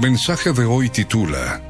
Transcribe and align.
Mensaje 0.00 0.54
de 0.54 0.64
hoy 0.64 0.88
titula 0.88 1.60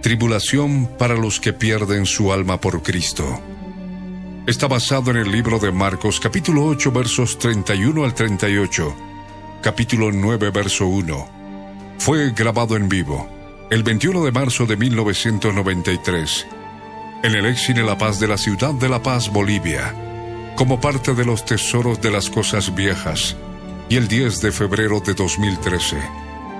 Tribulación 0.00 0.86
para 0.98 1.14
los 1.14 1.38
que 1.38 1.52
pierden 1.52 2.06
su 2.06 2.32
alma 2.32 2.58
por 2.58 2.82
Cristo. 2.82 3.42
Está 4.46 4.66
basado 4.66 5.10
en 5.10 5.18
el 5.18 5.30
libro 5.30 5.58
de 5.58 5.70
Marcos 5.70 6.18
capítulo 6.18 6.64
8 6.64 6.90
versos 6.92 7.38
31 7.38 8.04
al 8.04 8.14
38, 8.14 8.96
capítulo 9.60 10.10
9 10.10 10.50
verso 10.50 10.86
1. 10.86 11.28
Fue 11.98 12.30
grabado 12.30 12.74
en 12.74 12.88
vivo 12.88 13.28
el 13.70 13.82
21 13.82 14.24
de 14.24 14.32
marzo 14.32 14.64
de 14.64 14.78
1993 14.78 16.46
en 17.22 17.34
el 17.34 17.44
Exine 17.44 17.82
La 17.82 17.98
Paz 17.98 18.18
de 18.18 18.28
la 18.28 18.38
ciudad 18.38 18.72
de 18.72 18.88
La 18.88 19.02
Paz, 19.02 19.30
Bolivia, 19.30 19.94
como 20.56 20.80
parte 20.80 21.12
de 21.12 21.26
los 21.26 21.44
tesoros 21.44 22.00
de 22.00 22.12
las 22.12 22.30
cosas 22.30 22.74
viejas, 22.74 23.36
y 23.90 23.96
el 23.96 24.08
10 24.08 24.40
de 24.40 24.52
febrero 24.52 25.00
de 25.00 25.12
2013 25.12 26.27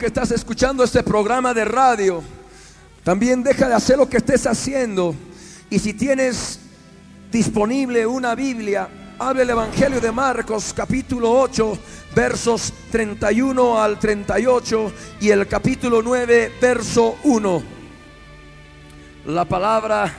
Que 0.00 0.06
estás 0.06 0.30
escuchando 0.30 0.82
este 0.82 1.02
programa 1.02 1.52
de 1.52 1.62
radio, 1.62 2.22
también 3.04 3.42
deja 3.42 3.68
de 3.68 3.74
hacer 3.74 3.98
lo 3.98 4.08
que 4.08 4.16
estés 4.16 4.46
haciendo. 4.46 5.14
Y 5.68 5.78
si 5.78 5.92
tienes 5.92 6.58
disponible 7.30 8.06
una 8.06 8.34
Biblia, 8.34 8.88
hable 9.18 9.42
el 9.42 9.50
Evangelio 9.50 10.00
de 10.00 10.10
Marcos 10.10 10.72
capítulo 10.74 11.30
8, 11.30 11.78
versos 12.14 12.72
31 12.90 13.78
al 13.78 13.98
38 13.98 14.92
y 15.20 15.28
el 15.28 15.46
capítulo 15.46 16.00
9, 16.00 16.52
verso 16.58 17.18
1. 17.22 17.62
La 19.26 19.44
palabra 19.44 20.10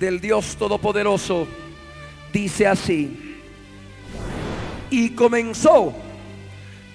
del 0.00 0.22
Dios 0.22 0.56
Todopoderoso 0.56 1.46
dice 2.32 2.66
así. 2.66 3.36
Y 4.88 5.10
comenzó 5.10 5.92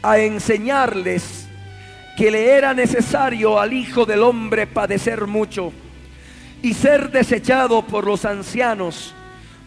a 0.01 0.17
enseñarles 0.17 1.42
que 2.18 2.29
le 2.29 2.51
era 2.51 2.74
necesario 2.74 3.59
al 3.59 3.74
Hijo 3.74 4.06
del 4.06 4.22
Hombre 4.22 4.68
padecer 4.68 5.25
mucho 5.25 5.74
y 6.62 6.74
ser 6.74 7.12
desechado 7.12 7.85
por 7.85 8.06
los 8.06 8.25
ancianos, 8.25 9.13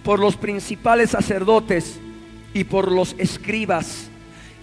por 0.02 0.18
los 0.18 0.36
principales 0.36 1.10
sacerdotes 1.10 1.98
y 2.54 2.64
por 2.64 2.90
los 2.90 3.14
escribas, 3.18 4.08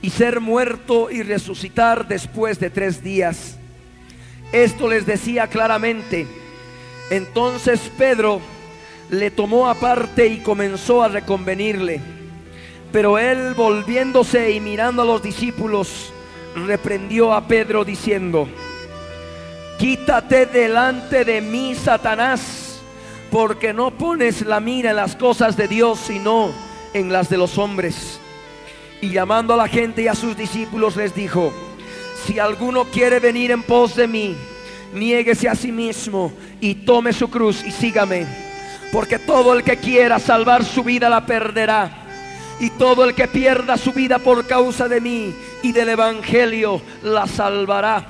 y 0.02 0.10
ser 0.10 0.40
muerto 0.40 1.12
y 1.12 1.22
resucitar 1.22 2.08
después 2.08 2.60
de 2.60 2.70
tres 2.70 3.04
días. 3.04 3.58
Esto 4.52 4.88
les 4.88 5.06
decía 5.06 5.48
claramente. 5.48 6.26
Entonces 7.10 7.80
Pedro 7.98 8.42
le 9.10 9.30
tomó 9.30 9.70
aparte 9.70 10.28
y 10.28 10.40
comenzó 10.40 11.04
a 11.04 11.10
reconvenirle. 11.10 12.02
Pero 12.92 13.20
él 13.20 13.54
volviéndose 13.56 14.52
y 14.52 14.60
mirando 14.60 15.02
a 15.02 15.06
los 15.06 15.22
discípulos, 15.22 16.14
reprendió 16.56 17.34
a 17.34 17.48
Pedro 17.48 17.84
diciendo, 17.84 18.48
quítate 19.80 20.46
delante 20.46 21.26
de 21.26 21.42
mí, 21.42 21.76
Satanás, 21.76 22.82
porque 23.32 23.74
no 23.74 23.92
pones 23.92 24.46
la 24.46 24.60
mira 24.60 24.92
en 24.92 24.98
las 24.98 25.16
cosas 25.16 25.58
de 25.58 25.68
Dios, 25.68 26.00
sino 26.00 26.52
en 26.94 27.12
las 27.12 27.30
de 27.30 27.38
los 27.38 27.58
hombres. 27.58 28.20
Y 29.02 29.10
llamando 29.10 29.54
a 29.54 29.58
la 29.58 29.68
gente 29.68 30.04
y 30.04 30.08
a 30.08 30.16
sus 30.16 30.38
discípulos 30.38 30.96
les 30.96 31.14
dijo, 31.14 31.52
si 32.26 32.40
alguno 32.40 32.86
quiere 32.86 33.20
venir 33.20 33.52
en 33.52 33.64
pos 33.64 33.96
de 33.96 34.08
mí, 34.08 34.36
niéguese 34.94 35.50
a 35.50 35.56
sí 35.56 35.72
mismo 35.72 36.32
y 36.62 36.76
tome 36.76 37.12
su 37.12 37.30
cruz 37.30 37.64
y 37.66 37.72
sígame. 37.72 38.26
Porque 38.92 39.18
todo 39.18 39.54
el 39.54 39.64
que 39.64 39.78
quiera 39.78 40.20
salvar 40.20 40.64
su 40.64 40.84
vida 40.84 41.10
la 41.10 41.26
perderá 41.26 42.03
y 42.60 42.70
todo 42.72 43.04
el 43.04 43.14
que 43.16 43.28
pierda 43.28 43.78
su 43.78 43.94
vida 43.94 44.20
por 44.20 44.46
causa 44.46 44.88
de 44.88 45.02
mí 45.02 45.36
y 45.62 45.72
del 45.72 45.90
Evangelio 45.90 46.82
la 47.04 47.28
salvará. 47.28 48.06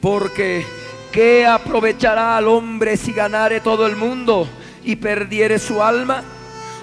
Porque 0.00 0.64
¿qué 1.12 1.46
aprovechará 1.46 2.36
al 2.36 2.48
hombre 2.48 2.96
si 2.96 3.12
ganare 3.12 3.60
todo 3.60 3.86
el 3.86 3.96
mundo 3.96 4.48
y 4.84 4.96
perdiere 4.96 5.58
su 5.58 5.82
alma? 5.82 6.22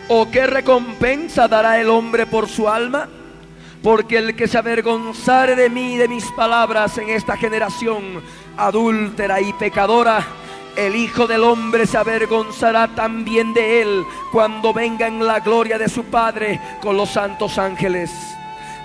¿O 0.08 0.30
qué 0.30 0.46
recompensa 0.46 1.48
dará 1.48 1.80
el 1.80 1.90
hombre 1.90 2.26
por 2.26 2.48
su 2.48 2.70
alma? 2.70 3.10
Porque 3.82 4.18
el 4.18 4.36
que 4.36 4.48
se 4.48 4.58
avergonzare 4.58 5.56
de 5.56 5.70
mí 5.70 5.94
y 5.94 5.98
de 5.98 6.08
mis 6.08 6.26
palabras 6.32 6.98
en 6.98 7.10
esta 7.10 7.38
generación 7.38 8.22
adúltera 8.58 9.42
y 9.42 9.54
pecadora, 9.54 10.26
el 10.76 10.96
Hijo 10.96 11.28
del 11.28 11.44
Hombre 11.44 11.86
se 11.88 11.98
avergonzará 11.98 12.88
también 12.90 13.54
de 13.54 13.82
él 13.82 14.06
cuando 14.32 14.74
venga 14.74 15.08
en 15.08 15.26
la 15.26 15.40
gloria 15.40 15.78
de 15.78 15.90
su 15.90 16.06
Padre 16.06 16.60
con 16.82 16.98
los 16.98 17.10
santos 17.10 17.58
ángeles. 17.58 18.12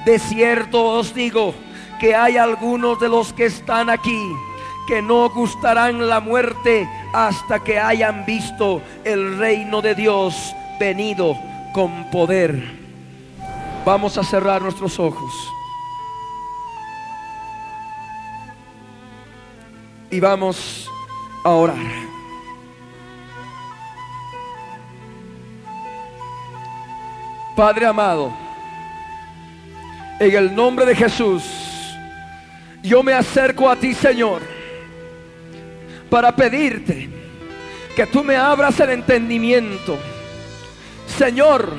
De 0.05 0.19
cierto 0.19 0.83
os 0.85 1.15
digo 1.15 1.55
que 1.99 2.15
hay 2.15 2.37
algunos 2.37 2.99
de 3.01 3.09
los 3.09 3.33
que 3.33 3.47
están 3.47 3.91
aquí 3.91 4.35
que 4.87 5.03
no 5.03 5.29
gustarán 5.31 6.09
la 6.09 6.21
muerte 6.21 6.89
hasta 7.13 7.63
que 7.63 7.79
hayan 7.79 8.25
visto 8.25 8.83
el 9.05 9.39
reino 9.39 9.83
de 9.83 9.95
Dios 9.95 10.55
venido 10.79 11.37
con 11.73 12.11
poder. 12.11 12.81
Vamos 13.85 14.19
a 14.19 14.25
cerrar 14.25 14.63
nuestros 14.63 14.99
ojos. 14.99 15.33
Y 20.11 20.19
vamos 20.19 20.90
orar. 21.49 21.77
Padre 27.57 27.87
amado, 27.87 28.33
en 30.19 30.35
el 30.35 30.55
nombre 30.55 30.87
de 30.87 30.95
Jesús, 30.95 31.43
yo 32.83 33.03
me 33.03 33.13
acerco 33.13 33.69
a 33.69 33.77
ti, 33.77 33.93
Señor, 33.93 34.43
para 36.09 36.35
pedirte 36.35 37.09
que 37.95 38.07
tú 38.07 38.25
me 38.25 38.37
abras 38.37 38.79
el 38.81 38.91
entendimiento. 38.91 39.99
Señor, 41.07 41.71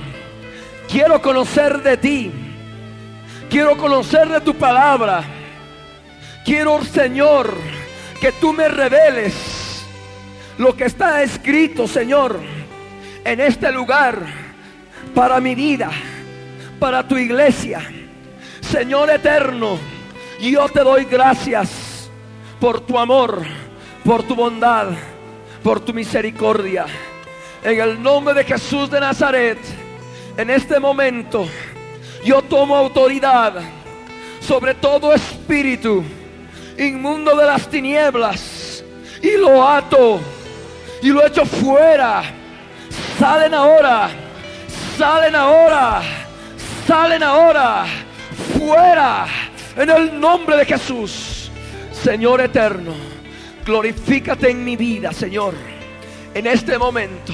quiero 0.88 1.22
conocer 1.22 1.81
de 1.81 1.98
ti. 1.98 2.31
Quiero 3.50 3.75
conocer 3.75 4.30
de 4.30 4.42
tu 4.42 4.54
palabra. 4.56 5.24
Quiero, 6.46 6.84
Señor, 6.84 7.54
que 8.22 8.32
tú 8.34 8.54
me 8.54 8.70
reveles 8.70 9.84
lo 10.60 10.78
que 10.78 10.86
está 10.86 11.24
escrito, 11.24 11.88
Señor, 11.88 12.40
en 13.26 13.40
este 13.40 13.72
lugar 13.72 14.20
para 15.16 15.42
mi 15.42 15.56
vida, 15.56 15.90
para 16.80 17.08
tu 17.08 17.18
iglesia. 17.18 17.82
Señor 18.62 19.10
eterno, 19.10 19.80
yo 20.40 20.70
te 20.70 20.82
doy 20.82 21.06
gracias 21.06 22.12
por 22.60 22.82
tu 22.82 23.00
amor, 23.00 23.42
por 24.06 24.22
tu 24.22 24.36
bondad, 24.36 24.90
por 25.64 25.80
tu 25.80 25.92
misericordia. 25.92 26.86
En 27.64 27.82
el 27.82 28.02
nombre 28.04 28.36
de 28.36 28.44
Jesús 28.44 28.92
de 28.92 29.00
Nazaret, 29.00 29.58
en 30.38 30.52
este 30.52 30.80
momento, 30.80 31.48
yo 32.24 32.44
tomo 32.44 32.76
autoridad 32.76 33.56
sobre 34.40 34.76
todo 34.76 35.12
espíritu 35.12 36.04
inmundo 36.78 37.36
de 37.36 37.46
las 37.46 37.68
tinieblas 37.70 38.84
y 39.22 39.38
lo 39.38 39.68
ato 39.68 40.20
y 41.02 41.08
lo 41.08 41.26
echo 41.26 41.46
fuera. 41.46 42.24
Salen 43.20 43.54
ahora, 43.54 44.10
salen 44.98 45.36
ahora, 45.36 46.02
salen 46.88 47.24
ahora, 47.24 47.86
fuera, 48.58 49.28
en 49.76 49.90
el 49.90 50.20
nombre 50.20 50.58
de 50.58 50.66
Jesús. 50.66 51.52
Señor 51.92 52.42
eterno, 52.42 52.94
glorifícate 53.66 54.50
en 54.50 54.66
mi 54.66 54.76
vida, 54.76 55.12
Señor. 55.12 55.54
En 56.34 56.48
este 56.48 56.78
momento, 56.78 57.34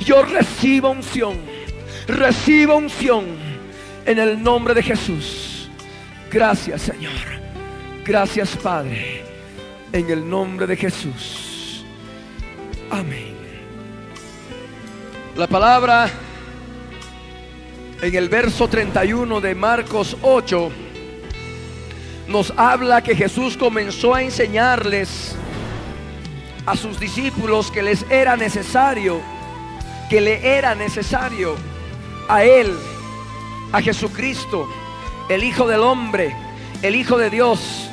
yo 0.00 0.22
recibo 0.22 0.90
unción, 0.90 1.38
recibo 2.06 2.76
unción 2.76 3.24
en 4.04 4.18
el 4.18 4.42
nombre 4.42 4.74
de 4.74 4.82
Jesús. 4.82 5.70
Gracias, 6.30 6.82
Señor. 6.82 7.41
Gracias, 8.04 8.56
Padre, 8.56 9.22
en 9.92 10.10
el 10.10 10.28
nombre 10.28 10.66
de 10.66 10.76
Jesús. 10.76 11.84
Amén. 12.90 13.36
La 15.36 15.46
palabra 15.46 16.10
en 18.02 18.12
el 18.12 18.28
verso 18.28 18.66
31 18.66 19.40
de 19.40 19.54
Marcos 19.54 20.16
8 20.20 20.72
nos 22.26 22.52
habla 22.56 23.04
que 23.04 23.14
Jesús 23.14 23.56
comenzó 23.56 24.16
a 24.16 24.22
enseñarles 24.22 25.36
a 26.66 26.76
sus 26.76 26.98
discípulos 26.98 27.70
que 27.70 27.84
les 27.84 28.04
era 28.10 28.36
necesario, 28.36 29.20
que 30.10 30.20
le 30.20 30.58
era 30.58 30.74
necesario 30.74 31.54
a 32.28 32.42
Él, 32.42 32.76
a 33.70 33.80
Jesucristo, 33.80 34.68
el 35.28 35.44
Hijo 35.44 35.68
del 35.68 35.82
Hombre, 35.82 36.34
el 36.82 36.96
Hijo 36.96 37.16
de 37.16 37.30
Dios, 37.30 37.91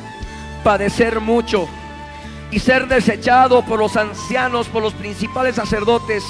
padecer 0.63 1.19
mucho 1.19 1.67
y 2.51 2.59
ser 2.59 2.87
desechado 2.87 3.63
por 3.63 3.79
los 3.79 3.95
ancianos, 3.95 4.67
por 4.67 4.81
los 4.81 4.93
principales 4.93 5.55
sacerdotes 5.55 6.23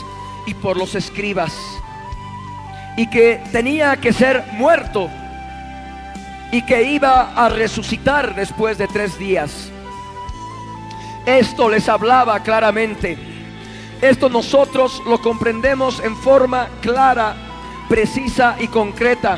y 0.46 0.54
por 0.54 0.78
los 0.78 0.96
escribas. 0.96 1.56
Y 2.98 3.10
que 3.10 3.42
tenía 3.52 3.96
que 3.98 4.12
ser 4.12 4.44
muerto 4.54 5.10
y 6.52 6.62
que 6.64 6.84
iba 6.84 7.34
a 7.36 7.50
resucitar 7.50 8.36
después 8.36 8.78
de 8.78 8.88
tres 8.88 9.18
días. 9.18 9.72
Esto 11.26 11.70
les 11.70 11.88
hablaba 11.88 12.42
claramente. 12.42 13.18
Esto 14.02 14.30
nosotros 14.30 15.02
lo 15.06 15.22
comprendemos 15.22 16.00
en 16.00 16.16
forma 16.16 16.70
clara, 16.82 17.36
precisa 17.88 18.56
y 18.60 18.68
concreta. 18.68 19.38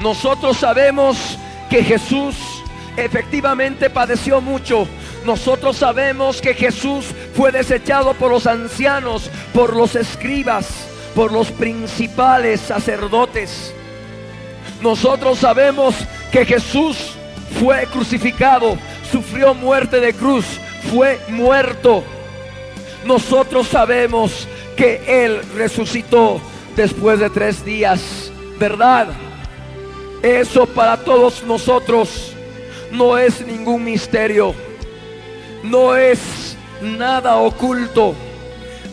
Nosotros 0.00 0.58
sabemos 0.58 1.38
que 1.70 1.82
Jesús 1.82 2.36
efectivamente 3.04 3.90
padeció 3.90 4.40
mucho. 4.40 4.86
Nosotros 5.24 5.76
sabemos 5.76 6.40
que 6.40 6.54
Jesús 6.54 7.06
fue 7.34 7.52
desechado 7.52 8.14
por 8.14 8.30
los 8.30 8.46
ancianos, 8.46 9.30
por 9.52 9.76
los 9.76 9.94
escribas, 9.96 10.66
por 11.14 11.32
los 11.32 11.50
principales 11.50 12.60
sacerdotes. 12.60 13.72
Nosotros 14.80 15.38
sabemos 15.38 15.94
que 16.30 16.44
Jesús 16.44 17.14
fue 17.60 17.86
crucificado, 17.86 18.76
sufrió 19.10 19.54
muerte 19.54 20.00
de 20.00 20.14
cruz, 20.14 20.44
fue 20.92 21.18
muerto. 21.28 22.04
Nosotros 23.04 23.68
sabemos 23.68 24.46
que 24.76 25.24
Él 25.24 25.40
resucitó 25.56 26.40
después 26.76 27.18
de 27.18 27.30
tres 27.30 27.64
días, 27.64 28.30
¿verdad? 28.58 29.08
Eso 30.22 30.66
para 30.66 30.96
todos 30.98 31.42
nosotros 31.44 32.32
no 32.90 33.18
es 33.18 33.46
ningún 33.46 33.84
misterio, 33.84 34.54
no 35.62 35.96
es 35.96 36.56
nada 36.80 37.36
oculto. 37.36 38.14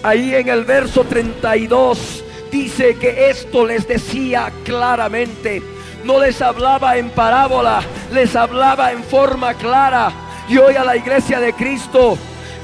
Ahí 0.03 0.35
en 0.35 0.49
el 0.49 0.65
verso 0.65 1.03
32 1.03 2.23
dice 2.51 2.95
que 2.97 3.29
esto 3.29 3.65
les 3.65 3.87
decía 3.87 4.51
claramente 4.63 5.61
no 6.05 6.19
les 6.19 6.39
hablaba 6.39 6.97
en 6.97 7.09
parábola, 7.09 7.81
les 8.11 8.35
hablaba 8.35 8.91
en 8.91 9.03
forma 9.03 9.55
clara. 9.55 10.11
Y 10.47 10.57
hoy 10.57 10.75
a 10.75 10.83
la 10.83 10.95
iglesia 10.95 11.39
de 11.39 11.51
Cristo, 11.53 12.15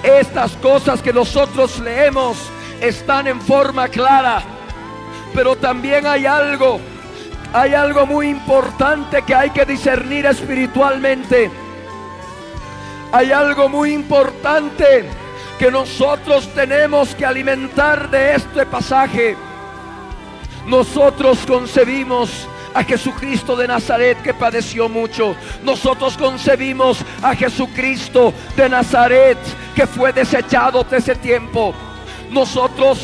estas 0.03 0.51
cosas 0.57 1.01
que 1.01 1.11
nosotros 1.11 1.79
leemos 1.79 2.37
están 2.79 3.27
en 3.27 3.41
forma 3.41 3.87
clara. 3.87 4.43
Pero 5.33 5.55
también 5.55 6.05
hay 6.05 6.27
algo, 6.27 6.79
hay 7.53 7.74
algo 7.74 8.06
muy 8.06 8.30
importante 8.30 9.21
que 9.24 9.36
hay 9.36 9.50
que 9.50 9.65
discernir 9.65 10.25
espiritualmente. 10.25 11.51
Hay 13.12 13.31
algo 13.31 13.68
muy 13.68 13.92
importante 13.92 15.06
que 15.59 15.69
nosotros 15.69 16.48
tenemos 16.53 17.13
que 17.13 17.25
alimentar 17.25 18.09
de 18.09 18.36
este 18.36 18.65
pasaje. 18.65 19.36
Nosotros 20.65 21.39
concebimos 21.45 22.48
a 22.74 22.83
Jesucristo 22.83 23.57
de 23.57 23.68
Nazaret 23.68 24.21
que 24.21 24.33
padeció 24.33 24.88
mucho. 24.88 25.36
Nosotros 25.62 26.18
concebimos 26.18 27.03
a 27.21 27.36
Jesucristo 27.36 28.33
de 28.56 28.69
Nazaret 28.69 29.38
que 29.75 29.86
fue 29.86 30.13
desechado 30.13 30.86
de 30.86 30.98
ese 30.98 31.15
tiempo. 31.15 31.74
Nosotros 32.29 33.00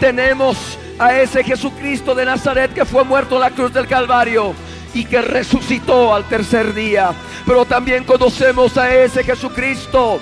tenemos 0.00 0.78
a 0.98 1.18
ese 1.20 1.42
Jesucristo 1.42 2.14
de 2.14 2.24
Nazaret 2.24 2.72
que 2.72 2.84
fue 2.84 3.04
muerto 3.04 3.36
en 3.36 3.40
la 3.40 3.50
cruz 3.50 3.72
del 3.72 3.86
Calvario 3.86 4.54
y 4.92 5.04
que 5.04 5.20
resucitó 5.20 6.14
al 6.14 6.24
tercer 6.24 6.72
día. 6.72 7.12
Pero 7.46 7.64
también 7.64 8.04
conocemos 8.04 8.76
a 8.76 8.94
ese 8.94 9.24
Jesucristo 9.24 10.20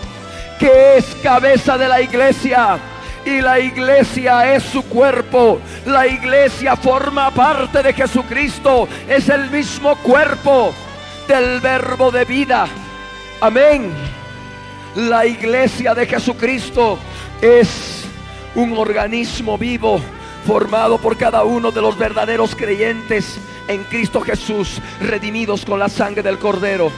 que 0.58 0.96
es 0.96 1.04
cabeza 1.22 1.76
de 1.76 1.88
la 1.88 2.00
iglesia 2.00 2.78
y 3.24 3.40
la 3.40 3.60
iglesia 3.60 4.54
es 4.54 4.62
su 4.62 4.82
cuerpo. 4.84 5.60
La 5.86 6.06
iglesia 6.06 6.76
forma 6.76 7.30
parte 7.30 7.82
de 7.82 7.92
Jesucristo. 7.92 8.88
Es 9.08 9.28
el 9.28 9.50
mismo 9.50 9.94
cuerpo 9.96 10.72
del 11.28 11.60
verbo 11.60 12.10
de 12.10 12.24
vida. 12.24 12.66
Amén. 13.40 13.92
La 14.96 15.26
iglesia 15.26 15.94
de 15.94 16.06
Jesucristo 16.06 16.98
es 17.40 18.04
un 18.54 18.76
organismo 18.76 19.56
vivo 19.56 20.00
formado 20.46 20.98
por 20.98 21.16
cada 21.16 21.44
uno 21.44 21.70
de 21.70 21.80
los 21.80 21.96
verdaderos 21.96 22.54
creyentes 22.54 23.38
en 23.68 23.84
Cristo 23.84 24.20
Jesús, 24.20 24.80
redimidos 25.00 25.64
con 25.64 25.78
la 25.78 25.88
sangre 25.88 26.22
del 26.22 26.38
Cordero. 26.38 26.90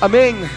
Amén. 0.00 0.48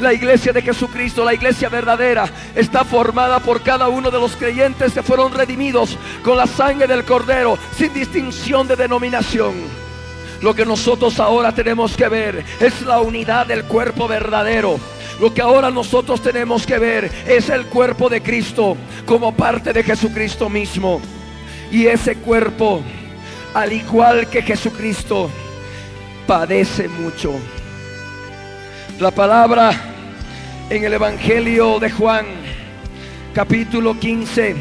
La 0.00 0.12
iglesia 0.12 0.52
de 0.52 0.62
Jesucristo, 0.62 1.24
la 1.24 1.34
iglesia 1.34 1.68
verdadera, 1.68 2.28
está 2.54 2.84
formada 2.84 3.38
por 3.38 3.62
cada 3.62 3.88
uno 3.88 4.10
de 4.10 4.18
los 4.18 4.34
creyentes 4.34 4.92
que 4.92 5.02
fueron 5.02 5.32
redimidos 5.32 5.96
con 6.22 6.36
la 6.36 6.46
sangre 6.46 6.88
del 6.88 7.04
Cordero, 7.04 7.56
sin 7.76 7.94
distinción 7.94 8.66
de 8.66 8.74
denominación. 8.74 9.54
Lo 10.40 10.52
que 10.54 10.66
nosotros 10.66 11.20
ahora 11.20 11.52
tenemos 11.52 11.96
que 11.96 12.08
ver 12.08 12.44
es 12.60 12.82
la 12.82 13.00
unidad 13.00 13.46
del 13.46 13.64
cuerpo 13.64 14.08
verdadero. 14.08 14.80
Lo 15.20 15.32
que 15.32 15.40
ahora 15.40 15.70
nosotros 15.70 16.20
tenemos 16.20 16.66
que 16.66 16.78
ver 16.78 17.10
es 17.26 17.48
el 17.48 17.66
cuerpo 17.66 18.08
de 18.08 18.20
Cristo 18.20 18.76
como 19.06 19.32
parte 19.32 19.72
de 19.72 19.84
Jesucristo 19.84 20.50
mismo. 20.50 21.00
Y 21.70 21.86
ese 21.86 22.16
cuerpo, 22.16 22.82
al 23.54 23.72
igual 23.72 24.28
que 24.28 24.42
Jesucristo, 24.42 25.30
padece 26.26 26.88
mucho. 26.88 27.32
La 29.00 29.10
palabra 29.10 29.72
en 30.70 30.84
el 30.84 30.94
Evangelio 30.94 31.78
de 31.78 31.90
Juan, 31.90 32.26
capítulo 33.34 33.98
15, 33.98 34.54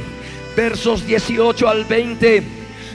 versos 0.56 1.06
18 1.06 1.70
al 1.70 1.86
20. 1.86 2.44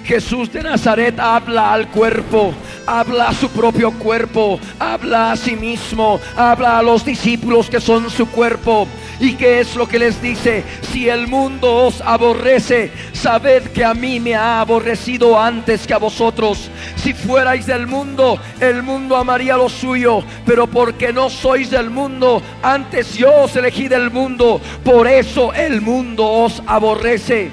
Jesús 0.05 0.51
de 0.53 0.63
Nazaret 0.63 1.19
habla 1.21 1.73
al 1.73 1.89
cuerpo, 1.91 2.55
habla 2.87 3.29
a 3.29 3.35
su 3.35 3.51
propio 3.51 3.93
cuerpo, 3.93 4.59
habla 4.79 5.33
a 5.33 5.37
sí 5.37 5.55
mismo, 5.55 6.19
habla 6.35 6.79
a 6.79 6.83
los 6.83 7.05
discípulos 7.05 7.69
que 7.69 7.81
son 7.81 8.09
su 8.09 8.27
cuerpo. 8.31 8.89
¿Y 9.21 9.35
qué 9.35 9.61
es 9.61 9.75
lo 9.75 9.89
que 9.89 9.99
les 9.99 10.23
dice? 10.23 10.63
Si 10.93 11.09
el 11.09 11.27
mundo 11.27 11.87
os 11.87 12.01
aborrece, 12.01 12.93
sabed 13.13 13.65
que 13.73 13.85
a 13.85 13.93
mí 13.93 14.21
me 14.21 14.37
ha 14.37 14.61
aborrecido 14.61 15.41
antes 15.41 15.87
que 15.87 15.95
a 15.95 15.99
vosotros. 15.99 16.71
Si 16.97 17.13
fuerais 17.13 17.67
del 17.67 17.89
mundo, 17.89 18.39
el 18.61 18.83
mundo 18.85 19.17
amaría 19.17 19.57
lo 19.57 19.69
suyo, 19.69 20.23
pero 20.47 20.69
porque 20.69 21.13
no 21.13 21.31
sois 21.31 21.71
del 21.71 21.91
mundo, 21.91 22.41
antes 22.63 23.15
yo 23.15 23.43
os 23.43 23.57
elegí 23.57 23.89
del 23.89 24.13
mundo, 24.13 24.61
por 24.85 25.09
eso 25.09 25.53
el 25.53 25.81
mundo 25.81 26.25
os 26.25 26.63
aborrece. 26.67 27.51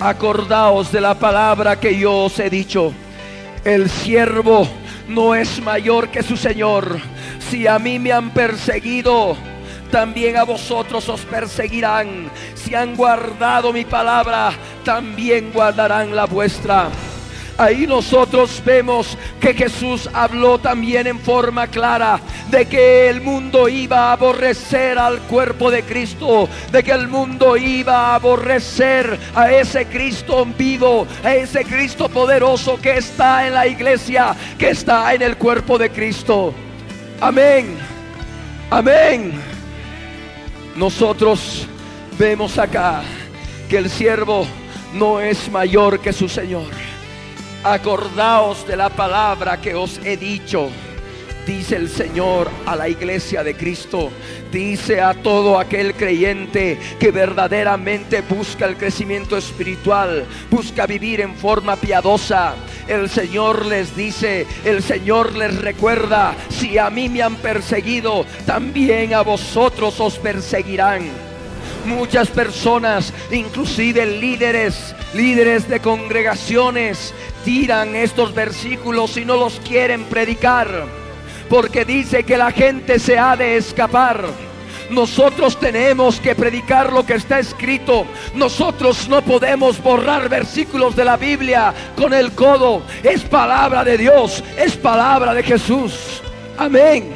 Acordaos 0.00 0.92
de 0.92 1.00
la 1.00 1.14
palabra 1.14 1.80
que 1.80 1.98
yo 1.98 2.24
os 2.24 2.38
he 2.38 2.50
dicho. 2.50 2.92
El 3.64 3.88
siervo 3.88 4.68
no 5.08 5.34
es 5.34 5.62
mayor 5.62 6.10
que 6.10 6.22
su 6.22 6.36
Señor. 6.36 6.98
Si 7.50 7.66
a 7.66 7.78
mí 7.78 7.98
me 7.98 8.12
han 8.12 8.30
perseguido, 8.30 9.36
también 9.94 10.36
a 10.36 10.42
vosotros 10.42 11.08
os 11.08 11.20
perseguirán. 11.20 12.28
Si 12.56 12.74
han 12.74 12.96
guardado 12.96 13.72
mi 13.72 13.84
palabra, 13.84 14.52
también 14.84 15.52
guardarán 15.52 16.16
la 16.16 16.24
vuestra. 16.24 16.88
Ahí 17.56 17.86
nosotros 17.86 18.60
vemos 18.64 19.16
que 19.40 19.54
Jesús 19.54 20.10
habló 20.12 20.58
también 20.58 21.06
en 21.06 21.20
forma 21.20 21.68
clara 21.68 22.18
de 22.50 22.66
que 22.66 23.08
el 23.08 23.20
mundo 23.20 23.68
iba 23.68 24.08
a 24.08 24.14
aborrecer 24.14 24.98
al 24.98 25.20
cuerpo 25.20 25.70
de 25.70 25.84
Cristo, 25.84 26.48
de 26.72 26.82
que 26.82 26.90
el 26.90 27.06
mundo 27.06 27.56
iba 27.56 27.96
a 27.96 28.14
aborrecer 28.16 29.16
a 29.32 29.52
ese 29.52 29.86
Cristo 29.86 30.44
vivo, 30.58 31.06
a 31.22 31.36
ese 31.36 31.64
Cristo 31.64 32.08
poderoso 32.08 32.80
que 32.82 32.96
está 32.96 33.46
en 33.46 33.54
la 33.54 33.68
iglesia, 33.68 34.34
que 34.58 34.70
está 34.70 35.14
en 35.14 35.22
el 35.22 35.36
cuerpo 35.36 35.78
de 35.78 35.90
Cristo. 35.90 36.52
Amén. 37.20 37.76
Amén. 38.70 39.53
Nosotros 40.76 41.66
vemos 42.18 42.58
acá 42.58 43.02
que 43.68 43.78
el 43.78 43.88
siervo 43.88 44.46
no 44.92 45.20
es 45.20 45.50
mayor 45.50 46.00
que 46.00 46.12
su 46.12 46.28
Señor. 46.28 46.70
Acordaos 47.62 48.66
de 48.66 48.76
la 48.76 48.90
palabra 48.90 49.60
que 49.60 49.74
os 49.74 49.98
he 50.04 50.16
dicho 50.16 50.68
dice 51.46 51.76
el 51.76 51.88
Señor 51.88 52.50
a 52.66 52.76
la 52.76 52.88
iglesia 52.88 53.42
de 53.42 53.54
Cristo, 53.56 54.10
dice 54.50 55.00
a 55.00 55.14
todo 55.14 55.58
aquel 55.58 55.94
creyente 55.94 56.78
que 56.98 57.10
verdaderamente 57.10 58.22
busca 58.22 58.66
el 58.66 58.76
crecimiento 58.76 59.36
espiritual, 59.36 60.26
busca 60.50 60.86
vivir 60.86 61.20
en 61.20 61.34
forma 61.34 61.76
piadosa. 61.76 62.54
El 62.88 63.08
Señor 63.08 63.66
les 63.66 63.94
dice, 63.96 64.46
el 64.64 64.82
Señor 64.82 65.34
les 65.36 65.56
recuerda, 65.60 66.34
si 66.50 66.78
a 66.78 66.90
mí 66.90 67.08
me 67.08 67.22
han 67.22 67.36
perseguido, 67.36 68.24
también 68.46 69.14
a 69.14 69.22
vosotros 69.22 70.00
os 70.00 70.18
perseguirán. 70.18 71.02
Muchas 71.86 72.28
personas, 72.30 73.12
inclusive 73.30 74.06
líderes, 74.06 74.94
líderes 75.12 75.68
de 75.68 75.80
congregaciones, 75.80 77.12
tiran 77.44 77.94
estos 77.94 78.34
versículos 78.34 79.18
y 79.18 79.26
no 79.26 79.36
los 79.36 79.60
quieren 79.60 80.04
predicar 80.04 81.03
porque 81.48 81.84
dice 81.84 82.24
que 82.24 82.36
la 82.36 82.50
gente 82.50 82.98
se 82.98 83.18
ha 83.18 83.36
de 83.36 83.56
escapar. 83.56 84.24
Nosotros 84.90 85.58
tenemos 85.58 86.20
que 86.20 86.34
predicar 86.34 86.92
lo 86.92 87.04
que 87.04 87.14
está 87.14 87.38
escrito. 87.38 88.06
Nosotros 88.34 89.08
no 89.08 89.22
podemos 89.22 89.82
borrar 89.82 90.28
versículos 90.28 90.94
de 90.94 91.04
la 91.04 91.16
Biblia 91.16 91.72
con 91.96 92.12
el 92.12 92.32
codo. 92.32 92.82
Es 93.02 93.22
palabra 93.22 93.82
de 93.84 93.96
Dios, 93.96 94.44
es 94.56 94.76
palabra 94.76 95.34
de 95.34 95.42
Jesús. 95.42 96.22
Amén. 96.56 97.12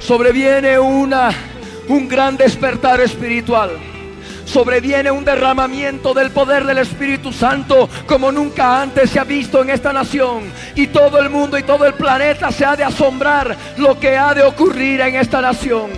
Sobreviene 0.00 0.78
una 0.78 1.30
un 1.88 2.08
gran 2.08 2.36
despertar 2.36 3.00
espiritual 3.00 3.95
sobreviene 4.46 5.10
un 5.10 5.24
derramamiento 5.24 6.14
del 6.14 6.30
poder 6.30 6.64
del 6.64 6.78
Espíritu 6.78 7.32
Santo 7.32 7.88
como 8.06 8.32
nunca 8.32 8.80
antes 8.80 9.10
se 9.10 9.18
ha 9.18 9.24
visto 9.24 9.60
en 9.60 9.70
esta 9.70 9.92
nación. 9.92 10.44
Y 10.74 10.86
todo 10.86 11.20
el 11.20 11.28
mundo 11.28 11.58
y 11.58 11.62
todo 11.62 11.84
el 11.84 11.94
planeta 11.94 12.50
se 12.50 12.64
ha 12.64 12.76
de 12.76 12.84
asombrar 12.84 13.54
lo 13.76 14.00
que 14.00 14.16
ha 14.16 14.32
de 14.32 14.42
ocurrir 14.42 15.00
en 15.02 15.16
esta 15.16 15.42
nación. 15.42 15.90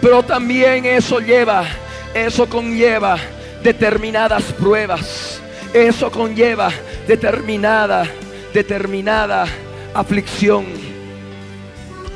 Pero 0.00 0.22
también 0.22 0.84
eso 0.84 1.20
lleva, 1.20 1.64
eso 2.12 2.48
conlleva 2.48 3.16
determinadas 3.62 4.42
pruebas. 4.52 5.40
Eso 5.72 6.10
conlleva 6.10 6.70
determinada, 7.06 8.04
determinada 8.52 9.46
aflicción. 9.94 10.66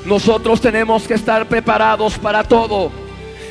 Nosotros 0.05 0.61
tenemos 0.61 1.05
que 1.09 1.15
estar 1.15 1.47
preparados 1.47 2.19
para 2.19 2.45
todo 2.45 3.05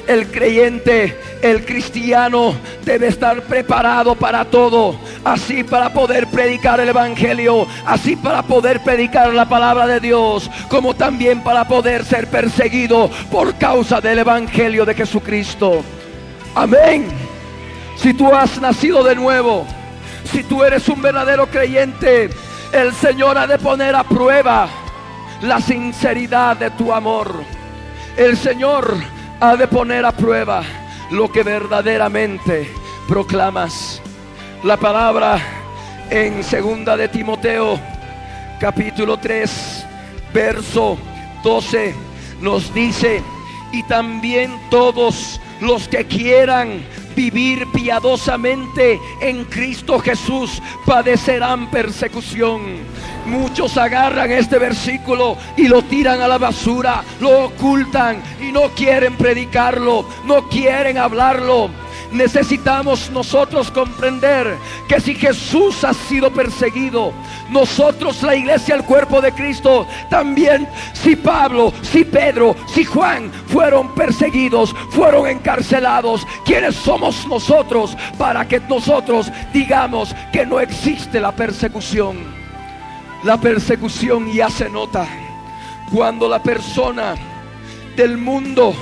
el 0.08 0.28
creyente, 0.32 1.18
el 1.42 1.66
cristiano 1.66 2.56
debe 2.84 3.08
estar 3.08 3.42
preparado 3.44 4.16
para 4.16 4.46
todo. 4.46 5.00
Así 5.24 5.64
para 5.64 5.92
poder 5.92 6.28
predicar 6.28 6.80
el 6.80 6.90
Evangelio, 6.90 7.68
así 7.86 8.16
para 8.16 8.44
poder 8.44 8.82
predicar 8.82 9.34
la 9.34 9.48
palabra 9.48 9.88
de 9.88 10.00
Dios, 10.00 10.50
como 10.70 10.94
también 10.94 11.42
para 11.42 11.68
poder 11.68 12.06
ser 12.06 12.28
perseguido 12.28 13.10
por 13.32 13.56
causa 13.56 14.02
del 14.02 14.20
Evangelio 14.20 14.86
de 14.86 14.94
Jesucristo. 14.94 15.84
Amén. 16.54 17.08
Si 17.98 18.14
tú 18.14 18.34
has 18.34 18.60
nacido 18.62 19.04
de 19.04 19.16
nuevo, 19.16 19.66
si 20.32 20.44
tú 20.44 20.64
eres 20.64 20.88
un 20.90 21.02
verdadero 21.02 21.48
creyente, 21.48 22.30
el 22.72 22.94
Señor 22.94 23.38
ha 23.38 23.48
de 23.48 23.58
poner 23.58 23.96
a 23.96 24.04
prueba 24.04 24.68
la 25.42 25.62
sinceridad 25.62 26.58
de 26.58 26.72
tu 26.72 26.94
amor. 26.94 27.44
El 28.18 28.38
Señor 28.38 29.15
ha 29.40 29.56
de 29.56 29.68
poner 29.68 30.06
a 30.06 30.12
prueba 30.12 30.64
lo 31.12 31.32
que 31.32 31.44
verdaderamente 31.44 32.70
proclamas. 33.08 34.02
La 34.64 34.78
palabra 34.78 35.40
en 36.10 36.44
segunda 36.44 36.96
de 36.98 37.08
Timoteo 37.08 37.80
capítulo 38.60 39.18
3 39.18 39.86
verso 40.34 40.98
12 41.44 41.94
nos 42.42 42.74
dice, 42.74 43.22
y 43.72 43.84
también 43.84 44.60
todos 44.70 45.40
los 45.62 45.88
que 45.88 46.06
quieran 46.06 46.84
vivir 47.16 47.68
piadosamente 47.72 49.00
en 49.22 49.46
Cristo 49.46 50.00
Jesús 50.00 50.62
padecerán 50.86 51.72
persecución. 51.72 52.62
Muchos 53.26 53.78
agarran 53.78 54.32
este 54.32 54.60
versículo 54.60 55.38
y 55.58 55.68
lo 55.68 55.82
tiran 55.84 56.22
a 56.22 56.28
la 56.28 56.38
basura, 56.38 57.04
lo 57.20 57.46
ocultan 57.46 58.22
y 58.42 58.52
no 58.52 58.70
quieren 58.70 59.16
predicarlo, 59.16 60.06
no 60.26 60.48
quieren 60.48 60.98
hablarlo. 60.98 61.85
Necesitamos 62.16 63.10
nosotros 63.12 63.70
comprender 63.70 64.58
que 64.88 65.02
si 65.02 65.16
Jesús 65.16 65.84
ha 65.84 65.94
sido 65.94 66.32
perseguido, 66.32 67.12
nosotros 67.50 68.24
la 68.24 68.36
iglesia, 68.36 68.76
el 68.76 68.86
cuerpo 68.86 69.20
de 69.20 69.34
Cristo, 69.34 69.86
también 70.10 70.66
si 70.94 71.18
Pablo, 71.18 71.74
si 71.82 72.06
Pedro, 72.06 72.56
si 72.74 72.86
Juan 72.86 73.30
fueron 73.48 73.94
perseguidos, 73.94 74.74
fueron 74.92 75.28
encarcelados, 75.28 76.26
¿quiénes 76.46 76.76
somos 76.76 77.28
nosotros 77.28 77.98
para 78.18 78.48
que 78.48 78.62
nosotros 78.62 79.30
digamos 79.52 80.16
que 80.32 80.46
no 80.46 80.62
existe 80.62 81.20
la 81.20 81.34
persecución? 81.34 82.18
La 83.24 83.38
persecución 83.38 84.32
ya 84.32 84.50
se 84.50 84.70
nota 84.70 85.06
cuando 85.92 86.30
la 86.30 86.42
persona 86.42 87.16
del 87.98 88.18
mundo 88.18 88.74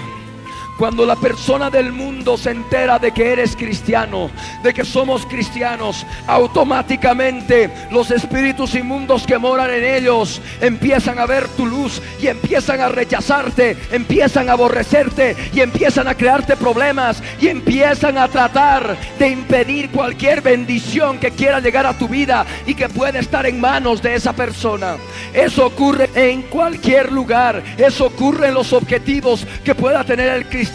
cuando 0.83 1.05
la 1.05 1.15
persona 1.15 1.69
del 1.69 1.93
mundo 1.93 2.37
se 2.37 2.51
entera 2.51 2.99
de 2.99 3.13
que 3.13 3.31
eres 3.31 3.55
cristiano, 3.55 4.29
de 4.63 4.73
que 4.73 4.83
somos 4.83 5.25
cristianos, 5.25 6.05
automáticamente 6.27 7.69
los 7.89 8.11
espíritus 8.11 8.75
inmundos 8.75 9.25
que 9.25 9.37
moran 9.37 9.69
en 9.69 9.81
ellos 9.81 10.41
empiezan 10.59 11.19
a 11.19 11.25
ver 11.25 11.47
tu 11.47 11.65
luz 11.65 12.01
y 12.21 12.27
empiezan 12.27 12.81
a 12.81 12.89
rechazarte, 12.89 13.77
empiezan 13.93 14.49
a 14.49 14.51
aborrecerte 14.51 15.37
y 15.53 15.61
empiezan 15.61 16.09
a 16.09 16.15
crearte 16.15 16.57
problemas 16.57 17.23
y 17.39 17.47
empiezan 17.47 18.17
a 18.17 18.27
tratar 18.27 18.97
de 19.17 19.29
impedir 19.29 19.89
cualquier 19.89 20.41
bendición 20.41 21.17
que 21.17 21.31
quiera 21.31 21.61
llegar 21.61 21.85
a 21.85 21.97
tu 21.97 22.09
vida 22.09 22.45
y 22.67 22.75
que 22.75 22.89
pueda 22.89 23.19
estar 23.19 23.45
en 23.45 23.61
manos 23.61 24.01
de 24.01 24.15
esa 24.15 24.33
persona. 24.33 24.97
Eso 25.33 25.65
ocurre 25.65 26.09
en 26.13 26.41
cualquier 26.41 27.09
lugar, 27.09 27.63
eso 27.77 28.07
ocurre 28.07 28.49
en 28.49 28.55
los 28.55 28.73
objetivos 28.73 29.47
que 29.63 29.75
pueda 29.75 30.03
tener 30.03 30.27
el 30.27 30.45
cristiano 30.47 30.72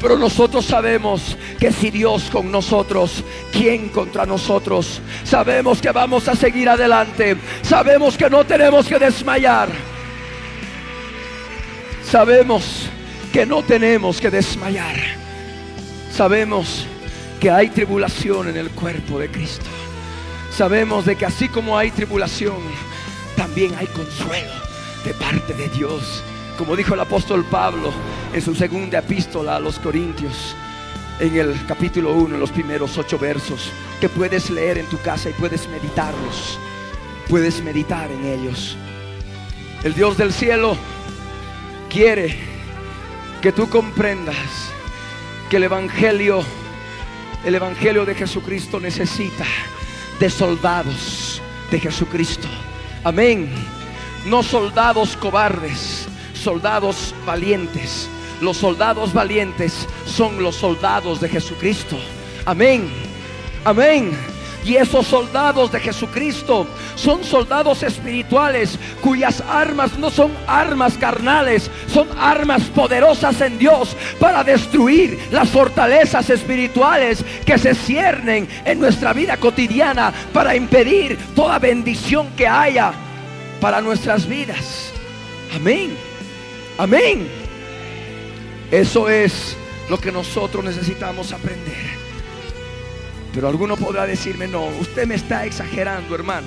pero 0.00 0.18
nosotros 0.18 0.64
sabemos 0.64 1.36
que 1.58 1.70
si 1.70 1.90
Dios 1.90 2.24
con 2.30 2.50
nosotros, 2.50 3.22
¿quién 3.52 3.88
contra 3.88 4.26
nosotros? 4.26 5.00
Sabemos 5.24 5.80
que 5.80 5.90
vamos 5.90 6.28
a 6.28 6.34
seguir 6.34 6.68
adelante, 6.68 7.36
sabemos 7.62 8.16
que 8.16 8.28
no 8.28 8.44
tenemos 8.44 8.86
que 8.86 8.98
desmayar, 8.98 9.68
sabemos 12.04 12.88
que 13.32 13.46
no 13.46 13.62
tenemos 13.62 14.20
que 14.20 14.30
desmayar, 14.30 14.96
sabemos 16.12 16.86
que 17.40 17.50
hay 17.50 17.68
tribulación 17.68 18.48
en 18.48 18.56
el 18.56 18.70
cuerpo 18.70 19.18
de 19.18 19.28
Cristo. 19.28 19.66
Sabemos 20.56 21.06
de 21.06 21.16
que 21.16 21.24
así 21.24 21.48
como 21.48 21.78
hay 21.78 21.90
tribulación, 21.90 22.58
también 23.36 23.74
hay 23.78 23.86
consuelo 23.86 24.52
de 25.02 25.14
parte 25.14 25.54
de 25.54 25.68
Dios 25.70 26.22
como 26.56 26.76
dijo 26.76 26.94
el 26.94 27.00
apóstol 27.00 27.44
Pablo 27.44 27.92
en 28.32 28.42
su 28.42 28.54
segunda 28.54 28.98
epístola 28.98 29.56
a 29.56 29.60
los 29.60 29.78
Corintios, 29.78 30.54
en 31.20 31.36
el 31.36 31.66
capítulo 31.66 32.12
1, 32.14 32.34
en 32.34 32.40
los 32.40 32.50
primeros 32.50 32.98
ocho 32.98 33.18
versos, 33.18 33.70
que 34.00 34.08
puedes 34.08 34.50
leer 34.50 34.78
en 34.78 34.86
tu 34.86 34.98
casa 34.98 35.30
y 35.30 35.32
puedes 35.34 35.68
meditarlos, 35.68 36.58
puedes 37.28 37.62
meditar 37.62 38.10
en 38.10 38.24
ellos. 38.24 38.76
El 39.84 39.94
Dios 39.94 40.16
del 40.16 40.32
cielo 40.32 40.76
quiere 41.90 42.36
que 43.40 43.52
tú 43.52 43.68
comprendas 43.68 44.70
que 45.50 45.56
el 45.56 45.64
Evangelio, 45.64 46.42
el 47.44 47.54
Evangelio 47.54 48.04
de 48.04 48.14
Jesucristo 48.14 48.80
necesita 48.80 49.44
de 50.18 50.30
soldados 50.30 51.42
de 51.70 51.80
Jesucristo. 51.80 52.48
Amén. 53.04 53.50
No 54.26 54.42
soldados 54.42 55.16
cobardes, 55.16 56.01
soldados 56.42 57.14
valientes, 57.24 58.08
Los 58.40 58.56
soldados 58.56 59.12
valientes 59.12 59.86
son 60.04 60.42
los 60.42 60.56
soldados 60.56 61.20
de 61.20 61.28
Jesucristo. 61.28 61.96
Amén. 62.44 62.90
Amén. 63.64 64.10
Y 64.64 64.76
esos 64.76 65.06
soldados 65.06 65.72
de 65.72 65.80
Jesucristo 65.80 66.66
son 66.94 67.24
soldados 67.24 67.82
espirituales 67.82 68.78
cuyas 69.00 69.42
armas 69.48 69.98
no 69.98 70.10
son 70.10 70.32
armas 70.46 70.96
carnales, 70.98 71.70
son 71.92 72.08
armas 72.18 72.62
poderosas 72.64 73.40
en 73.40 73.58
Dios 73.58 73.96
para 74.20 74.44
destruir 74.44 75.18
las 75.32 75.48
fortalezas 75.48 76.30
espirituales 76.30 77.24
que 77.44 77.58
se 77.58 77.74
ciernen 77.74 78.48
en 78.64 78.78
nuestra 78.78 79.12
vida 79.12 79.36
cotidiana, 79.36 80.12
para 80.32 80.54
impedir 80.54 81.18
toda 81.34 81.58
bendición 81.58 82.28
que 82.36 82.46
haya 82.46 82.92
para 83.60 83.80
nuestras 83.80 84.28
vidas. 84.28 84.92
Amén. 85.54 86.11
Amén. 86.78 87.28
Eso 88.70 89.08
es 89.08 89.56
lo 89.90 89.98
que 89.98 90.10
nosotros 90.10 90.64
necesitamos 90.64 91.32
aprender. 91.32 91.92
Pero 93.34 93.48
alguno 93.48 93.76
podrá 93.76 94.06
decirme, 94.06 94.48
no, 94.48 94.66
usted 94.66 95.06
me 95.06 95.14
está 95.14 95.44
exagerando, 95.44 96.14
hermano. 96.14 96.46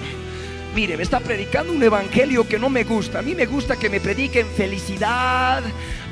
Mire, 0.75 0.97
me 0.97 1.03
está 1.03 1.19
predicando 1.19 1.71
un 1.71 1.81
evangelio 1.81 2.47
que 2.47 2.59
no 2.59 2.69
me 2.69 2.83
gusta. 2.83 3.19
A 3.19 3.21
mí 3.21 3.33
me 3.33 3.45
gusta 3.45 3.77
que 3.77 3.89
me 3.89 3.99
prediquen 3.99 4.47
felicidad, 4.47 5.63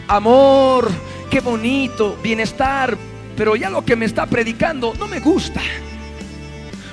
amor, 0.07 0.89
qué 1.29 1.41
bonito, 1.41 2.17
bienestar. 2.23 2.97
Pero 3.35 3.55
ya 3.55 3.69
lo 3.69 3.83
que 3.83 3.95
me 3.95 4.05
está 4.05 4.25
predicando 4.25 4.93
no 4.97 5.07
me 5.07 5.19
gusta. 5.19 5.61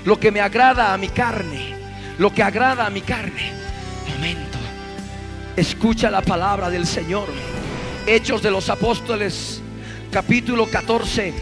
Lo 0.05 0.19
que 0.19 0.31
me 0.31 0.41
agrada 0.41 0.95
a 0.95 0.99
mi 0.99 1.09
carne, 1.09 1.75
lo 2.19 2.33
que 2.33 2.43
agrada 2.43 2.87
a 2.87 2.91
mi 2.91 3.03
carne. 3.03 3.60
Escucha 5.57 6.11
la 6.11 6.23
palabra 6.23 6.71
del 6.71 6.87
Señor. 6.87 7.29
Hechos 8.07 8.41
de 8.41 8.51
los 8.51 8.71
Apóstoles, 8.71 9.61
capítulo 10.11 10.67
14, 10.67 11.35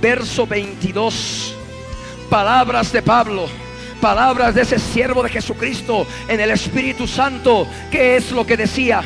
verso 0.00 0.46
22 0.46 1.54
palabras 2.28 2.92
de 2.92 3.00
Pablo, 3.00 3.46
palabras 4.02 4.54
de 4.54 4.62
ese 4.62 4.78
siervo 4.78 5.22
de 5.22 5.30
Jesucristo 5.30 6.06
en 6.28 6.40
el 6.40 6.50
Espíritu 6.50 7.06
Santo. 7.06 7.66
¿Qué 7.90 8.16
es 8.16 8.30
lo 8.32 8.46
que 8.46 8.58
decía? 8.58 9.02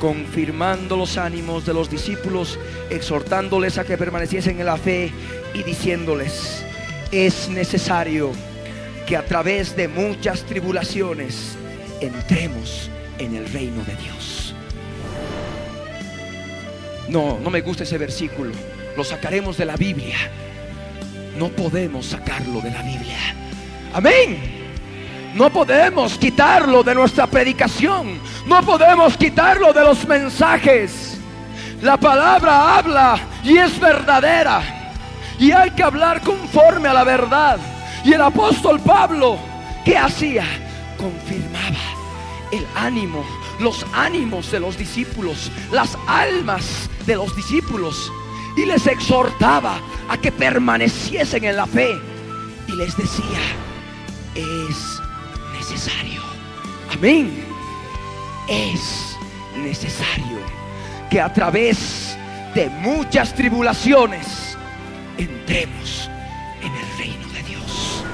Confirmando 0.00 0.96
los 0.96 1.16
ánimos 1.16 1.64
de 1.64 1.74
los 1.74 1.88
discípulos, 1.88 2.58
exhortándoles 2.90 3.78
a 3.78 3.84
que 3.84 3.96
permaneciesen 3.96 4.58
en 4.58 4.66
la 4.66 4.76
fe 4.76 5.12
y 5.54 5.62
diciéndoles, 5.62 6.64
es 7.12 7.48
necesario 7.48 8.32
que 9.06 9.16
a 9.16 9.24
través 9.24 9.76
de 9.76 9.86
muchas 9.86 10.42
tribulaciones 10.42 11.56
entremos 12.00 12.90
en 13.18 13.36
el 13.36 13.50
reino 13.52 13.82
de 13.84 13.96
Dios. 13.96 14.54
No, 17.08 17.38
no 17.38 17.50
me 17.50 17.60
gusta 17.60 17.84
ese 17.84 17.98
versículo. 17.98 18.52
Lo 18.96 19.04
sacaremos 19.04 19.56
de 19.56 19.64
la 19.64 19.76
Biblia 19.76 20.16
no 21.38 21.48
podemos 21.50 22.06
sacarlo 22.06 22.60
de 22.60 22.70
la 22.70 22.82
Biblia. 22.82 23.16
Amén. 23.94 24.58
No 25.34 25.50
podemos 25.50 26.18
quitarlo 26.18 26.82
de 26.82 26.94
nuestra 26.94 27.28
predicación. 27.28 28.20
No 28.46 28.60
podemos 28.62 29.16
quitarlo 29.16 29.72
de 29.72 29.82
los 29.82 30.06
mensajes. 30.06 31.16
La 31.80 31.96
palabra 31.96 32.76
habla 32.78 33.20
y 33.44 33.56
es 33.56 33.78
verdadera. 33.78 34.60
Y 35.38 35.52
hay 35.52 35.70
que 35.70 35.84
hablar 35.84 36.20
conforme 36.22 36.88
a 36.88 36.94
la 36.94 37.04
verdad. 37.04 37.58
Y 38.04 38.12
el 38.12 38.20
apóstol 38.20 38.80
Pablo, 38.80 39.38
¿qué 39.84 39.96
hacía? 39.96 40.44
Confirmaba 40.96 41.57
el 42.52 42.66
ánimo, 42.74 43.24
los 43.58 43.84
ánimos 43.92 44.50
de 44.50 44.60
los 44.60 44.76
discípulos, 44.76 45.50
las 45.70 45.96
almas 46.06 46.88
de 47.06 47.16
los 47.16 47.34
discípulos 47.36 48.10
y 48.56 48.66
les 48.66 48.86
exhortaba 48.86 49.80
a 50.08 50.16
que 50.18 50.32
permaneciesen 50.32 51.44
en 51.44 51.56
la 51.56 51.66
fe 51.66 51.90
y 52.66 52.72
les 52.72 52.96
decía, 52.96 53.40
es 54.34 55.00
necesario, 55.56 56.22
amén, 56.92 57.44
es 58.48 59.16
necesario 59.56 60.38
que 61.10 61.20
a 61.20 61.32
través 61.32 62.16
de 62.54 62.68
muchas 62.68 63.34
tribulaciones 63.34 64.56
entremos 65.16 66.10
en 66.62 66.72
el 66.74 66.98
reino 66.98 67.28
de 67.32 67.42
Dios. 67.42 68.04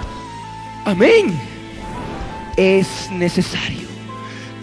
Amén. 0.84 1.40
Es 2.56 3.10
necesario 3.10 3.83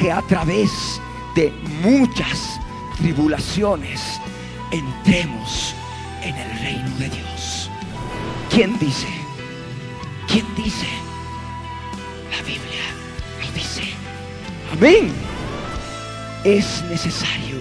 que 0.01 0.11
a 0.11 0.21
través 0.23 0.99
de 1.35 1.51
muchas 1.83 2.59
tribulaciones 2.97 4.19
entremos 4.71 5.75
en 6.23 6.35
el 6.35 6.59
reino 6.59 6.89
de 6.97 7.07
Dios. 7.09 7.69
¿Quién 8.49 8.79
dice? 8.79 9.05
¿Quién 10.27 10.45
dice? 10.55 10.87
La 12.31 12.41
Biblia 12.41 12.83
lo 13.41 13.51
dice. 13.51 13.83
Amén. 14.73 15.13
Es 16.43 16.83
necesario 16.89 17.57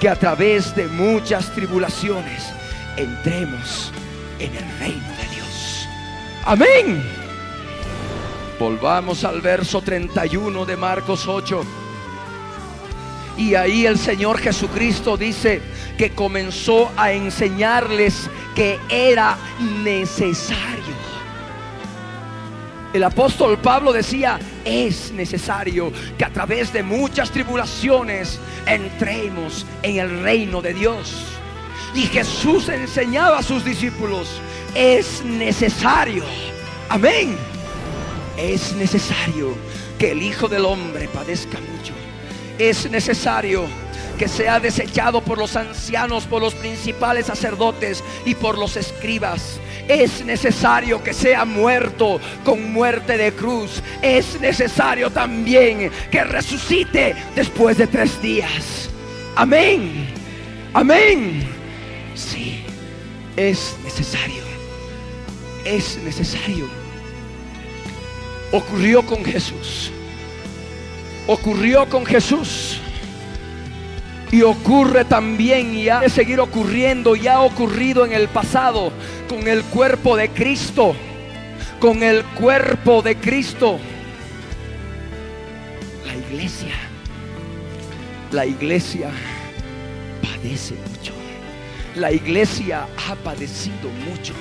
que 0.00 0.08
a 0.08 0.16
través 0.16 0.74
de 0.74 0.88
muchas 0.88 1.52
tribulaciones 1.54 2.46
entremos 2.96 3.92
en 4.38 4.56
el 4.56 4.78
reino 4.78 5.08
de 5.18 5.34
Dios. 5.34 5.88
Amén. 6.46 7.23
Volvamos 8.58 9.24
al 9.24 9.40
verso 9.40 9.82
31 9.82 10.64
de 10.64 10.76
Marcos 10.76 11.26
8. 11.26 11.62
Y 13.36 13.54
ahí 13.56 13.84
el 13.84 13.98
Señor 13.98 14.38
Jesucristo 14.38 15.16
dice, 15.16 15.60
que 15.96 16.10
comenzó 16.10 16.90
a 16.96 17.12
enseñarles 17.12 18.28
que 18.54 18.78
era 18.88 19.36
necesario. 19.82 20.84
El 22.92 23.02
apóstol 23.02 23.58
Pablo 23.58 23.92
decía, 23.92 24.38
es 24.64 25.10
necesario 25.10 25.92
que 26.16 26.24
a 26.24 26.30
través 26.30 26.72
de 26.72 26.84
muchas 26.84 27.30
tribulaciones 27.32 28.38
entremos 28.66 29.66
en 29.82 29.98
el 29.98 30.22
reino 30.22 30.62
de 30.62 30.74
Dios. 30.74 31.24
Y 31.92 32.02
Jesús 32.02 32.68
enseñaba 32.68 33.38
a 33.38 33.42
sus 33.42 33.64
discípulos, 33.64 34.40
es 34.74 35.24
necesario, 35.24 36.24
amén, 36.88 37.36
es 38.36 38.72
necesario 38.74 39.54
que 39.98 40.12
el 40.12 40.22
Hijo 40.22 40.48
del 40.48 40.64
Hombre 40.64 41.08
padezca 41.08 41.58
mucho. 41.60 41.92
Es 42.58 42.90
necesario 42.90 43.64
que 44.18 44.28
sea 44.28 44.60
desechado 44.60 45.20
por 45.20 45.38
los 45.38 45.56
ancianos, 45.56 46.24
por 46.24 46.40
los 46.40 46.54
principales 46.54 47.26
sacerdotes 47.26 48.02
y 48.24 48.34
por 48.34 48.58
los 48.58 48.76
escribas. 48.76 49.58
Es 49.88 50.24
necesario 50.24 51.02
que 51.02 51.12
sea 51.12 51.44
muerto 51.44 52.20
con 52.44 52.72
muerte 52.72 53.18
de 53.18 53.32
cruz. 53.32 53.82
Es 54.02 54.40
necesario 54.40 55.10
también 55.10 55.90
que 56.10 56.24
resucite 56.24 57.14
después 57.34 57.76
de 57.78 57.86
tres 57.86 58.20
días. 58.22 58.88
Amén. 59.36 60.08
Amén. 60.72 61.48
Sí, 62.14 62.64
es 63.36 63.76
necesario. 63.84 64.42
Es 65.64 65.98
necesario. 65.98 66.83
Ocurrió 68.54 69.04
con 69.04 69.24
Jesús. 69.24 69.90
Ocurrió 71.26 71.88
con 71.88 72.06
Jesús. 72.06 72.78
Y 74.30 74.42
ocurre 74.42 75.04
también 75.04 75.74
y 75.74 75.88
ha 75.88 75.98
de 75.98 76.08
seguir 76.08 76.38
ocurriendo 76.38 77.16
y 77.16 77.26
ha 77.26 77.40
ocurrido 77.40 78.06
en 78.06 78.12
el 78.12 78.28
pasado 78.28 78.92
con 79.28 79.48
el 79.48 79.64
cuerpo 79.64 80.16
de 80.16 80.28
Cristo. 80.28 80.94
Con 81.80 82.04
el 82.04 82.22
cuerpo 82.22 83.02
de 83.02 83.16
Cristo. 83.16 83.80
La 86.06 86.14
iglesia. 86.14 86.74
La 88.30 88.46
iglesia 88.46 89.10
padece 90.22 90.74
mucho. 90.74 91.12
La 91.96 92.12
iglesia 92.12 92.86
ha 93.08 93.16
padecido 93.16 93.90
mucho. 94.08 94.32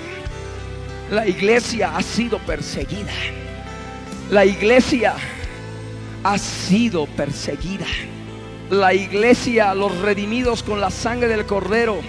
La 1.10 1.28
iglesia 1.28 1.98
ha 1.98 2.04
sido 2.04 2.38
perseguida. 2.38 3.12
La 4.30 4.46
iglesia 4.46 5.16
ha 6.24 6.38
sido 6.38 7.06
perseguida 7.06 7.86
la 8.74 8.94
iglesia, 8.94 9.74
los 9.74 9.98
redimidos 10.00 10.64
con 10.64 10.82
la 10.82 10.90
sangre 10.90 11.28
del 11.28 11.46
cordero, 11.46 12.00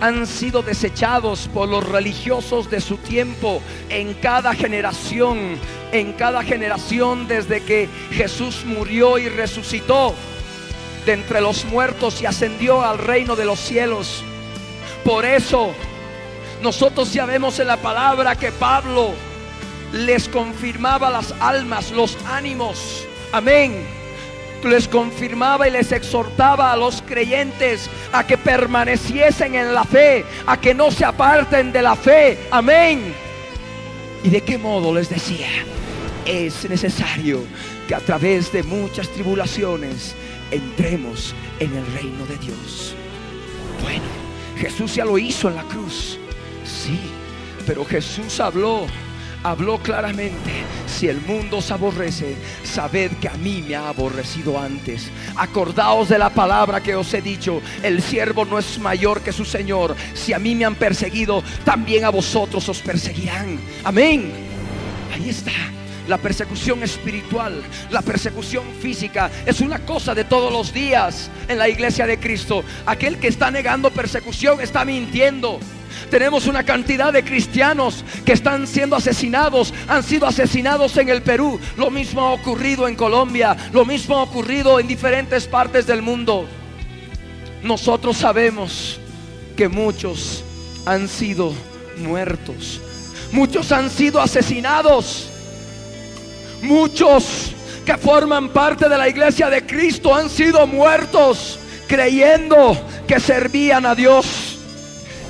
han 0.00 0.26
sido 0.26 0.62
desechados 0.62 1.48
por 1.52 1.68
los 1.68 1.88
religiosos 1.88 2.70
de 2.70 2.80
su 2.80 2.98
tiempo 2.98 3.60
en 3.88 4.14
cada 4.14 4.54
generación, 4.54 5.58
en 5.92 6.12
cada 6.12 6.42
generación 6.42 7.26
desde 7.26 7.62
que 7.62 7.88
Jesús 8.12 8.64
murió 8.64 9.18
y 9.18 9.28
resucitó 9.28 10.14
de 11.04 11.14
entre 11.14 11.40
los 11.40 11.64
muertos 11.64 12.20
y 12.22 12.26
ascendió 12.26 12.82
al 12.82 12.98
reino 12.98 13.34
de 13.34 13.44
los 13.44 13.58
cielos. 13.58 14.22
Por 15.04 15.24
eso 15.24 15.72
nosotros 16.62 17.12
ya 17.12 17.26
vemos 17.26 17.58
en 17.58 17.66
la 17.66 17.76
palabra 17.76 18.36
que 18.36 18.52
Pablo 18.52 19.12
les 19.92 20.28
confirmaba 20.28 21.10
las 21.10 21.32
almas, 21.40 21.90
los 21.92 22.16
ánimos. 22.26 23.06
Amén 23.32 23.98
les 24.64 24.88
confirmaba 24.88 25.68
y 25.68 25.70
les 25.70 25.92
exhortaba 25.92 26.72
a 26.72 26.76
los 26.76 27.02
creyentes 27.02 27.88
a 28.12 28.26
que 28.26 28.36
permaneciesen 28.36 29.54
en 29.54 29.74
la 29.74 29.84
fe, 29.84 30.24
a 30.46 30.60
que 30.60 30.74
no 30.74 30.90
se 30.90 31.04
aparten 31.04 31.72
de 31.72 31.82
la 31.82 31.94
fe. 31.94 32.38
Amén. 32.50 33.14
¿Y 34.24 34.30
de 34.30 34.40
qué 34.40 34.58
modo 34.58 34.92
les 34.92 35.08
decía? 35.08 35.46
Es 36.24 36.68
necesario 36.68 37.44
que 37.86 37.94
a 37.94 38.00
través 38.00 38.52
de 38.52 38.62
muchas 38.62 39.08
tribulaciones 39.08 40.14
entremos 40.50 41.34
en 41.60 41.76
el 41.76 41.86
reino 41.92 42.26
de 42.26 42.36
Dios. 42.38 42.94
Bueno, 43.82 44.04
Jesús 44.56 44.94
ya 44.94 45.04
lo 45.04 45.18
hizo 45.18 45.48
en 45.48 45.56
la 45.56 45.62
cruz. 45.62 46.18
Sí, 46.64 46.98
pero 47.66 47.84
Jesús 47.84 48.40
habló 48.40 48.86
habló 49.42 49.78
claramente, 49.78 50.50
si 50.86 51.08
el 51.08 51.20
mundo 51.20 51.58
os 51.58 51.70
aborrece, 51.70 52.36
sabed 52.64 53.12
que 53.20 53.28
a 53.28 53.34
mí 53.34 53.64
me 53.66 53.76
ha 53.76 53.88
aborrecido 53.88 54.58
antes. 54.58 55.10
Acordaos 55.36 56.08
de 56.08 56.18
la 56.18 56.30
palabra 56.30 56.82
que 56.82 56.94
os 56.94 57.12
he 57.14 57.22
dicho, 57.22 57.60
el 57.82 58.02
siervo 58.02 58.44
no 58.44 58.58
es 58.58 58.78
mayor 58.78 59.20
que 59.20 59.32
su 59.32 59.44
Señor. 59.44 59.94
Si 60.14 60.32
a 60.32 60.38
mí 60.38 60.54
me 60.54 60.64
han 60.64 60.74
perseguido, 60.74 61.42
también 61.64 62.04
a 62.04 62.10
vosotros 62.10 62.68
os 62.68 62.80
perseguirán. 62.80 63.58
Amén. 63.84 64.32
Ahí 65.14 65.30
está. 65.30 65.52
La 66.08 66.16
persecución 66.16 66.82
espiritual, 66.82 67.62
la 67.90 68.00
persecución 68.00 68.64
física 68.80 69.30
es 69.44 69.60
una 69.60 69.80
cosa 69.80 70.14
de 70.14 70.24
todos 70.24 70.50
los 70.50 70.72
días 70.72 71.30
en 71.48 71.58
la 71.58 71.68
iglesia 71.68 72.06
de 72.06 72.18
Cristo. 72.18 72.64
Aquel 72.86 73.18
que 73.18 73.28
está 73.28 73.50
negando 73.50 73.90
persecución 73.90 74.58
está 74.62 74.86
mintiendo. 74.86 75.60
Tenemos 76.10 76.46
una 76.46 76.64
cantidad 76.64 77.12
de 77.12 77.24
cristianos 77.24 78.04
que 78.24 78.32
están 78.32 78.66
siendo 78.66 78.96
asesinados, 78.96 79.72
han 79.86 80.02
sido 80.02 80.26
asesinados 80.26 80.96
en 80.96 81.08
el 81.08 81.22
Perú. 81.22 81.58
Lo 81.76 81.90
mismo 81.90 82.20
ha 82.20 82.32
ocurrido 82.32 82.88
en 82.88 82.96
Colombia, 82.96 83.56
lo 83.72 83.84
mismo 83.84 84.16
ha 84.16 84.22
ocurrido 84.22 84.80
en 84.80 84.86
diferentes 84.86 85.46
partes 85.46 85.86
del 85.86 86.02
mundo. 86.02 86.46
Nosotros 87.62 88.16
sabemos 88.16 89.00
que 89.56 89.68
muchos 89.68 90.44
han 90.86 91.08
sido 91.08 91.52
muertos, 91.98 92.80
muchos 93.32 93.72
han 93.72 93.90
sido 93.90 94.20
asesinados, 94.20 95.28
muchos 96.62 97.52
que 97.84 97.96
forman 97.96 98.50
parte 98.50 98.88
de 98.88 98.96
la 98.96 99.08
iglesia 99.08 99.48
de 99.50 99.64
Cristo 99.64 100.14
han 100.14 100.28
sido 100.28 100.66
muertos 100.66 101.58
creyendo 101.88 102.76
que 103.06 103.18
servían 103.18 103.86
a 103.86 103.94
Dios. 103.94 104.47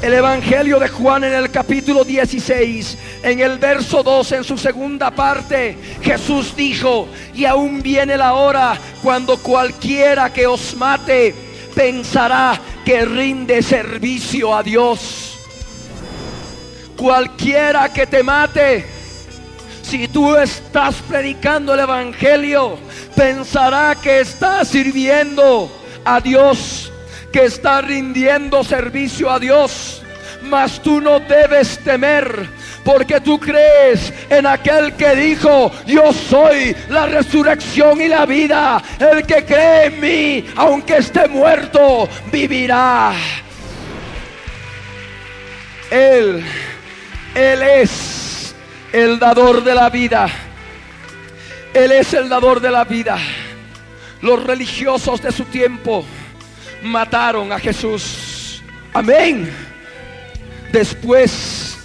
El 0.00 0.14
Evangelio 0.14 0.78
de 0.78 0.88
Juan 0.88 1.24
en 1.24 1.34
el 1.34 1.50
capítulo 1.50 2.04
16, 2.04 2.98
en 3.24 3.40
el 3.40 3.58
verso 3.58 4.04
2, 4.04 4.32
en 4.32 4.44
su 4.44 4.56
segunda 4.56 5.10
parte, 5.10 5.76
Jesús 6.00 6.54
dijo, 6.54 7.08
y 7.34 7.44
aún 7.44 7.82
viene 7.82 8.16
la 8.16 8.34
hora 8.34 8.78
cuando 9.02 9.36
cualquiera 9.38 10.32
que 10.32 10.46
os 10.46 10.76
mate 10.76 11.34
pensará 11.74 12.60
que 12.84 13.04
rinde 13.04 13.60
servicio 13.60 14.54
a 14.54 14.62
Dios. 14.62 15.36
Cualquiera 16.96 17.92
que 17.92 18.06
te 18.06 18.22
mate, 18.22 18.86
si 19.82 20.06
tú 20.06 20.36
estás 20.36 20.94
predicando 21.08 21.74
el 21.74 21.80
Evangelio, 21.80 22.78
pensará 23.16 23.96
que 24.00 24.20
estás 24.20 24.68
sirviendo 24.68 25.68
a 26.04 26.20
Dios 26.20 26.87
que 27.32 27.44
está 27.44 27.80
rindiendo 27.80 28.64
servicio 28.64 29.30
a 29.30 29.38
Dios. 29.38 30.02
Mas 30.42 30.80
tú 30.80 31.00
no 31.00 31.20
debes 31.20 31.78
temer 31.80 32.48
porque 32.84 33.20
tú 33.20 33.38
crees 33.38 34.12
en 34.30 34.46
aquel 34.46 34.94
que 34.94 35.14
dijo, 35.14 35.70
yo 35.86 36.12
soy 36.12 36.74
la 36.88 37.06
resurrección 37.06 38.00
y 38.00 38.08
la 38.08 38.24
vida. 38.24 38.82
El 38.98 39.26
que 39.26 39.44
cree 39.44 39.86
en 39.86 40.00
mí, 40.00 40.46
aunque 40.56 40.96
esté 40.98 41.28
muerto, 41.28 42.08
vivirá. 42.32 43.12
Él, 45.90 46.44
Él 47.34 47.62
es 47.62 48.54
el 48.92 49.18
dador 49.18 49.62
de 49.64 49.74
la 49.74 49.90
vida. 49.90 50.28
Él 51.74 51.92
es 51.92 52.14
el 52.14 52.28
dador 52.28 52.60
de 52.60 52.70
la 52.70 52.84
vida. 52.84 53.18
Los 54.22 54.42
religiosos 54.42 55.20
de 55.20 55.30
su 55.30 55.44
tiempo 55.44 56.04
mataron 56.82 57.52
a 57.52 57.58
Jesús. 57.58 58.62
Amén. 58.92 59.50
Después 60.72 61.78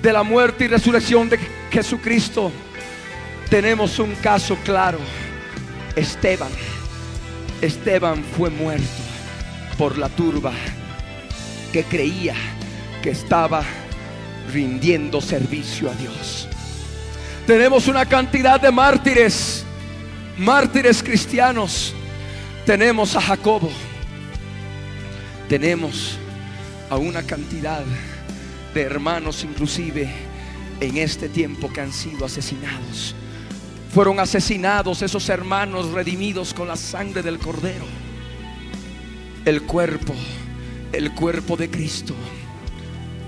de 0.00 0.12
la 0.12 0.22
muerte 0.22 0.64
y 0.64 0.68
resurrección 0.68 1.28
de 1.28 1.38
Jesucristo, 1.70 2.50
tenemos 3.48 3.98
un 3.98 4.14
caso 4.16 4.56
claro. 4.64 4.98
Esteban. 5.94 6.50
Esteban 7.60 8.24
fue 8.36 8.48
muerto 8.48 8.86
por 9.76 9.98
la 9.98 10.08
turba 10.08 10.52
que 11.72 11.84
creía 11.84 12.34
que 13.02 13.10
estaba 13.10 13.62
rindiendo 14.52 15.20
servicio 15.20 15.90
a 15.90 15.94
Dios. 15.94 16.48
Tenemos 17.46 17.88
una 17.88 18.06
cantidad 18.06 18.60
de 18.60 18.70
mártires, 18.70 19.64
mártires 20.38 21.02
cristianos. 21.02 21.94
Tenemos 22.64 23.14
a 23.16 23.20
Jacobo 23.20 23.70
tenemos 25.52 26.16
a 26.88 26.96
una 26.96 27.24
cantidad 27.24 27.84
de 28.72 28.80
hermanos 28.80 29.44
inclusive 29.44 30.10
en 30.80 30.96
este 30.96 31.28
tiempo 31.28 31.70
que 31.70 31.82
han 31.82 31.92
sido 31.92 32.24
asesinados. 32.24 33.14
Fueron 33.92 34.18
asesinados 34.18 35.02
esos 35.02 35.28
hermanos 35.28 35.92
redimidos 35.92 36.54
con 36.54 36.68
la 36.68 36.76
sangre 36.76 37.20
del 37.20 37.38
cordero. 37.38 37.84
El 39.44 39.60
cuerpo, 39.64 40.14
el 40.90 41.12
cuerpo 41.12 41.58
de 41.58 41.70
Cristo, 41.70 42.14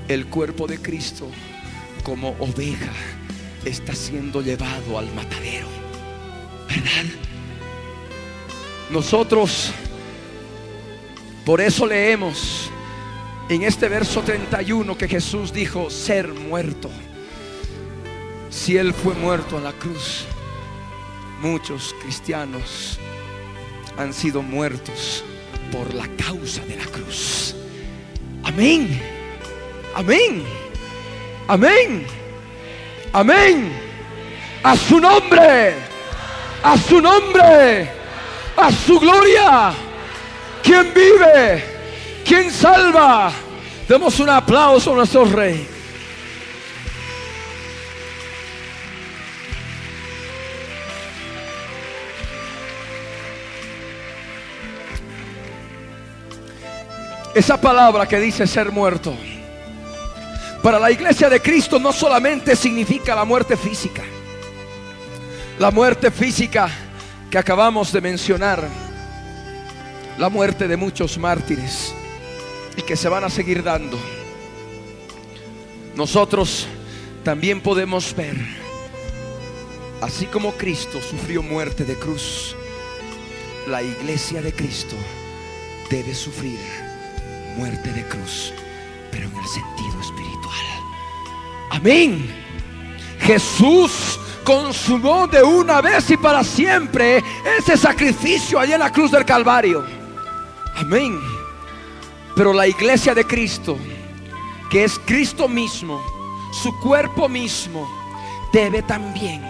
el 0.08 0.24
cuerpo 0.24 0.66
de 0.66 0.80
Cristo 0.80 1.28
como 2.04 2.30
oveja 2.38 2.92
está 3.66 3.94
siendo 3.94 4.40
llevado 4.40 4.98
al 4.98 5.12
matadero. 5.12 5.66
¿Verdad? 6.70 7.04
Nosotros 8.90 9.74
por 11.44 11.61
eso 11.61 11.87
leemos 11.87 12.70
en 13.48 13.62
este 13.62 13.88
verso 13.88 14.22
31 14.22 14.96
que 14.96 15.09
Jesús 15.09 15.52
dijo 15.52 15.90
ser 15.90 16.28
muerto. 16.28 16.90
Si 18.50 18.76
Él 18.76 18.94
fue 18.94 19.14
muerto 19.14 19.59
a 19.59 19.61
la 19.61 19.72
cruz, 19.72 20.24
muchos 21.42 21.94
cristianos 22.00 22.98
han 23.98 24.12
sido 24.12 24.42
muertos 24.42 25.24
por 25.70 25.92
la 25.92 26.09
causa 26.16 26.64
de 26.64 26.76
la 26.76 26.85
cruz. 26.85 27.54
Amén. 28.44 29.00
Amén. 29.94 30.42
Amén. 31.46 32.07
Amén. 33.12 33.72
A 34.62 34.76
su 34.76 34.98
nombre. 34.98 35.74
A 36.62 36.78
su 36.78 37.00
nombre. 37.00 37.90
A 38.57 38.72
su 38.72 38.98
gloria. 38.98 39.74
¿Quién 40.64 40.94
vive? 40.94 41.62
¿Quién 42.24 42.50
salva? 42.50 43.31
Demos 43.87 44.18
un 44.18 44.31
aplauso 44.31 44.92
a 44.92 44.96
nuestro 44.96 45.27
rey. 45.27 45.68
Esa 57.35 57.61
palabra 57.61 58.07
que 58.07 58.18
dice 58.18 58.46
ser 58.46 58.72
muerto, 58.72 59.14
para 60.62 60.79
la 60.79 60.90
iglesia 60.90 61.29
de 61.29 61.42
Cristo 61.42 61.79
no 61.79 61.92
solamente 61.92 62.57
significa 62.57 63.14
la 63.14 63.27
muerte 63.27 63.57
física, 63.57 64.03
la 65.59 65.70
muerte 65.70 66.11
física 66.11 66.70
que 67.29 67.37
acabamos 67.37 67.92
de 67.92 68.00
mencionar, 68.00 68.66
la 70.18 70.29
muerte 70.29 70.68
de 70.68 70.77
muchos 70.77 71.18
mártires 71.18 71.94
y 72.77 72.83
que 72.83 72.96
se 72.96 73.09
van 73.09 73.24
a 73.24 73.31
seguir 73.31 73.62
dando. 73.62 73.98
Nosotros 75.94 76.66
también 77.22 77.61
podemos 77.61 78.14
ver, 78.14 78.37
así 80.00 80.27
como 80.27 80.53
Cristo 80.53 81.00
sufrió 81.00 81.42
muerte 81.42 81.85
de 81.85 81.94
cruz, 81.94 82.57
la 83.68 83.83
iglesia 83.83 84.42
de 84.42 84.53
Cristo 84.53 84.96
debe 85.90 86.14
sufrir 86.14 86.59
muerte 87.57 87.92
de 87.92 88.07
cruz, 88.07 88.53
pero 89.11 89.29
en 89.29 89.37
el 89.37 89.46
sentido 89.46 90.00
espiritual. 90.00 90.66
Amén. 91.70 92.44
Jesús 93.20 94.18
consumó 94.44 95.27
de 95.27 95.42
una 95.42 95.81
vez 95.81 96.11
y 96.11 96.16
para 96.16 96.44
siempre 96.44 97.22
ese 97.59 97.77
sacrificio 97.77 98.59
allá 98.59 98.74
en 98.74 98.81
la 98.81 98.92
cruz 98.92 99.11
del 99.11 99.24
Calvario. 99.24 99.85
Amén. 100.76 101.18
Pero 102.37 102.52
la 102.52 102.66
iglesia 102.66 103.14
de 103.14 103.24
Cristo, 103.26 103.76
que 104.70 104.84
es 104.84 104.98
Cristo 105.06 105.48
mismo, 105.48 106.02
su 106.52 106.78
cuerpo 106.80 107.28
mismo, 107.28 107.88
debe 108.52 108.82
también 108.82 109.42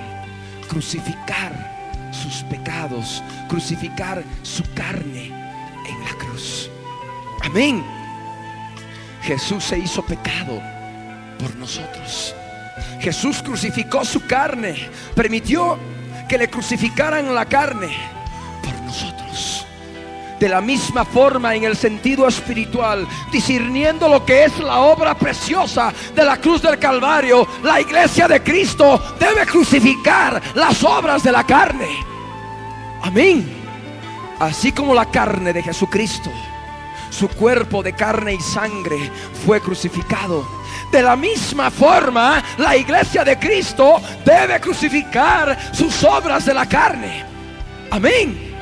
crucificar 0.69 1.75
sus 2.13 2.43
pecados 2.45 3.23
crucificar 3.49 4.25
su 4.43 4.63
carne 4.75 5.27
en 5.27 6.05
la 6.05 6.11
cruz. 6.19 6.71
Amén. 7.43 7.85
Jesús 9.23 9.65
se 9.65 9.79
hizo 9.79 10.03
pecado 10.05 10.61
por 11.39 11.55
nosotros. 11.57 12.35
Jesús 13.01 13.43
crucificó 13.43 14.05
su 14.05 14.27
carne, 14.27 14.89
permitió 15.15 15.79
que 16.29 16.39
le 16.39 16.49
crucificaran 16.49 17.35
la 17.35 17.47
carne. 17.47 17.95
De 20.39 20.49
la 20.49 20.61
misma 20.61 21.05
forma 21.05 21.55
en 21.55 21.65
el 21.65 21.77
sentido 21.77 22.27
espiritual, 22.27 23.07
discerniendo 23.31 24.09
lo 24.09 24.25
que 24.25 24.45
es 24.45 24.59
la 24.59 24.81
obra 24.81 25.15
preciosa 25.15 25.93
de 26.15 26.25
la 26.25 26.39
cruz 26.39 26.61
del 26.61 26.79
Calvario, 26.79 27.47
la 27.63 27.81
iglesia 27.81 28.27
de 28.27 28.43
Cristo 28.43 29.01
debe 29.19 29.47
crucificar 29.47 30.43
las 30.55 30.83
obras 30.83 31.23
de 31.23 31.33
la 31.33 31.45
carne. 31.45 31.89
Amén. 33.03 33.63
Así 34.41 34.73
como 34.73 34.95
la 34.95 35.07
carne 35.07 35.53
de 35.53 35.63
Jesucristo, 35.63 36.31
su 37.11 37.29
cuerpo 37.29 37.83
de 37.83 37.93
carne 37.93 38.35
y 38.35 38.41
sangre 38.41 39.11
fue 39.47 39.61
crucificado 39.61 40.65
de 40.95 41.03
la 41.03 41.17
misma 41.17 41.73
forma, 41.73 42.41
la 42.57 42.77
iglesia 42.77 43.25
de 43.25 43.37
Cristo 43.37 44.01
debe 44.25 44.61
crucificar 44.61 45.75
sus 45.75 46.05
obras 46.05 46.47
de 46.47 46.55
la 46.55 46.67
carne. 46.67 47.25
Amén. 47.91 48.54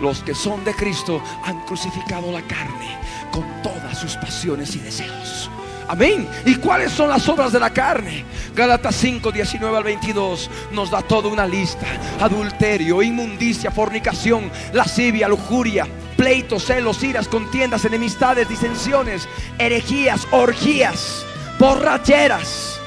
Los 0.00 0.22
que 0.22 0.34
son 0.34 0.64
de 0.64 0.74
Cristo 0.74 1.22
han 1.44 1.60
crucificado 1.66 2.30
la 2.32 2.42
carne 2.42 2.98
con 3.30 3.44
todas 3.62 3.98
sus 3.98 4.16
pasiones 4.16 4.74
y 4.76 4.78
deseos. 4.78 5.50
Amén. 5.88 6.28
¿Y 6.44 6.54
cuáles 6.56 6.92
son 6.92 7.10
las 7.10 7.28
obras 7.28 7.52
de 7.52 7.58
la 7.58 7.70
carne? 7.70 8.24
Gálatas 8.54 8.94
5, 8.96 9.32
19 9.32 9.76
al 9.76 9.84
22 9.84 10.50
nos 10.72 10.90
da 10.90 11.02
toda 11.02 11.28
una 11.28 11.46
lista. 11.46 11.86
Adulterio, 12.20 13.02
inmundicia, 13.02 13.70
fornicación, 13.70 14.50
lascivia, 14.72 15.28
lujuria 15.28 15.86
pleitos, 16.20 16.66
celos, 16.66 17.02
iras, 17.02 17.28
contiendas, 17.28 17.86
enemistades, 17.86 18.46
disensiones, 18.46 19.26
herejías, 19.58 20.28
orgías, 20.32 21.24
borracheras 21.58 22.78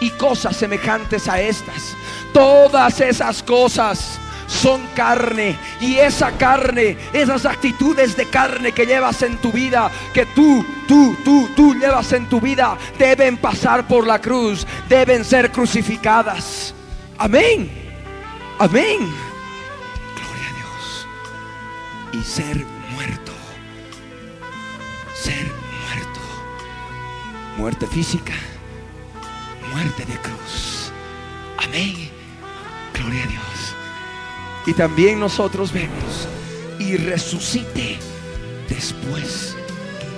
y 0.00 0.10
cosas 0.10 0.56
semejantes 0.56 1.28
a 1.28 1.40
estas. 1.40 1.94
Todas 2.34 3.00
esas 3.00 3.44
cosas 3.44 4.18
son 4.50 4.82
carne 4.94 5.56
y 5.80 5.96
esa 5.96 6.32
carne, 6.32 6.96
esas 7.12 7.46
actitudes 7.46 8.16
de 8.16 8.26
carne 8.26 8.72
que 8.72 8.84
llevas 8.84 9.22
en 9.22 9.36
tu 9.38 9.52
vida, 9.52 9.90
que 10.12 10.26
tú, 10.26 10.66
tú, 10.88 11.16
tú, 11.24 11.48
tú 11.54 11.74
llevas 11.74 12.12
en 12.12 12.28
tu 12.28 12.40
vida, 12.40 12.76
deben 12.98 13.36
pasar 13.36 13.86
por 13.86 14.06
la 14.06 14.20
cruz, 14.20 14.66
deben 14.88 15.24
ser 15.24 15.52
crucificadas. 15.52 16.74
Amén. 17.18 17.70
Amén. 18.58 18.98
Gloria 20.16 20.48
a 20.48 20.52
Dios. 20.56 21.06
Y 22.12 22.22
ser 22.22 22.66
muerte 27.60 27.86
física, 27.86 28.32
muerte 29.70 30.06
de 30.06 30.16
cruz. 30.18 30.90
Amén. 31.58 32.10
Gloria 32.94 33.22
a 33.22 33.26
Dios. 33.26 33.59
Y 34.66 34.74
también 34.74 35.20
nosotros 35.20 35.72
vemos 35.72 36.28
y 36.78 36.96
resucite 36.96 37.98
después 38.68 39.56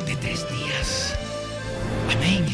de 0.07 0.17
tres 0.17 0.47
días. 0.49 1.15
Amén. 2.17 2.45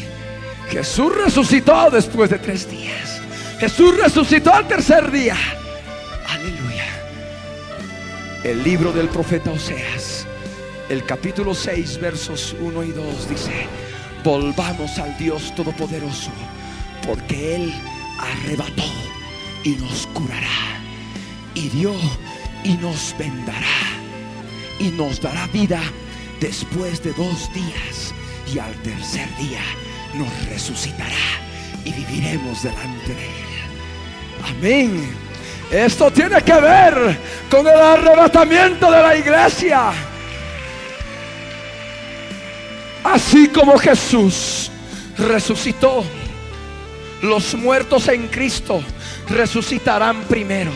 Jesús 0.69 1.15
resucitó 1.15 1.89
después 1.89 2.29
de 2.29 2.39
tres 2.39 2.69
días. 2.69 3.21
Jesús 3.59 3.97
resucitó 3.97 4.53
al 4.53 4.67
tercer 4.67 5.11
día. 5.11 5.35
Aleluya. 6.27 6.85
El 8.43 8.63
libro 8.63 8.93
del 8.93 9.09
profeta 9.09 9.51
Oseas, 9.51 10.25
el 10.87 11.05
capítulo 11.05 11.53
6, 11.53 11.99
versos 11.99 12.55
1 12.59 12.83
y 12.83 12.91
2 12.91 13.29
dice, 13.29 13.67
volvamos 14.23 14.97
al 14.97 15.17
Dios 15.17 15.53
Todopoderoso, 15.55 16.31
porque 17.05 17.55
Él 17.55 17.73
arrebató 18.17 18.85
y 19.63 19.71
nos 19.71 20.07
curará, 20.07 20.78
y 21.59 21.67
dio 21.69 21.93
y 22.63 22.73
nos 22.77 23.13
vendará, 23.17 23.77
y 24.79 24.89
nos 24.89 25.21
dará 25.21 25.45
vida 25.47 25.81
después 26.39 27.03
de 27.03 27.11
dos 27.13 27.51
días, 27.53 28.13
y 28.53 28.59
al 28.59 28.73
tercer 28.81 29.27
día 29.37 29.61
nos 30.13 30.29
resucitará 30.49 31.15
y 31.83 31.91
viviremos 31.91 32.63
delante 32.63 33.13
de 33.13 33.25
Él. 33.25 33.49
Amén. 34.47 35.15
Esto 35.69 36.09
tiene 36.11 36.41
que 36.41 36.53
ver 36.53 37.17
con 37.51 37.67
el 37.67 37.79
arrebatamiento 37.79 38.89
de 38.89 39.01
la 39.01 39.17
iglesia. 39.17 39.91
Así 43.03 43.47
como 43.49 43.77
Jesús 43.77 44.71
resucitó, 45.17 46.03
los 47.21 47.53
muertos 47.53 48.07
en 48.07 48.27
Cristo 48.27 48.81
resucitarán 49.27 50.23
primero. 50.23 50.71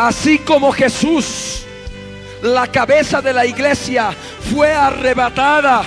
Así 0.00 0.38
como 0.38 0.72
Jesús, 0.72 1.60
la 2.40 2.66
cabeza 2.68 3.20
de 3.20 3.34
la 3.34 3.44
iglesia, 3.44 4.12
fue 4.50 4.72
arrebatada 4.72 5.82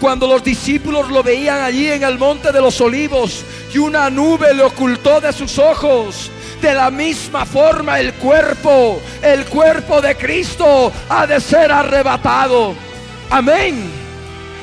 cuando 0.00 0.26
los 0.26 0.42
discípulos 0.42 1.08
lo 1.10 1.22
veían 1.22 1.60
allí 1.60 1.86
en 1.86 2.02
el 2.02 2.18
monte 2.18 2.50
de 2.50 2.60
los 2.60 2.80
olivos 2.80 3.44
y 3.72 3.78
una 3.78 4.10
nube 4.10 4.52
le 4.52 4.64
ocultó 4.64 5.20
de 5.20 5.32
sus 5.32 5.60
ojos. 5.60 6.28
De 6.60 6.74
la 6.74 6.90
misma 6.90 7.46
forma 7.46 8.00
el 8.00 8.14
cuerpo, 8.14 9.00
el 9.22 9.44
cuerpo 9.44 10.00
de 10.02 10.16
Cristo 10.16 10.92
ha 11.08 11.24
de 11.24 11.40
ser 11.40 11.70
arrebatado. 11.70 12.74
Amén. 13.30 14.05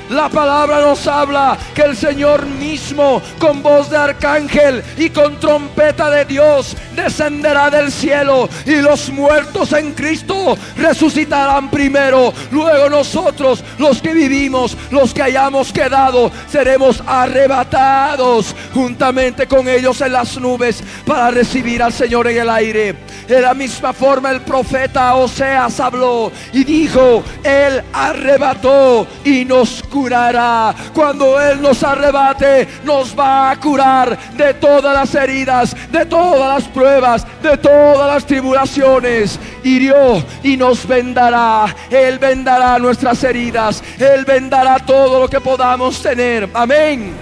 La 0.09 0.29
palabra 0.29 0.81
nos 0.81 1.07
habla 1.07 1.57
que 1.73 1.83
el 1.83 1.95
Señor 1.95 2.45
mismo, 2.45 3.21
con 3.39 3.63
voz 3.63 3.89
de 3.89 3.97
arcángel 3.97 4.83
y 4.97 5.09
con 5.09 5.39
trompeta 5.39 6.09
de 6.09 6.25
Dios, 6.25 6.75
descenderá 6.95 7.69
del 7.69 7.91
cielo 7.91 8.49
y 8.65 8.75
los 8.75 9.09
muertos 9.09 9.73
en 9.73 9.93
Cristo 9.93 10.57
resucitarán 10.77 11.69
primero. 11.69 12.33
Luego 12.51 12.89
nosotros, 12.89 13.63
los 13.77 14.01
que 14.01 14.13
vivimos, 14.13 14.77
los 14.91 15.13
que 15.13 15.23
hayamos 15.23 15.71
quedado, 15.71 16.31
seremos 16.49 17.01
arrebatados 17.05 18.55
juntamente 18.73 19.47
con 19.47 19.67
ellos 19.67 20.01
en 20.01 20.13
las 20.13 20.37
nubes 20.39 20.83
para 21.05 21.31
recibir 21.31 21.81
al 21.81 21.93
Señor 21.93 22.27
en 22.27 22.41
el 22.41 22.49
aire. 22.49 22.95
De 23.27 23.41
la 23.41 23.53
misma 23.53 23.93
forma 23.93 24.31
el 24.31 24.41
profeta 24.41 25.15
Oseas 25.15 25.79
habló 25.79 26.31
y 26.51 26.63
dijo, 26.63 27.23
Él 27.43 27.81
arrebató 27.93 29.07
y 29.23 29.45
nos 29.45 29.81
curará. 29.93 30.73
Cuando 30.93 31.39
Él 31.39 31.61
nos 31.61 31.83
arrebate, 31.83 32.67
nos 32.83 33.17
va 33.17 33.51
a 33.51 33.59
curar 33.59 34.17
de 34.33 34.55
todas 34.55 34.93
las 34.93 35.13
heridas, 35.13 35.75
de 35.91 36.05
todas 36.05 36.55
las 36.55 36.67
pruebas, 36.69 37.27
de 37.43 37.55
todas 37.57 38.11
las 38.11 38.25
tribulaciones. 38.25 39.39
Hirió 39.63 40.23
y 40.41 40.57
nos 40.57 40.87
vendará. 40.87 41.73
Él 41.91 42.17
vendará 42.17 42.79
nuestras 42.79 43.23
heridas. 43.23 43.83
Él 43.99 44.25
vendará 44.25 44.79
todo 44.79 45.21
lo 45.21 45.29
que 45.29 45.39
podamos 45.39 46.01
tener. 46.01 46.49
Amén. 46.53 47.13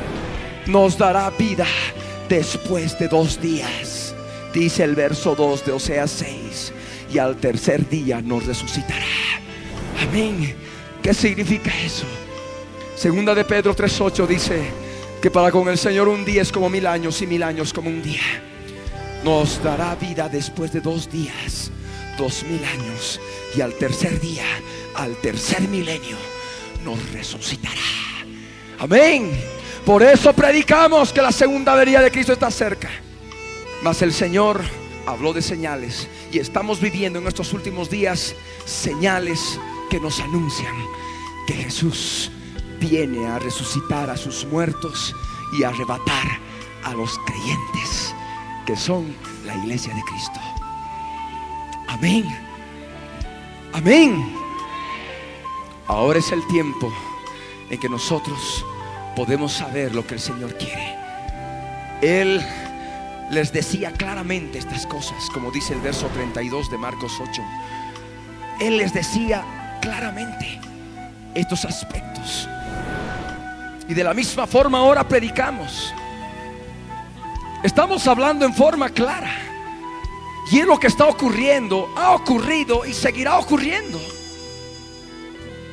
Nos 0.68 0.98
dará 0.98 1.30
vida 1.32 1.66
después 2.30 2.98
de 2.98 3.10
dos 3.10 3.42
días 3.42 4.12
Dice 4.54 4.84
el 4.84 4.96
verso 4.96 5.34
2 5.34 5.66
de 5.66 5.72
Oseas 5.72 6.12
6, 6.12 6.74
y 7.14 7.18
al 7.18 7.38
tercer 7.38 7.88
día 7.88 8.22
nos 8.22 8.46
resucitará. 8.46 9.06
Amén. 10.02 10.54
¿Qué 11.02 11.14
significa 11.14 11.72
eso? 11.86 12.06
Segunda 13.02 13.34
de 13.34 13.44
Pedro 13.46 13.76
3.8 13.76 14.28
dice 14.28 14.62
que 15.20 15.32
para 15.32 15.50
con 15.50 15.68
el 15.68 15.80
Señor 15.80 16.08
un 16.08 16.24
día 16.24 16.44
es 16.44 16.52
como 16.52 16.70
mil 16.70 16.86
años 16.86 17.20
y 17.24 17.26
mil 17.26 17.42
años 17.42 17.74
como 17.74 17.90
un 17.90 18.04
día. 18.04 18.22
Nos 19.24 19.60
dará 19.64 19.96
vida 19.96 20.30
después 20.30 20.72
de 20.72 20.82
dos 20.82 21.10
días, 21.10 21.72
dos 22.16 22.44
mil 22.44 22.64
años, 22.64 23.20
y 23.56 23.62
al 23.62 23.74
tercer 23.74 24.22
día, 24.22 24.46
al 24.94 25.16
tercer 25.16 25.62
milenio, 25.62 26.16
nos 26.86 27.12
resucitará. 27.12 27.74
Amén. 28.78 29.32
Por 29.84 30.04
eso 30.04 30.32
predicamos 30.34 31.12
que 31.12 31.24
la 31.24 31.32
segunda 31.32 31.74
venida 31.74 32.04
de 32.04 32.12
Cristo 32.12 32.34
está 32.34 32.52
cerca. 32.52 32.92
Mas 33.82 34.04
el 34.04 34.14
Señor 34.14 34.62
habló 35.08 35.34
de 35.34 35.42
señales 35.42 36.08
y 36.32 36.38
estamos 36.38 36.80
viviendo 36.80 37.18
en 37.18 37.26
estos 37.26 37.52
últimos 37.54 37.90
días 37.90 38.36
señales 38.64 39.60
que 39.90 40.00
nos 40.00 40.20
anuncian 40.20 40.76
que 41.48 41.54
Jesús 41.56 42.30
viene 42.82 43.28
a 43.28 43.38
resucitar 43.38 44.10
a 44.10 44.18
sus 44.18 44.44
muertos 44.46 45.16
y 45.54 45.64
a 45.64 45.70
arrebatar 45.70 46.28
a 46.84 46.94
los 46.94 47.18
creyentes 47.20 48.14
que 48.66 48.76
son 48.76 49.16
la 49.46 49.56
iglesia 49.56 49.94
de 49.94 50.02
Cristo. 50.02 50.40
Amén. 51.88 52.26
Amén. 53.74 54.36
Ahora 55.88 56.20
es 56.20 56.32
el 56.32 56.46
tiempo 56.48 56.92
en 57.70 57.80
que 57.80 57.88
nosotros 57.88 58.66
podemos 59.16 59.54
saber 59.54 59.94
lo 59.94 60.06
que 60.06 60.16
el 60.16 60.20
Señor 60.20 60.58
quiere. 60.58 60.98
Él 62.02 62.44
les 63.30 63.54
decía 63.54 63.92
claramente 63.94 64.58
estas 64.58 64.88
cosas, 64.88 65.30
como 65.34 65.52
dice 65.52 65.74
el 65.74 65.82
verso 65.82 66.08
32 66.08 66.72
de 66.72 66.78
Marcos 66.78 67.14
8. 67.22 67.42
Él 68.60 68.78
les 68.78 68.94
decía 68.94 69.80
claramente 69.82 70.60
estos 71.36 71.66
aspectos. 71.66 72.48
Y 73.92 73.94
de 73.94 74.06
la 74.06 74.14
misma 74.14 74.48
forma 74.48 74.78
ahora 74.78 75.06
predicamos. 75.06 75.94
Estamos 77.62 78.08
hablando 78.08 78.46
en 78.46 78.54
forma 78.54 78.88
clara. 78.88 79.30
Y 80.50 80.60
es 80.60 80.66
lo 80.66 80.80
que 80.80 80.88
está 80.88 81.08
ocurriendo, 81.08 81.94
ha 81.98 82.12
ocurrido 82.12 82.86
y 82.86 82.94
seguirá 82.94 83.38
ocurriendo. 83.38 84.00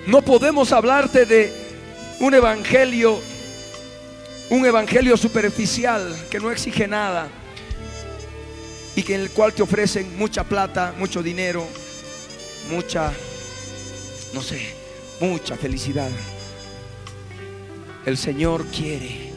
No 0.09 0.21
podemos 0.23 0.73
hablarte 0.73 1.27
de 1.27 1.53
un 2.19 2.35
evangelio, 2.35 3.21
un 4.51 4.67
evangelio 4.67 5.17
superficial 5.17 6.27
que 6.29 6.41
no 6.41 6.51
exige 6.51 6.89
nada 6.89 7.29
y 8.97 9.05
que 9.05 9.15
en 9.15 9.21
el 9.21 9.31
cual 9.31 9.53
te 9.53 9.63
ofrecen 9.63 10.19
mucha 10.19 10.43
plata, 10.43 10.93
mucho 10.99 11.23
dinero, 11.23 11.65
mucha, 12.69 13.13
no 14.33 14.43
sé, 14.43 14.75
mucha 15.21 15.57
felicidad. 15.57 16.11
El 18.07 18.17
Señor 18.17 18.65
quiere, 18.67 19.33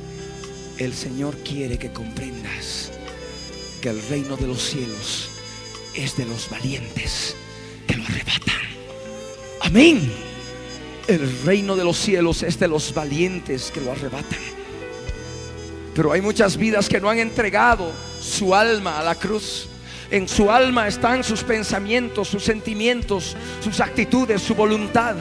el 0.77 0.93
Señor 0.93 1.35
quiere 1.37 1.77
que 1.77 1.91
comprendas 1.91 2.91
que 3.81 3.89
el 3.89 4.01
reino 4.07 4.37
de 4.37 4.47
los 4.47 4.61
cielos 4.61 5.29
es 5.95 6.15
de 6.15 6.25
los 6.25 6.49
valientes 6.49 7.35
que 7.87 7.97
lo 7.97 8.03
arrebatan. 8.03 8.61
Amén. 9.61 10.11
El 11.07 11.43
reino 11.43 11.75
de 11.75 11.83
los 11.83 11.97
cielos 11.97 12.43
es 12.43 12.59
de 12.59 12.67
los 12.67 12.93
valientes 12.93 13.71
que 13.71 13.81
lo 13.81 13.91
arrebatan. 13.91 14.39
Pero 15.93 16.13
hay 16.13 16.21
muchas 16.21 16.55
vidas 16.55 16.87
que 16.87 17.01
no 17.01 17.09
han 17.09 17.19
entregado 17.19 17.91
su 18.21 18.55
alma 18.55 18.99
a 18.99 19.03
la 19.03 19.15
cruz. 19.15 19.67
En 20.09 20.27
su 20.27 20.51
alma 20.51 20.87
están 20.87 21.23
sus 21.23 21.43
pensamientos, 21.43 22.29
sus 22.29 22.43
sentimientos, 22.43 23.35
sus 23.61 23.79
actitudes, 23.79 24.41
su 24.41 24.55
voluntad. 24.55 25.15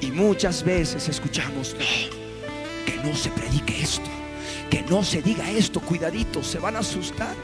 Y 0.00 0.10
muchas 0.10 0.62
veces 0.62 1.08
escuchamos, 1.08 1.74
no, 1.74 2.84
que 2.84 2.96
no 3.02 3.14
se 3.16 3.30
predique 3.30 3.80
esto, 3.80 4.10
que 4.70 4.82
no 4.82 5.02
se 5.02 5.22
diga 5.22 5.50
esto, 5.50 5.80
cuidadito, 5.80 6.42
se 6.42 6.58
van 6.58 6.76
a 6.76 6.80
asustar. 6.80 7.34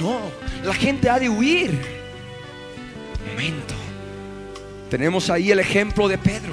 No, 0.00 0.20
la 0.64 0.74
gente 0.74 1.08
ha 1.08 1.18
de 1.18 1.28
huir. 1.28 1.70
Momento. 3.30 3.74
Tenemos 4.90 5.30
ahí 5.30 5.50
el 5.50 5.60
ejemplo 5.60 6.08
de 6.08 6.18
Pedro. 6.18 6.52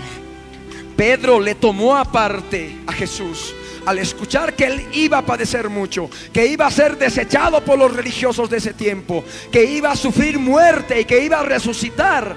Pedro 0.95 1.39
le 1.39 1.55
tomó 1.55 1.95
aparte 1.95 2.77
a 2.85 2.93
Jesús 2.93 3.55
al 3.85 3.97
escuchar 3.97 4.55
que 4.55 4.65
él 4.65 4.87
iba 4.93 5.17
a 5.17 5.25
padecer 5.25 5.69
mucho, 5.69 6.09
que 6.31 6.45
iba 6.45 6.67
a 6.67 6.71
ser 6.71 6.97
desechado 6.97 7.63
por 7.63 7.77
los 7.77 7.93
religiosos 7.93 8.49
de 8.49 8.57
ese 8.57 8.73
tiempo, 8.73 9.23
que 9.51 9.63
iba 9.63 9.91
a 9.91 9.95
sufrir 9.95 10.37
muerte 10.37 11.01
y 11.01 11.05
que 11.05 11.23
iba 11.23 11.39
a 11.39 11.43
resucitar. 11.43 12.35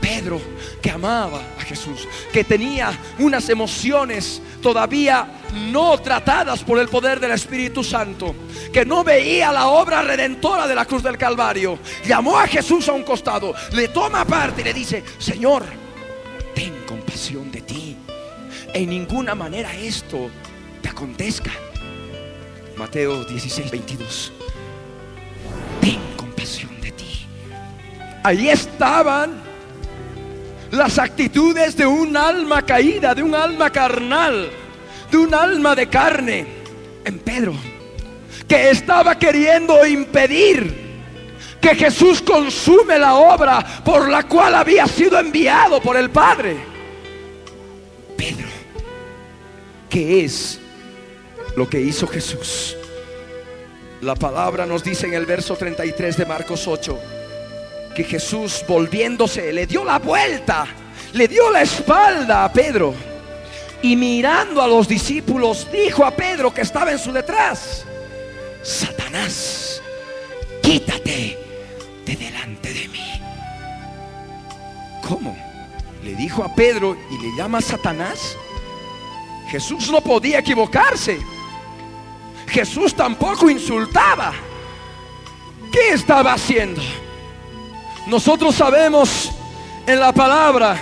Pedro, 0.00 0.40
que 0.82 0.90
amaba 0.90 1.40
a 1.58 1.62
Jesús, 1.62 2.06
que 2.32 2.44
tenía 2.44 2.92
unas 3.18 3.48
emociones 3.48 4.42
todavía 4.62 5.26
no 5.70 5.98
tratadas 5.98 6.62
por 6.62 6.78
el 6.78 6.88
poder 6.88 7.20
del 7.20 7.32
Espíritu 7.32 7.84
Santo, 7.84 8.34
que 8.72 8.84
no 8.84 9.04
veía 9.04 9.52
la 9.52 9.68
obra 9.68 10.02
redentora 10.02 10.66
de 10.66 10.74
la 10.74 10.84
cruz 10.84 11.02
del 11.02 11.18
Calvario, 11.18 11.78
llamó 12.06 12.38
a 12.38 12.46
Jesús 12.46 12.88
a 12.88 12.92
un 12.92 13.02
costado, 13.02 13.54
le 13.72 13.88
toma 13.88 14.24
parte 14.24 14.62
y 14.62 14.64
le 14.64 14.74
dice, 14.74 15.04
Señor, 15.18 15.64
ten 16.54 16.84
compasión 16.86 17.50
de 17.50 17.60
ti. 17.60 17.96
En 18.72 18.88
ninguna 18.88 19.34
manera 19.34 19.74
esto 19.74 20.30
te 20.82 20.88
acontezca. 20.88 21.52
Mateo 22.76 23.24
16, 23.24 23.70
22. 23.70 24.32
Ten 25.80 26.00
compasión 26.16 26.80
de 26.80 26.90
ti. 26.90 27.26
Ahí 28.24 28.48
estaban 28.48 29.43
las 30.74 30.98
actitudes 30.98 31.76
de 31.76 31.86
un 31.86 32.16
alma 32.16 32.62
caída, 32.62 33.14
de 33.14 33.22
un 33.22 33.34
alma 33.34 33.70
carnal, 33.70 34.50
de 35.10 35.16
un 35.16 35.34
alma 35.34 35.74
de 35.74 35.88
carne 35.88 36.46
en 37.04 37.18
Pedro, 37.18 37.54
que 38.48 38.70
estaba 38.70 39.18
queriendo 39.18 39.86
impedir 39.86 40.84
que 41.60 41.74
Jesús 41.74 42.20
consume 42.20 42.98
la 42.98 43.14
obra 43.14 43.64
por 43.84 44.08
la 44.08 44.24
cual 44.24 44.54
había 44.54 44.86
sido 44.86 45.18
enviado 45.18 45.80
por 45.80 45.96
el 45.96 46.10
Padre. 46.10 46.56
Pedro, 48.16 48.48
¿qué 49.88 50.24
es 50.24 50.60
lo 51.56 51.68
que 51.68 51.80
hizo 51.80 52.06
Jesús? 52.06 52.76
La 54.02 54.14
palabra 54.14 54.66
nos 54.66 54.84
dice 54.84 55.06
en 55.06 55.14
el 55.14 55.24
verso 55.24 55.56
33 55.56 56.16
de 56.18 56.26
Marcos 56.26 56.68
8 56.68 57.23
que 57.94 58.04
Jesús 58.04 58.64
volviéndose 58.66 59.52
le 59.52 59.66
dio 59.66 59.84
la 59.84 59.98
vuelta, 59.98 60.66
le 61.12 61.28
dio 61.28 61.50
la 61.50 61.62
espalda 61.62 62.44
a 62.44 62.52
Pedro 62.52 62.94
y 63.82 63.96
mirando 63.96 64.62
a 64.62 64.66
los 64.66 64.88
discípulos 64.88 65.68
dijo 65.70 66.04
a 66.04 66.10
Pedro 66.10 66.52
que 66.52 66.62
estaba 66.62 66.90
en 66.90 66.98
su 66.98 67.12
detrás, 67.12 67.84
Satanás, 68.62 69.82
quítate 70.62 71.38
de 72.04 72.16
delante 72.16 72.72
de 72.72 72.88
mí. 72.88 73.20
¿Cómo? 75.06 75.36
Le 76.02 76.14
dijo 76.14 76.42
a 76.42 76.54
Pedro 76.54 76.96
y 77.10 77.18
le 77.18 77.36
llama 77.36 77.60
Satanás. 77.60 78.36
Jesús 79.48 79.90
no 79.90 80.00
podía 80.00 80.38
equivocarse. 80.38 81.18
Jesús 82.48 82.94
tampoco 82.94 83.50
insultaba. 83.50 84.32
¿Qué 85.70 85.90
estaba 85.90 86.32
haciendo? 86.32 86.80
Nosotros 88.06 88.54
sabemos 88.54 89.30
en 89.86 89.98
la 89.98 90.12
palabra 90.12 90.76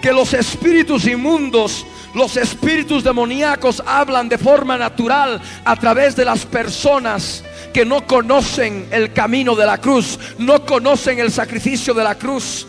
que 0.00 0.12
los 0.12 0.32
espíritus 0.32 1.06
inmundos, 1.06 1.84
los 2.14 2.36
espíritus 2.36 3.04
demoníacos 3.04 3.82
hablan 3.86 4.28
de 4.28 4.38
forma 4.38 4.78
natural 4.78 5.40
a 5.64 5.76
través 5.76 6.16
de 6.16 6.24
las 6.24 6.46
personas 6.46 7.44
que 7.72 7.84
no 7.84 8.06
conocen 8.06 8.88
el 8.90 9.12
camino 9.12 9.54
de 9.54 9.66
la 9.66 9.78
cruz, 9.78 10.18
no 10.38 10.64
conocen 10.64 11.18
el 11.18 11.30
sacrificio 11.30 11.92
de 11.92 12.04
la 12.04 12.14
cruz. 12.14 12.66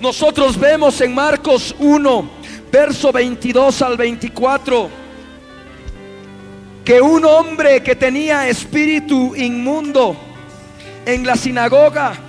Nosotros 0.00 0.58
vemos 0.58 1.00
en 1.00 1.14
Marcos 1.14 1.74
1, 1.78 2.30
verso 2.70 3.10
22 3.10 3.82
al 3.82 3.96
24, 3.96 4.88
que 6.84 7.00
un 7.00 7.24
hombre 7.24 7.82
que 7.82 7.96
tenía 7.96 8.48
espíritu 8.48 9.34
inmundo 9.34 10.16
en 11.04 11.26
la 11.26 11.36
sinagoga, 11.36 12.27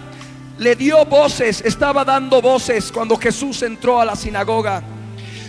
le 0.60 0.76
dio 0.76 1.06
voces, 1.06 1.62
estaba 1.66 2.04
dando 2.04 2.42
voces 2.42 2.92
cuando 2.92 3.18
Jesús 3.18 3.64
entró 3.64 4.00
a 4.00 4.06
la 4.06 4.16
sinagoga. 4.16 4.84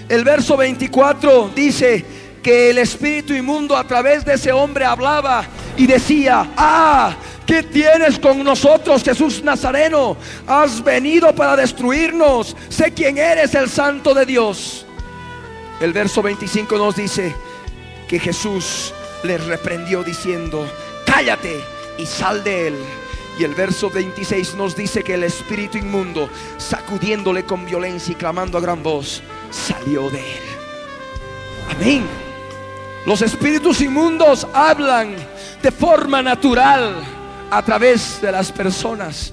El 0.09 0.25
verso 0.25 0.57
24 0.57 1.50
dice 1.54 2.04
que 2.42 2.71
el 2.71 2.79
espíritu 2.79 3.35
inmundo 3.35 3.77
a 3.77 3.85
través 3.85 4.25
de 4.25 4.35
ese 4.35 4.52
hombre 4.52 4.85
hablaba 4.85 5.44
y 5.77 5.87
decía, 5.87 6.52
ah, 6.56 7.15
¿qué 7.44 7.65
tienes 7.65 8.19
con 8.19 8.42
nosotros, 8.44 9.02
Jesús 9.02 9.42
Nazareno? 9.42 10.17
Has 10.46 10.83
venido 10.83 11.35
para 11.35 11.56
destruirnos. 11.56 12.56
Sé 12.69 12.92
quién 12.92 13.19
eres, 13.19 13.54
el 13.54 13.69
santo 13.69 14.15
de 14.15 14.25
Dios. 14.25 14.87
El 15.81 15.92
verso 15.92 16.23
25 16.23 16.77
nos 16.77 16.96
dice 16.96 17.35
que 18.08 18.19
Jesús 18.19 18.92
le 19.25 19.38
reprendió 19.38 20.04
diciendo, 20.04 20.67
cállate 21.04 21.61
y 21.98 22.06
sal 22.06 22.44
de 22.44 22.69
él. 22.69 22.75
Y 23.40 23.44
el 23.44 23.54
verso 23.54 23.88
26 23.88 24.54
nos 24.56 24.76
dice 24.76 25.02
que 25.02 25.14
el 25.14 25.24
espíritu 25.24 25.78
inmundo, 25.78 26.28
sacudiéndole 26.58 27.46
con 27.46 27.64
violencia 27.64 28.12
y 28.12 28.14
clamando 28.14 28.58
a 28.58 28.60
gran 28.60 28.82
voz, 28.82 29.22
salió 29.50 30.10
de 30.10 30.18
él. 30.18 30.42
Amén. 31.70 32.06
Los 33.06 33.22
espíritus 33.22 33.80
inmundos 33.80 34.46
hablan 34.52 35.16
de 35.62 35.70
forma 35.70 36.20
natural 36.20 36.96
a 37.50 37.62
través 37.62 38.20
de 38.20 38.30
las 38.30 38.52
personas. 38.52 39.32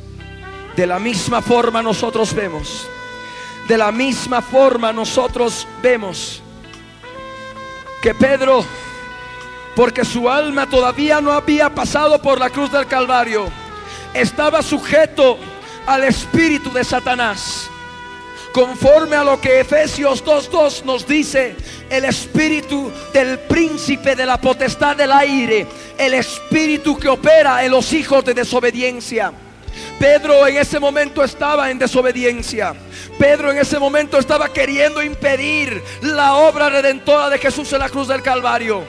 De 0.78 0.88
la 0.88 1.00
misma 1.00 1.42
forma 1.42 1.84
nosotros 1.84 2.34
vemos. 2.34 2.88
De 3.68 3.78
la 3.78 3.92
misma 3.92 4.42
forma 4.42 4.94
nosotros 4.94 5.68
vemos 5.82 6.42
que 8.02 8.16
Pedro, 8.16 8.64
porque 9.76 10.06
su 10.06 10.30
alma 10.30 10.66
todavía 10.66 11.20
no 11.20 11.34
había 11.34 11.76
pasado 11.76 12.22
por 12.22 12.40
la 12.40 12.50
cruz 12.50 12.72
del 12.72 12.88
Calvario, 12.88 13.52
estaba 14.14 14.62
sujeto 14.62 15.38
al 15.86 16.04
espíritu 16.04 16.72
de 16.72 16.84
Satanás. 16.84 17.70
Conforme 18.52 19.16
a 19.16 19.24
lo 19.24 19.40
que 19.40 19.60
Efesios 19.60 20.24
2.2 20.24 20.84
nos 20.84 21.06
dice, 21.06 21.56
el 21.90 22.06
espíritu 22.06 22.92
del 23.14 23.40
príncipe 23.40 24.16
de 24.16 24.26
la 24.26 24.40
potestad 24.42 24.96
del 24.96 25.12
aire, 25.12 25.68
el 25.98 26.14
espíritu 26.16 26.98
que 26.98 27.08
opera 27.08 27.64
en 27.64 27.72
los 27.72 27.94
hijos 27.94 28.26
de 28.26 28.34
desobediencia. 28.34 29.32
Pedro 30.00 30.48
en 30.48 30.58
ese 30.58 30.80
momento 30.80 31.24
estaba 31.24 31.70
en 31.70 31.80
desobediencia. 31.80 32.74
Pedro 33.18 33.52
en 33.52 33.58
ese 33.58 33.80
momento 33.80 34.18
estaba 34.18 34.52
queriendo 34.52 35.02
impedir 35.02 35.82
la 36.02 36.36
obra 36.36 36.70
redentora 36.70 37.30
de 37.30 37.40
Jesús 37.40 37.72
en 37.74 37.80
la 37.80 37.90
cruz 37.90 38.08
del 38.08 38.22
Calvario. 38.22 38.84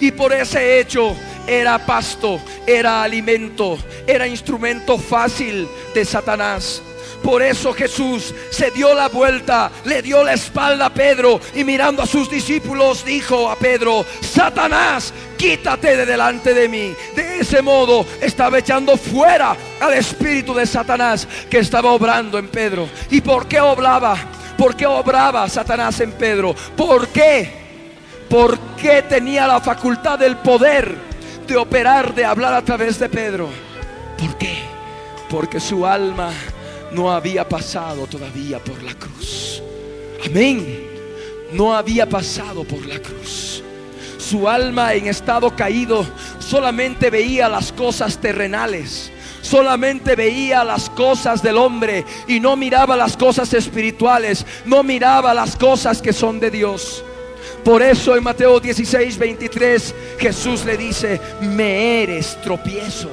Y 0.00 0.12
por 0.12 0.32
ese 0.32 0.78
hecho 0.78 1.16
era 1.46 1.84
pasto, 1.84 2.40
era 2.66 3.02
alimento, 3.02 3.78
era 4.06 4.26
instrumento 4.26 4.98
fácil 4.98 5.68
de 5.94 6.04
Satanás. 6.04 6.82
Por 7.22 7.42
eso 7.42 7.72
Jesús 7.72 8.32
se 8.50 8.70
dio 8.70 8.94
la 8.94 9.08
vuelta, 9.08 9.70
le 9.84 10.00
dio 10.00 10.22
la 10.22 10.34
espalda 10.34 10.86
a 10.86 10.94
Pedro 10.94 11.40
y 11.54 11.64
mirando 11.64 12.02
a 12.02 12.06
sus 12.06 12.30
discípulos 12.30 13.04
dijo 13.04 13.50
a 13.50 13.56
Pedro, 13.56 14.04
Satanás, 14.20 15.12
quítate 15.36 15.96
de 15.96 16.06
delante 16.06 16.54
de 16.54 16.68
mí. 16.68 16.94
De 17.16 17.40
ese 17.40 17.62
modo 17.62 18.06
estaba 18.20 18.58
echando 18.58 18.96
fuera 18.96 19.56
al 19.80 19.94
espíritu 19.94 20.54
de 20.54 20.66
Satanás 20.66 21.26
que 21.50 21.58
estaba 21.58 21.90
obrando 21.90 22.38
en 22.38 22.48
Pedro. 22.48 22.88
¿Y 23.10 23.20
por 23.20 23.48
qué 23.48 23.60
obraba? 23.60 24.16
¿Por 24.56 24.76
qué 24.76 24.86
obraba 24.86 25.48
Satanás 25.48 26.00
en 26.00 26.12
Pedro? 26.12 26.54
¿Por 26.76 27.08
qué? 27.08 27.66
Porque 28.28 29.02
tenía 29.02 29.46
la 29.46 29.60
facultad 29.60 30.18
del 30.18 30.36
poder 30.36 31.15
de 31.46 31.56
operar, 31.56 32.14
de 32.14 32.24
hablar 32.24 32.54
a 32.54 32.62
través 32.62 32.98
de 32.98 33.08
Pedro. 33.08 33.48
¿Por 34.18 34.36
qué? 34.36 34.58
Porque 35.28 35.60
su 35.60 35.86
alma 35.86 36.30
no 36.92 37.12
había 37.12 37.48
pasado 37.48 38.06
todavía 38.06 38.58
por 38.58 38.82
la 38.82 38.94
cruz. 38.94 39.62
Amén. 40.24 40.86
No 41.52 41.74
había 41.74 42.08
pasado 42.08 42.64
por 42.64 42.84
la 42.86 42.98
cruz. 42.98 43.62
Su 44.18 44.48
alma 44.48 44.94
en 44.94 45.06
estado 45.06 45.54
caído 45.54 46.04
solamente 46.40 47.10
veía 47.10 47.48
las 47.48 47.72
cosas 47.72 48.18
terrenales. 48.18 49.12
Solamente 49.42 50.16
veía 50.16 50.64
las 50.64 50.90
cosas 50.90 51.40
del 51.40 51.56
hombre 51.56 52.04
y 52.26 52.40
no 52.40 52.56
miraba 52.56 52.96
las 52.96 53.16
cosas 53.16 53.54
espirituales. 53.54 54.44
No 54.64 54.82
miraba 54.82 55.32
las 55.32 55.54
cosas 55.54 56.02
que 56.02 56.12
son 56.12 56.40
de 56.40 56.50
Dios. 56.50 57.04
Por 57.66 57.82
eso 57.82 58.14
en 58.14 58.22
Mateo 58.22 58.60
16, 58.60 59.18
23 59.18 59.94
Jesús 60.20 60.64
le 60.64 60.76
dice, 60.76 61.20
me 61.40 62.04
eres 62.04 62.40
tropiezo. 62.40 63.10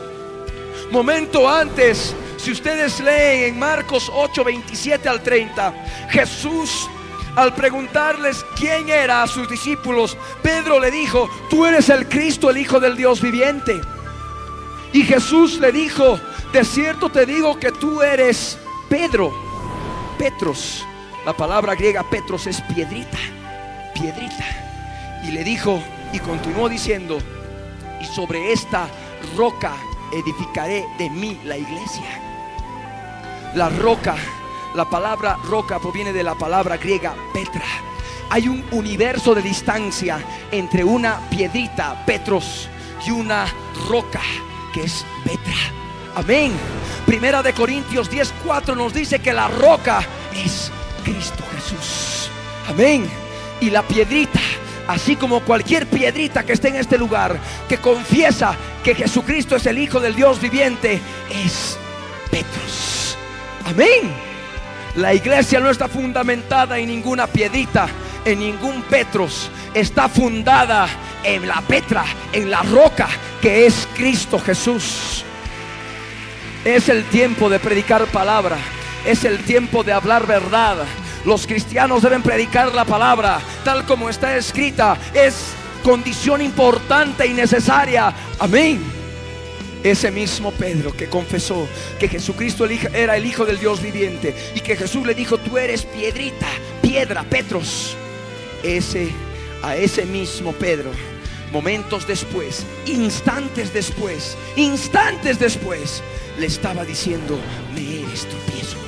Momento 0.91 1.49
antes, 1.49 2.15
si 2.37 2.51
ustedes 2.51 2.99
leen 2.99 3.45
en 3.45 3.57
Marcos 3.57 4.11
8, 4.13 4.43
27 4.43 5.09
al 5.09 5.23
30, 5.23 5.73
Jesús 6.11 6.87
al 7.35 7.55
preguntarles 7.55 8.45
quién 8.55 8.89
era 8.89 9.23
a 9.23 9.27
sus 9.27 9.49
discípulos, 9.49 10.15
Pedro 10.43 10.79
le 10.79 10.91
dijo, 10.91 11.27
tú 11.49 11.65
eres 11.65 11.89
el 11.89 12.07
Cristo, 12.07 12.51
el 12.51 12.57
Hijo 12.59 12.79
del 12.79 12.95
Dios 12.95 13.21
viviente. 13.21 13.81
Y 14.91 15.01
Jesús 15.01 15.59
le 15.59 15.71
dijo, 15.71 16.19
de 16.51 16.63
cierto 16.63 17.09
te 17.09 17.25
digo 17.25 17.57
que 17.57 17.71
tú 17.71 18.03
eres 18.03 18.59
Pedro, 18.87 19.33
Petros. 20.19 20.85
La 21.25 21.33
palabra 21.33 21.73
griega 21.73 22.07
Petros 22.07 22.45
es 22.45 22.61
piedrita 22.61 23.17
piedrita. 24.03 24.45
Y 25.23 25.31
le 25.31 25.43
dijo 25.43 25.81
y 26.11 26.19
continuó 26.19 26.67
diciendo, 26.67 27.19
y 28.01 28.05
sobre 28.05 28.51
esta 28.51 28.87
roca 29.37 29.71
edificaré 30.11 30.85
de 30.97 31.09
mí 31.09 31.39
la 31.45 31.57
iglesia. 31.57 32.21
La 33.55 33.69
roca, 33.69 34.15
la 34.75 34.89
palabra 34.89 35.37
roca 35.45 35.79
proviene 35.79 36.11
de 36.11 36.23
la 36.23 36.35
palabra 36.35 36.75
griega 36.75 37.15
Petra. 37.33 37.63
Hay 38.29 38.49
un 38.49 38.65
universo 38.71 39.33
de 39.33 39.41
distancia 39.41 40.19
entre 40.51 40.83
una 40.83 41.19
piedrita, 41.29 42.03
Petros, 42.05 42.67
y 43.05 43.11
una 43.11 43.45
roca 43.89 44.21
que 44.73 44.83
es 44.83 45.05
Petra. 45.23 45.53
Amén. 46.15 46.51
Primera 47.05 47.41
de 47.41 47.53
Corintios 47.53 48.09
10:4 48.11 48.75
nos 48.75 48.93
dice 48.93 49.19
que 49.19 49.31
la 49.31 49.47
roca 49.47 50.01
es 50.33 50.71
Cristo 51.03 51.43
Jesús. 51.53 52.29
Amén 52.67 53.22
y 53.63 53.69
la 53.69 53.81
piedrita, 53.81 54.41
así 54.87 55.15
como 55.15 55.39
cualquier 55.39 55.87
piedrita 55.87 56.43
que 56.43 56.51
esté 56.51 56.67
en 56.67 56.75
este 56.75 56.97
lugar, 56.97 57.39
que 57.69 57.77
confiesa 57.77 58.55
que 58.83 58.93
Jesucristo 58.93 59.55
es 59.55 59.65
el 59.65 59.77
Hijo 59.77 60.01
del 60.01 60.15
Dios 60.15 60.41
viviente, 60.41 60.99
es 61.29 61.77
Petros. 62.29 63.17
Amén. 63.65 64.11
La 64.97 65.13
iglesia 65.13 65.61
no 65.61 65.69
está 65.69 65.87
fundamentada 65.87 66.77
en 66.77 66.89
ninguna 66.89 67.25
piedrita, 67.25 67.87
en 68.25 68.39
ningún 68.39 68.81
Petros. 68.83 69.49
Está 69.73 70.09
fundada 70.09 70.87
en 71.23 71.47
la 71.47 71.61
Petra, 71.61 72.03
en 72.33 72.51
la 72.51 72.61
roca 72.63 73.07
que 73.41 73.65
es 73.65 73.87
Cristo 73.95 74.39
Jesús. 74.39 75.23
Es 76.65 76.89
el 76.89 77.05
tiempo 77.05 77.49
de 77.49 77.59
predicar 77.59 78.05
palabra. 78.07 78.57
Es 79.05 79.23
el 79.23 79.39
tiempo 79.39 79.83
de 79.83 79.93
hablar 79.93 80.27
verdad. 80.27 80.77
Los 81.25 81.47
cristianos 81.47 82.01
deben 82.01 82.21
predicar 82.21 82.73
la 82.73 82.85
palabra 82.85 83.39
tal 83.63 83.85
como 83.85 84.09
está 84.09 84.35
escrita. 84.35 84.97
Es 85.13 85.53
condición 85.83 86.41
importante 86.41 87.25
y 87.25 87.33
necesaria. 87.33 88.13
Amén. 88.39 88.81
Ese 89.83 90.11
mismo 90.11 90.51
Pedro 90.51 90.95
que 90.95 91.09
confesó 91.09 91.67
que 91.99 92.07
Jesucristo 92.07 92.65
era 92.65 93.17
el 93.17 93.25
Hijo 93.25 93.45
del 93.45 93.59
Dios 93.59 93.81
viviente 93.81 94.33
y 94.55 94.61
que 94.61 94.77
Jesús 94.77 95.05
le 95.05 95.13
dijo, 95.13 95.37
tú 95.37 95.57
eres 95.57 95.83
piedrita, 95.83 96.47
piedra, 96.81 97.23
Petros. 97.23 97.95
Ese, 98.63 99.09
a 99.61 99.75
ese 99.75 100.05
mismo 100.05 100.53
Pedro, 100.53 100.89
momentos 101.51 102.07
después, 102.07 102.65
instantes 102.85 103.73
después, 103.73 104.37
instantes 104.55 105.37
después, 105.37 106.01
le 106.39 106.45
estaba 106.45 106.85
diciendo, 106.85 107.37
me 107.75 108.03
eres 108.03 108.25
tropiezo 108.25 108.82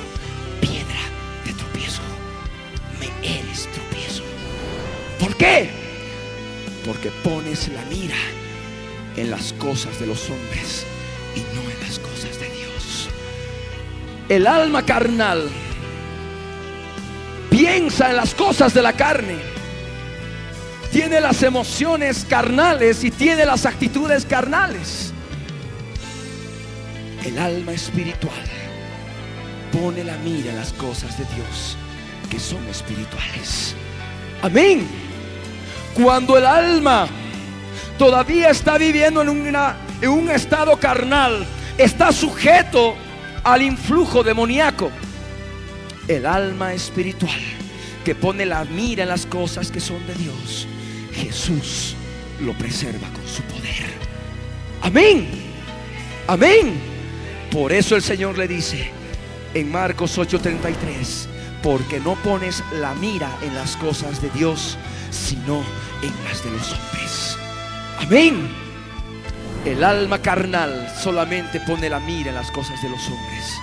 eres 3.22 3.68
tropiezo. 3.72 4.22
¿Por 5.18 5.34
qué? 5.36 5.70
Porque 6.84 7.10
pones 7.22 7.68
la 7.68 7.82
mira 7.86 8.16
en 9.16 9.30
las 9.30 9.52
cosas 9.54 9.98
de 9.98 10.06
los 10.06 10.28
hombres 10.30 10.84
y 11.34 11.40
no 11.54 11.62
en 11.70 11.80
las 11.80 11.98
cosas 11.98 12.38
de 12.38 12.48
Dios. 12.50 13.08
El 14.28 14.46
alma 14.46 14.84
carnal 14.84 15.48
piensa 17.50 18.10
en 18.10 18.16
las 18.16 18.34
cosas 18.34 18.74
de 18.74 18.82
la 18.82 18.92
carne. 18.92 19.38
Tiene 20.92 21.20
las 21.20 21.42
emociones 21.42 22.24
carnales 22.28 23.04
y 23.04 23.10
tiene 23.10 23.44
las 23.44 23.66
actitudes 23.66 24.24
carnales. 24.24 25.12
El 27.24 27.38
alma 27.38 27.72
espiritual 27.72 28.32
pone 29.72 30.04
la 30.04 30.16
mira 30.18 30.50
en 30.50 30.56
las 30.56 30.72
cosas 30.72 31.18
de 31.18 31.24
Dios 31.34 31.76
que 32.30 32.38
son 32.38 32.66
espirituales. 32.68 33.74
Amén. 34.42 34.86
Cuando 35.94 36.36
el 36.36 36.46
alma 36.46 37.08
todavía 37.98 38.50
está 38.50 38.78
viviendo 38.78 39.22
en, 39.22 39.56
en 40.02 40.10
un 40.10 40.30
estado 40.30 40.76
carnal, 40.78 41.46
está 41.78 42.12
sujeto 42.12 42.94
al 43.44 43.62
influjo 43.62 44.22
demoníaco. 44.22 44.90
El 46.08 46.26
alma 46.26 46.72
espiritual 46.74 47.40
que 48.04 48.14
pone 48.14 48.46
la 48.46 48.64
mira 48.64 49.02
en 49.02 49.08
las 49.08 49.26
cosas 49.26 49.70
que 49.70 49.80
son 49.80 50.06
de 50.06 50.14
Dios, 50.14 50.68
Jesús 51.12 51.96
lo 52.40 52.52
preserva 52.52 53.08
con 53.08 53.26
su 53.26 53.42
poder. 53.42 53.86
Amén. 54.82 55.28
Amén. 56.28 56.74
Por 57.50 57.72
eso 57.72 57.96
el 57.96 58.02
Señor 58.02 58.36
le 58.36 58.46
dice 58.46 58.90
en 59.54 59.70
Marcos 59.70 60.18
8:33, 60.18 61.26
porque 61.66 61.98
no 61.98 62.14
pones 62.14 62.62
la 62.74 62.94
mira 62.94 63.28
en 63.42 63.52
las 63.56 63.76
cosas 63.76 64.22
de 64.22 64.30
Dios, 64.30 64.78
sino 65.10 65.64
en 66.00 66.14
las 66.24 66.44
de 66.44 66.52
los 66.52 66.72
hombres. 66.72 67.36
Amén. 67.98 68.48
El 69.64 69.82
alma 69.82 70.22
carnal 70.22 70.88
solamente 70.96 71.58
pone 71.58 71.90
la 71.90 71.98
mira 71.98 72.28
en 72.28 72.36
las 72.36 72.52
cosas 72.52 72.80
de 72.82 72.88
los 72.88 73.04
hombres. 73.08 73.58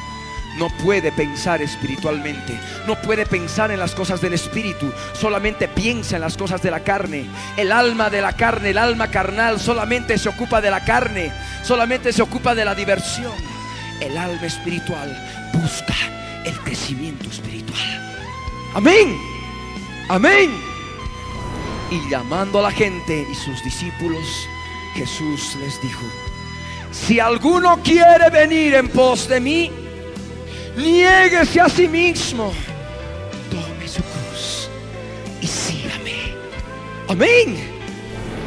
No 0.57 0.67
puede 0.83 1.13
pensar 1.13 1.61
espiritualmente, 1.61 2.59
no 2.87 3.01
puede 3.01 3.25
pensar 3.25 3.71
en 3.71 3.79
las 3.79 3.95
cosas 3.95 4.19
del 4.19 4.33
espíritu, 4.33 4.91
solamente 5.13 5.69
piensa 5.69 6.17
en 6.17 6.23
las 6.23 6.35
cosas 6.35 6.61
de 6.61 6.71
la 6.71 6.81
carne. 6.81 7.25
El 7.55 7.71
alma 7.71 8.09
de 8.09 8.21
la 8.21 8.33
carne, 8.33 8.71
el 8.71 8.79
alma 8.79 9.07
carnal 9.11 9.61
solamente 9.61 10.17
se 10.17 10.27
ocupa 10.27 10.59
de 10.59 10.71
la 10.71 10.83
carne, 10.83 11.31
solamente 11.63 12.11
se 12.11 12.21
ocupa 12.21 12.53
de 12.53 12.65
la 12.65 12.75
diversión. 12.75 13.31
El 14.01 14.17
alma 14.17 14.45
espiritual 14.45 15.09
busca 15.53 15.95
el 16.45 16.57
crecimiento 16.59 17.29
espiritual. 17.29 18.13
Amén. 18.73 19.17
Amén. 20.09 20.51
Y 21.91 22.09
llamando 22.09 22.59
a 22.59 22.63
la 22.63 22.71
gente 22.71 23.25
y 23.29 23.35
sus 23.35 23.63
discípulos, 23.63 24.25
Jesús 24.95 25.55
les 25.59 25.81
dijo, 25.81 26.03
si 26.91 27.19
alguno 27.19 27.79
quiere 27.83 28.29
venir 28.31 28.75
en 28.75 28.87
pos 28.89 29.27
de 29.27 29.39
mí, 29.39 29.71
niéguese 30.77 31.61
a 31.61 31.69
sí 31.69 31.87
mismo, 31.87 32.51
tome 33.49 33.87
su 33.87 34.01
cruz 34.01 34.69
y 35.41 35.47
sígame. 35.47 36.35
Amén. 37.07 37.73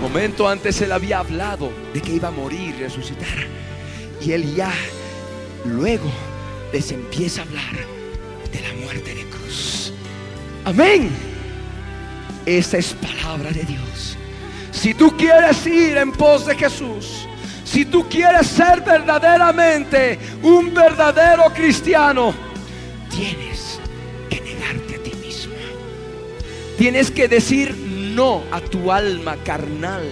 Momento 0.00 0.48
antes 0.48 0.80
él 0.82 0.92
había 0.92 1.20
hablado 1.20 1.72
de 1.94 2.00
que 2.00 2.12
iba 2.12 2.28
a 2.28 2.32
morir 2.32 2.74
y 2.78 2.82
resucitar. 2.82 3.46
Y 4.20 4.32
él 4.32 4.54
ya 4.54 4.72
luego 5.64 6.10
les 6.72 6.92
empieza 6.92 7.42
a 7.42 7.44
hablar 7.44 7.74
de 8.52 8.60
la 8.60 8.72
muerte 8.84 9.14
de 9.14 9.24
cruz. 9.24 9.92
Amén. 10.64 11.10
Esta 12.44 12.78
es 12.78 12.94
palabra 12.94 13.50
de 13.50 13.64
Dios. 13.64 14.16
Si 14.72 14.94
tú 14.94 15.16
quieres 15.16 15.66
ir 15.66 15.96
en 15.96 16.12
pos 16.12 16.46
de 16.46 16.54
Jesús, 16.54 17.26
si 17.64 17.84
tú 17.84 18.08
quieres 18.08 18.46
ser 18.46 18.82
verdaderamente 18.82 20.18
un 20.42 20.72
verdadero 20.72 21.52
cristiano, 21.52 22.32
tienes 23.10 23.80
que 24.30 24.40
negarte 24.40 24.94
a 24.94 25.02
ti 25.02 25.12
mismo. 25.16 25.54
Tienes 26.78 27.10
que 27.10 27.26
decir 27.26 27.74
no 27.76 28.42
a 28.52 28.60
tu 28.60 28.92
alma 28.92 29.36
carnal 29.44 30.04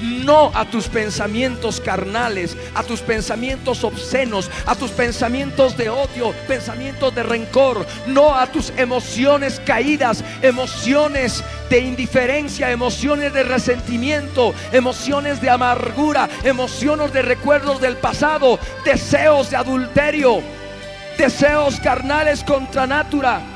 no 0.00 0.50
a 0.54 0.64
tus 0.64 0.88
pensamientos 0.88 1.80
carnales, 1.80 2.56
a 2.74 2.82
tus 2.82 3.00
pensamientos 3.00 3.84
obscenos, 3.84 4.50
a 4.66 4.74
tus 4.74 4.90
pensamientos 4.90 5.76
de 5.76 5.88
odio, 5.88 6.32
pensamientos 6.46 7.14
de 7.14 7.22
rencor, 7.22 7.86
no 8.06 8.34
a 8.34 8.46
tus 8.46 8.72
emociones 8.76 9.60
caídas, 9.64 10.22
emociones 10.42 11.42
de 11.70 11.80
indiferencia, 11.80 12.70
emociones 12.70 13.32
de 13.32 13.42
resentimiento, 13.42 14.54
emociones 14.72 15.40
de 15.40 15.50
amargura, 15.50 16.28
emociones 16.44 17.12
de 17.12 17.22
recuerdos 17.22 17.80
del 17.80 17.96
pasado, 17.96 18.58
deseos 18.84 19.50
de 19.50 19.56
adulterio, 19.56 20.42
deseos 21.18 21.80
carnales 21.80 22.44
contra 22.44 22.86
natura 22.86 23.55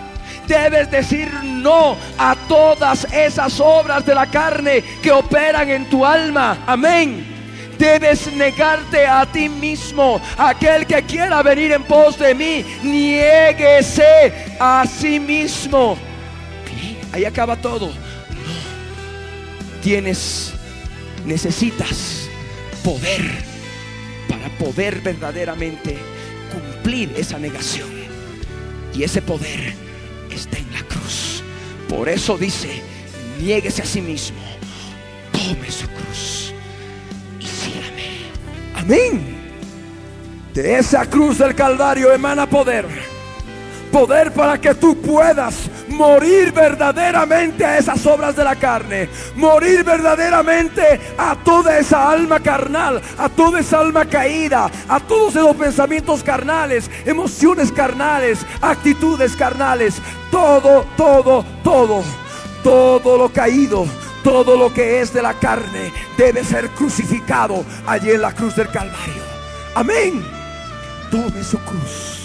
Debes 0.50 0.90
decir 0.90 1.32
no 1.44 1.96
a 2.18 2.34
todas 2.48 3.04
esas 3.12 3.60
obras 3.60 4.04
de 4.04 4.16
la 4.16 4.26
carne 4.28 4.82
que 5.00 5.12
operan 5.12 5.70
en 5.70 5.88
tu 5.88 6.04
alma. 6.04 6.58
Amén. 6.66 7.24
Debes 7.78 8.26
negarte 8.34 9.06
a 9.06 9.24
ti 9.26 9.48
mismo. 9.48 10.20
Aquel 10.36 10.88
que 10.88 11.00
quiera 11.04 11.40
venir 11.44 11.70
en 11.70 11.84
pos 11.84 12.18
de 12.18 12.34
mí, 12.34 12.64
niéguese 12.82 14.56
a 14.58 14.84
sí 14.88 15.20
mismo. 15.20 15.96
Ahí 17.12 17.24
acaba 17.24 17.54
todo. 17.54 17.92
Tienes, 19.84 20.52
necesitas 21.24 22.28
poder 22.82 23.22
para 24.28 24.48
poder 24.58 25.00
verdaderamente 25.00 25.96
cumplir 26.52 27.12
esa 27.16 27.38
negación. 27.38 27.88
Y 28.92 29.04
ese 29.04 29.22
poder 29.22 29.89
está 30.40 30.58
en 30.58 30.72
la 30.72 30.82
cruz. 30.82 31.42
Por 31.88 32.08
eso 32.08 32.36
dice, 32.36 32.82
niéguese 33.40 33.82
a 33.82 33.86
sí 33.86 34.00
mismo, 34.00 34.38
tome 35.32 35.70
su 35.70 35.86
cruz 35.88 36.52
y 37.38 37.46
sígame. 37.46 38.08
Amén. 38.74 39.40
De 40.54 40.78
esa 40.78 41.06
cruz 41.06 41.38
del 41.38 41.54
Calvario 41.54 42.12
emana 42.12 42.48
poder. 42.48 42.86
Poder 43.92 44.32
para 44.32 44.60
que 44.60 44.74
tú 44.74 44.96
puedas 45.00 45.68
morir 46.00 46.50
verdaderamente 46.50 47.62
a 47.62 47.76
esas 47.76 48.06
obras 48.06 48.34
de 48.34 48.42
la 48.42 48.56
carne, 48.56 49.10
morir 49.36 49.84
verdaderamente 49.84 50.98
a 51.18 51.36
toda 51.36 51.78
esa 51.78 52.10
alma 52.10 52.40
carnal, 52.40 53.02
a 53.18 53.28
toda 53.28 53.60
esa 53.60 53.80
alma 53.80 54.06
caída, 54.06 54.70
a 54.88 54.98
todos 54.98 55.36
esos 55.36 55.54
pensamientos 55.54 56.22
carnales, 56.22 56.90
emociones 57.04 57.70
carnales, 57.70 58.46
actitudes 58.62 59.36
carnales, 59.36 60.00
todo, 60.30 60.86
todo, 60.96 61.44
todo, 61.62 62.02
todo 62.64 63.18
lo 63.18 63.28
caído. 63.28 63.86
Todo 64.22 64.54
lo 64.54 64.70
que 64.70 65.00
es 65.00 65.14
de 65.14 65.22
la 65.22 65.32
carne 65.32 65.90
debe 66.18 66.44
ser 66.44 66.68
crucificado 66.72 67.64
allí 67.86 68.10
en 68.10 68.20
la 68.20 68.34
cruz 68.34 68.54
del 68.54 68.68
Calvario. 68.68 69.22
Amén. 69.74 70.22
Tome 71.10 71.42
su 71.42 71.58
cruz 71.60 72.19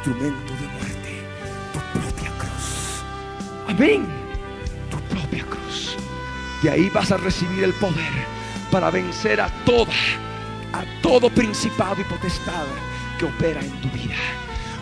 instrumento 0.00 0.54
de 0.54 0.66
muerte, 0.68 1.22
tu 1.74 1.98
propia 1.98 2.30
cruz. 2.38 3.02
Amén. 3.68 4.06
Tu 4.90 4.96
propia 5.14 5.44
cruz. 5.44 5.96
Y 6.62 6.68
ahí 6.68 6.88
vas 6.88 7.12
a 7.12 7.18
recibir 7.18 7.64
el 7.64 7.74
poder 7.74 8.24
para 8.70 8.90
vencer 8.90 9.40
a 9.42 9.48
toda, 9.66 9.92
a 10.72 10.84
todo 11.02 11.28
principado 11.28 12.00
y 12.00 12.04
potestad 12.04 12.64
que 13.18 13.26
opera 13.26 13.60
en 13.60 13.70
tu 13.82 13.88
vida. 13.90 14.16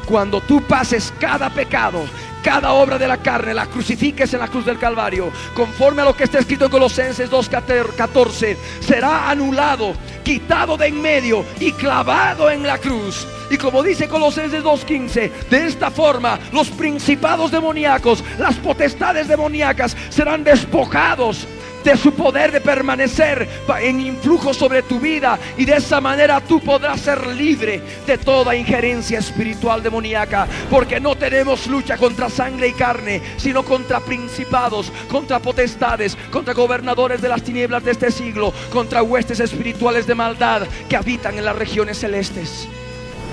Cuando 0.08 0.40
tú 0.40 0.62
pases 0.62 1.12
cada 1.20 1.50
pecado, 1.50 2.06
cada 2.42 2.72
obra 2.72 2.96
de 2.96 3.06
la 3.06 3.18
carne, 3.18 3.52
la 3.52 3.66
crucifiques 3.66 4.32
en 4.32 4.40
la 4.40 4.48
cruz 4.48 4.64
del 4.64 4.78
Calvario, 4.78 5.30
conforme 5.52 6.00
a 6.00 6.06
lo 6.06 6.16
que 6.16 6.24
está 6.24 6.38
escrito 6.38 6.64
en 6.64 6.70
Colosenses 6.70 7.30
2.14, 7.30 8.56
será 8.80 9.28
anulado, 9.28 9.92
quitado 10.24 10.78
de 10.78 10.86
en 10.86 11.02
medio 11.02 11.44
y 11.60 11.72
clavado 11.72 12.50
en 12.50 12.62
la 12.62 12.78
cruz. 12.78 13.26
Y 13.50 13.58
como 13.58 13.82
dice 13.82 14.08
Colosenses 14.08 14.64
2.15, 14.64 15.30
de 15.50 15.66
esta 15.66 15.90
forma 15.90 16.38
los 16.52 16.70
principados 16.70 17.50
demoníacos, 17.50 18.24
las 18.38 18.54
potestades 18.56 19.28
demoníacas 19.28 19.94
serán 20.08 20.42
despojados 20.42 21.46
de 21.88 21.96
su 21.96 22.12
poder 22.12 22.52
de 22.52 22.60
permanecer 22.60 23.48
en 23.80 24.00
influjo 24.00 24.52
sobre 24.52 24.82
tu 24.82 25.00
vida 25.00 25.38
y 25.56 25.64
de 25.64 25.76
esa 25.76 26.02
manera 26.02 26.38
tú 26.38 26.60
podrás 26.60 27.00
ser 27.00 27.26
libre 27.28 27.80
de 28.06 28.18
toda 28.18 28.54
injerencia 28.54 29.18
espiritual 29.18 29.82
demoníaca 29.82 30.46
porque 30.68 31.00
no 31.00 31.16
tenemos 31.16 31.66
lucha 31.66 31.96
contra 31.96 32.28
sangre 32.28 32.68
y 32.68 32.72
carne 32.74 33.22
sino 33.38 33.64
contra 33.64 34.00
principados 34.00 34.92
contra 35.10 35.38
potestades 35.38 36.14
contra 36.30 36.52
gobernadores 36.52 37.22
de 37.22 37.30
las 37.30 37.42
tinieblas 37.42 37.82
de 37.82 37.92
este 37.92 38.10
siglo 38.10 38.52
contra 38.70 39.02
huestes 39.02 39.40
espirituales 39.40 40.06
de 40.06 40.14
maldad 40.14 40.68
que 40.90 40.96
habitan 40.96 41.38
en 41.38 41.46
las 41.46 41.56
regiones 41.56 41.98
celestes. 41.98 42.68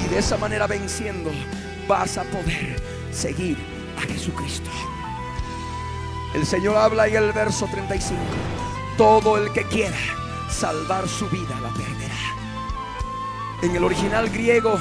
Y 0.06 0.14
de 0.14 0.20
esa 0.20 0.38
manera 0.38 0.66
venciendo 0.66 1.30
vas 1.90 2.18
a 2.18 2.24
poder 2.24 2.82
seguir 3.12 3.58
a 3.98 4.02
Jesucristo 4.02 4.72
el 6.36 6.46
Señor 6.46 6.76
habla 6.76 7.08
en 7.08 7.16
el 7.16 7.32
verso 7.32 7.66
35. 7.72 8.20
Todo 8.98 9.38
el 9.38 9.52
que 9.54 9.64
quiera 9.64 9.98
salvar 10.50 11.08
su 11.08 11.30
vida 11.30 11.60
la 11.62 11.70
perderá. 11.70 12.16
En 13.62 13.74
el 13.74 13.84
original 13.84 14.30
griego, 14.30 14.78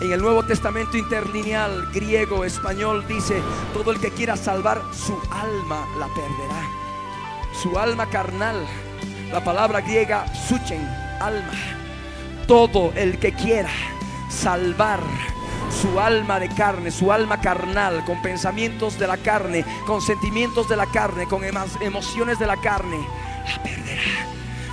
en 0.00 0.12
el 0.12 0.22
Nuevo 0.22 0.44
Testamento 0.44 0.96
interlineal 0.96 1.90
griego, 1.92 2.44
español, 2.44 3.04
dice, 3.06 3.42
todo 3.74 3.92
el 3.92 4.00
que 4.00 4.10
quiera 4.12 4.36
salvar 4.36 4.82
su 4.92 5.18
alma 5.30 5.86
la 5.98 6.08
perderá. 6.08 6.68
Su 7.62 7.78
alma 7.78 8.08
carnal, 8.08 8.66
la 9.30 9.44
palabra 9.44 9.82
griega 9.82 10.24
suchen, 10.48 10.80
alma. 11.20 11.52
Todo 12.46 12.92
el 12.96 13.18
que 13.18 13.32
quiera 13.34 13.70
salvar 14.30 15.00
su 15.84 16.00
alma 16.00 16.40
de 16.40 16.48
carne, 16.48 16.90
su 16.90 17.12
alma 17.12 17.42
carnal, 17.42 18.06
con 18.06 18.22
pensamientos 18.22 18.98
de 18.98 19.06
la 19.06 19.18
carne, 19.18 19.66
con 19.86 20.00
sentimientos 20.00 20.66
de 20.66 20.78
la 20.78 20.86
carne, 20.86 21.26
con 21.26 21.42
emociones 21.44 22.38
de 22.38 22.46
la 22.46 22.56
carne, 22.56 23.06
la 23.46 23.62
perderá. 23.62 24.02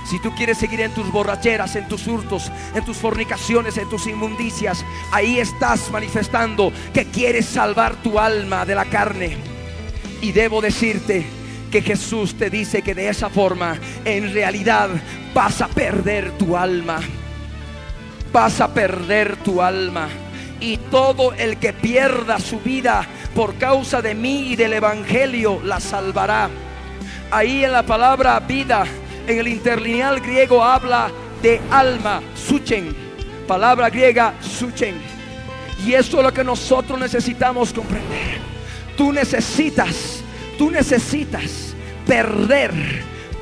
Si 0.08 0.18
tú 0.20 0.34
quieres 0.34 0.56
seguir 0.56 0.80
en 0.80 0.94
tus 0.94 1.12
borracheras, 1.12 1.76
en 1.76 1.86
tus 1.86 2.06
hurtos, 2.06 2.50
en 2.74 2.82
tus 2.86 2.96
fornicaciones, 2.96 3.76
en 3.76 3.90
tus 3.90 4.06
inmundicias, 4.06 4.86
ahí 5.10 5.38
estás 5.38 5.90
manifestando 5.90 6.72
que 6.94 7.04
quieres 7.04 7.44
salvar 7.44 7.96
tu 7.96 8.18
alma 8.18 8.64
de 8.64 8.74
la 8.74 8.86
carne. 8.86 9.36
Y 10.22 10.32
debo 10.32 10.62
decirte 10.62 11.26
que 11.70 11.82
Jesús 11.82 12.38
te 12.38 12.48
dice 12.48 12.80
que 12.80 12.94
de 12.94 13.10
esa 13.10 13.28
forma, 13.28 13.76
en 14.06 14.32
realidad, 14.32 14.88
vas 15.34 15.60
a 15.60 15.68
perder 15.68 16.38
tu 16.38 16.56
alma. 16.56 17.00
Vas 18.32 18.62
a 18.62 18.72
perder 18.72 19.36
tu 19.36 19.60
alma 19.60 20.08
y 20.62 20.76
todo 20.76 21.32
el 21.32 21.56
que 21.56 21.72
pierda 21.72 22.38
su 22.38 22.60
vida 22.60 23.04
por 23.34 23.56
causa 23.56 24.00
de 24.00 24.14
mí 24.14 24.52
y 24.52 24.56
del 24.56 24.74
Evangelio 24.74 25.60
la 25.64 25.80
salvará. 25.80 26.48
Ahí 27.32 27.64
en 27.64 27.72
la 27.72 27.82
palabra 27.82 28.38
vida, 28.38 28.84
en 29.26 29.38
el 29.40 29.48
interlineal 29.48 30.20
griego 30.20 30.62
habla 30.62 31.10
de 31.42 31.60
alma, 31.68 32.22
suchen, 32.36 32.94
palabra 33.48 33.90
griega 33.90 34.34
suchen. 34.40 34.94
Y 35.84 35.94
eso 35.94 36.18
es 36.18 36.24
lo 36.24 36.32
que 36.32 36.44
nosotros 36.44 36.96
necesitamos 36.98 37.72
comprender. 37.72 38.38
Tú 38.96 39.12
necesitas, 39.12 40.22
tú 40.56 40.70
necesitas 40.70 41.74
perder 42.06 42.72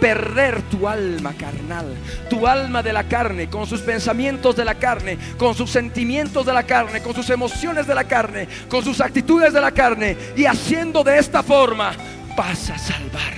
perder 0.01 0.63
tu 0.63 0.89
alma 0.89 1.35
carnal, 1.35 1.95
tu 2.29 2.47
alma 2.47 2.83
de 2.83 2.93
la 2.93 3.05
carne, 3.05 3.49
con 3.49 3.67
sus 3.67 3.81
pensamientos 3.81 4.57
de 4.57 4.65
la 4.65 4.75
carne, 4.75 5.19
con 5.37 5.55
sus 5.55 5.71
sentimientos 5.71 6.47
de 6.47 6.53
la 6.53 6.65
carne, 6.65 7.03
con 7.03 7.15
sus 7.15 7.29
emociones 7.31 7.87
de 7.87 7.95
la 7.95 8.05
carne, 8.05 8.49
con 8.69 8.83
sus 8.83 9.01
actitudes 9.01 9.53
de 9.53 9.61
la 9.61 9.73
carne. 9.73 10.17
Y 10.37 10.47
haciendo 10.47 11.05
de 11.05 11.19
esta 11.19 11.43
forma, 11.43 11.93
vas 12.37 12.71
a 12.71 12.79
salvar 12.79 13.35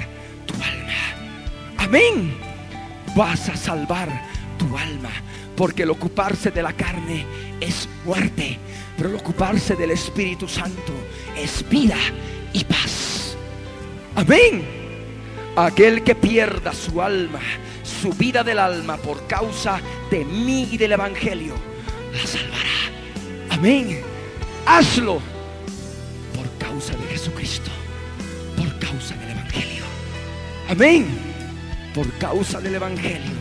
tu 0.47 0.55
alma. 0.55 1.79
Amén. 1.79 2.35
Vas 3.17 3.49
a 3.49 3.57
salvar 3.57 4.09
tu 4.57 4.79
alma. 4.79 5.11
Porque 5.57 5.83
el 5.83 5.91
ocuparse 5.91 6.51
de 6.51 6.63
la 6.63 6.73
carne 6.73 7.27
es 7.61 7.89
muerte. 8.05 8.59
Pero 8.97 9.11
el 9.11 9.17
ocuparse 9.17 9.75
del 9.75 9.91
Espíritu 9.91 10.49
Santo 10.49 10.93
es 11.37 11.69
vida 11.69 11.97
y 12.53 12.65
paz. 12.65 13.37
Amén. 14.15 14.82
Aquel 15.57 16.03
que 16.03 16.15
pierda 16.15 16.73
su 16.73 17.03
alma, 17.03 17.41
su 17.83 18.11
vida 18.11 18.43
del 18.43 18.59
alma 18.59 18.97
por 18.97 19.27
causa 19.27 19.81
de 20.11 20.25
mí 20.25 20.69
y 20.73 20.79
del 20.79 20.93
Evangelio, 20.93 21.55
la 22.13 22.27
salvará. 22.27 22.73
Amén. 23.51 24.01
Hazlo 24.65 25.21
por 26.35 26.49
causa 26.59 26.97
de 26.97 27.05
Jesucristo. 27.09 27.71
Por 28.57 28.79
causa 28.79 29.15
del 29.17 29.31
Evangelio. 29.31 29.85
Amén. 30.71 31.07
Por 31.95 32.11
causa 32.15 32.59
del 32.59 32.77
Evangelio, 32.77 33.33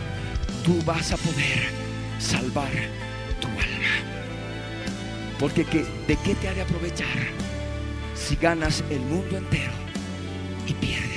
tú 0.66 0.82
vas 0.86 1.14
a 1.14 1.18
poder 1.18 1.70
salvar 2.20 2.72
tu 3.40 3.48
alma. 3.48 3.94
Porque 5.40 5.64
¿de 5.64 6.18
qué 6.18 6.36
te 6.36 6.50
ha 6.50 6.54
de 6.54 6.62
aprovechar 6.62 7.08
si 8.16 8.36
ganas 8.36 8.84
el 8.90 9.00
mundo 9.00 9.38
entero 9.38 9.72
y 10.68 10.74
pierdes? 10.74 11.11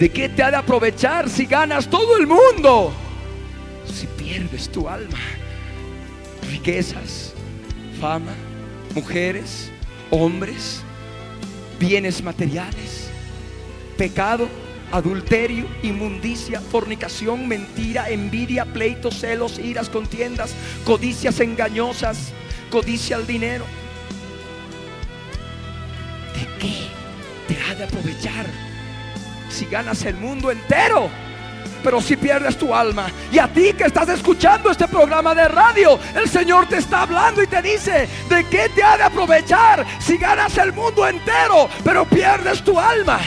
¿De 0.00 0.08
qué 0.08 0.30
te 0.30 0.42
ha 0.42 0.50
de 0.50 0.56
aprovechar 0.56 1.28
si 1.28 1.44
ganas 1.44 1.86
todo 1.90 2.16
el 2.16 2.26
mundo 2.26 2.90
si 3.84 4.06
pierdes 4.06 4.70
tu 4.70 4.88
alma? 4.88 5.18
Riquezas, 6.50 7.34
fama, 8.00 8.32
mujeres, 8.94 9.70
hombres, 10.08 10.80
bienes 11.78 12.22
materiales, 12.22 13.10
pecado, 13.98 14.48
adulterio, 14.90 15.66
inmundicia, 15.82 16.62
fornicación, 16.62 17.46
mentira, 17.46 18.08
envidia, 18.08 18.64
pleitos, 18.64 19.20
celos, 19.20 19.58
iras, 19.58 19.90
contiendas, 19.90 20.54
codicias 20.86 21.40
engañosas, 21.40 22.32
codicia 22.70 23.16
al 23.16 23.26
dinero. 23.26 23.66
¿De 26.34 26.46
qué 26.58 26.88
te 27.46 27.62
ha 27.64 27.74
de 27.74 27.84
aprovechar 27.84 28.69
si 29.60 29.66
ganas 29.66 30.02
el 30.06 30.16
mundo 30.16 30.50
entero? 30.50 31.10
pero 31.82 31.98
si 31.98 32.14
pierdes 32.14 32.58
tu 32.58 32.74
alma. 32.74 33.06
Y 33.32 33.38
a 33.38 33.48
ti 33.48 33.72
que 33.72 33.84
estás 33.84 34.06
escuchando 34.10 34.70
este 34.70 34.86
programa 34.86 35.34
de 35.34 35.48
radio, 35.48 35.98
el 36.14 36.28
Señor 36.28 36.66
te 36.66 36.76
está 36.76 37.02
hablando 37.02 37.42
y 37.42 37.46
te 37.46 37.62
dice, 37.62 38.06
¿de 38.28 38.44
qué 38.50 38.68
te 38.74 38.82
ha 38.82 38.98
de 38.98 39.04
aprovechar 39.04 39.86
si 39.98 40.18
ganas 40.18 40.58
el 40.58 40.74
mundo 40.74 41.06
entero, 41.06 41.70
pero 41.82 42.04
pierdes 42.04 42.62
tu 42.62 42.78
alma? 42.78 43.18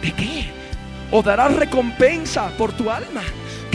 ¿De 0.00 0.12
qué? 0.12 0.52
¿O 1.10 1.20
darás 1.20 1.56
recompensa 1.56 2.48
por 2.56 2.72
tu 2.72 2.88
alma? 2.88 3.22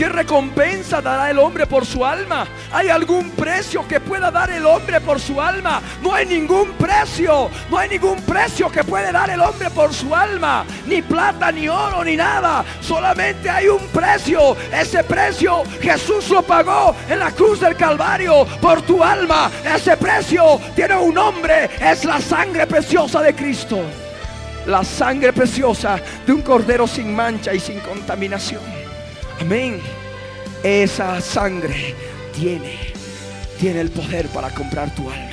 ¿Qué 0.00 0.08
recompensa 0.08 1.02
dará 1.02 1.30
el 1.30 1.38
hombre 1.38 1.66
por 1.66 1.84
su 1.84 2.06
alma? 2.06 2.46
¿Hay 2.72 2.88
algún 2.88 3.28
precio 3.32 3.86
que 3.86 4.00
pueda 4.00 4.30
dar 4.30 4.48
el 4.48 4.64
hombre 4.64 4.98
por 4.98 5.20
su 5.20 5.38
alma? 5.38 5.82
No 6.00 6.14
hay 6.14 6.24
ningún 6.24 6.72
precio. 6.72 7.50
No 7.70 7.76
hay 7.76 7.90
ningún 7.90 8.18
precio 8.22 8.72
que 8.72 8.82
puede 8.82 9.12
dar 9.12 9.28
el 9.28 9.42
hombre 9.42 9.68
por 9.68 9.92
su 9.92 10.14
alma. 10.14 10.64
Ni 10.86 11.02
plata, 11.02 11.52
ni 11.52 11.68
oro, 11.68 12.02
ni 12.02 12.16
nada. 12.16 12.64
Solamente 12.80 13.50
hay 13.50 13.68
un 13.68 13.86
precio. 13.88 14.56
Ese 14.72 15.04
precio 15.04 15.64
Jesús 15.82 16.30
lo 16.30 16.40
pagó 16.40 16.96
en 17.06 17.18
la 17.18 17.30
cruz 17.32 17.60
del 17.60 17.76
Calvario 17.76 18.46
por 18.58 18.80
tu 18.80 19.04
alma. 19.04 19.50
Ese 19.62 19.98
precio 19.98 20.58
tiene 20.74 20.96
un 20.96 21.12
nombre. 21.12 21.68
Es 21.78 22.06
la 22.06 22.22
sangre 22.22 22.66
preciosa 22.66 23.20
de 23.20 23.34
Cristo. 23.34 23.82
La 24.64 24.82
sangre 24.82 25.34
preciosa 25.34 26.00
de 26.24 26.32
un 26.32 26.40
cordero 26.40 26.86
sin 26.86 27.14
mancha 27.14 27.52
y 27.52 27.60
sin 27.60 27.80
contaminación. 27.80 28.79
Amén. 29.40 29.80
Esa 30.62 31.18
sangre 31.20 31.94
tiene, 32.34 32.76
tiene 33.58 33.80
el 33.80 33.90
poder 33.90 34.28
para 34.28 34.50
comprar 34.50 34.94
tu 34.94 35.10
alma. 35.10 35.30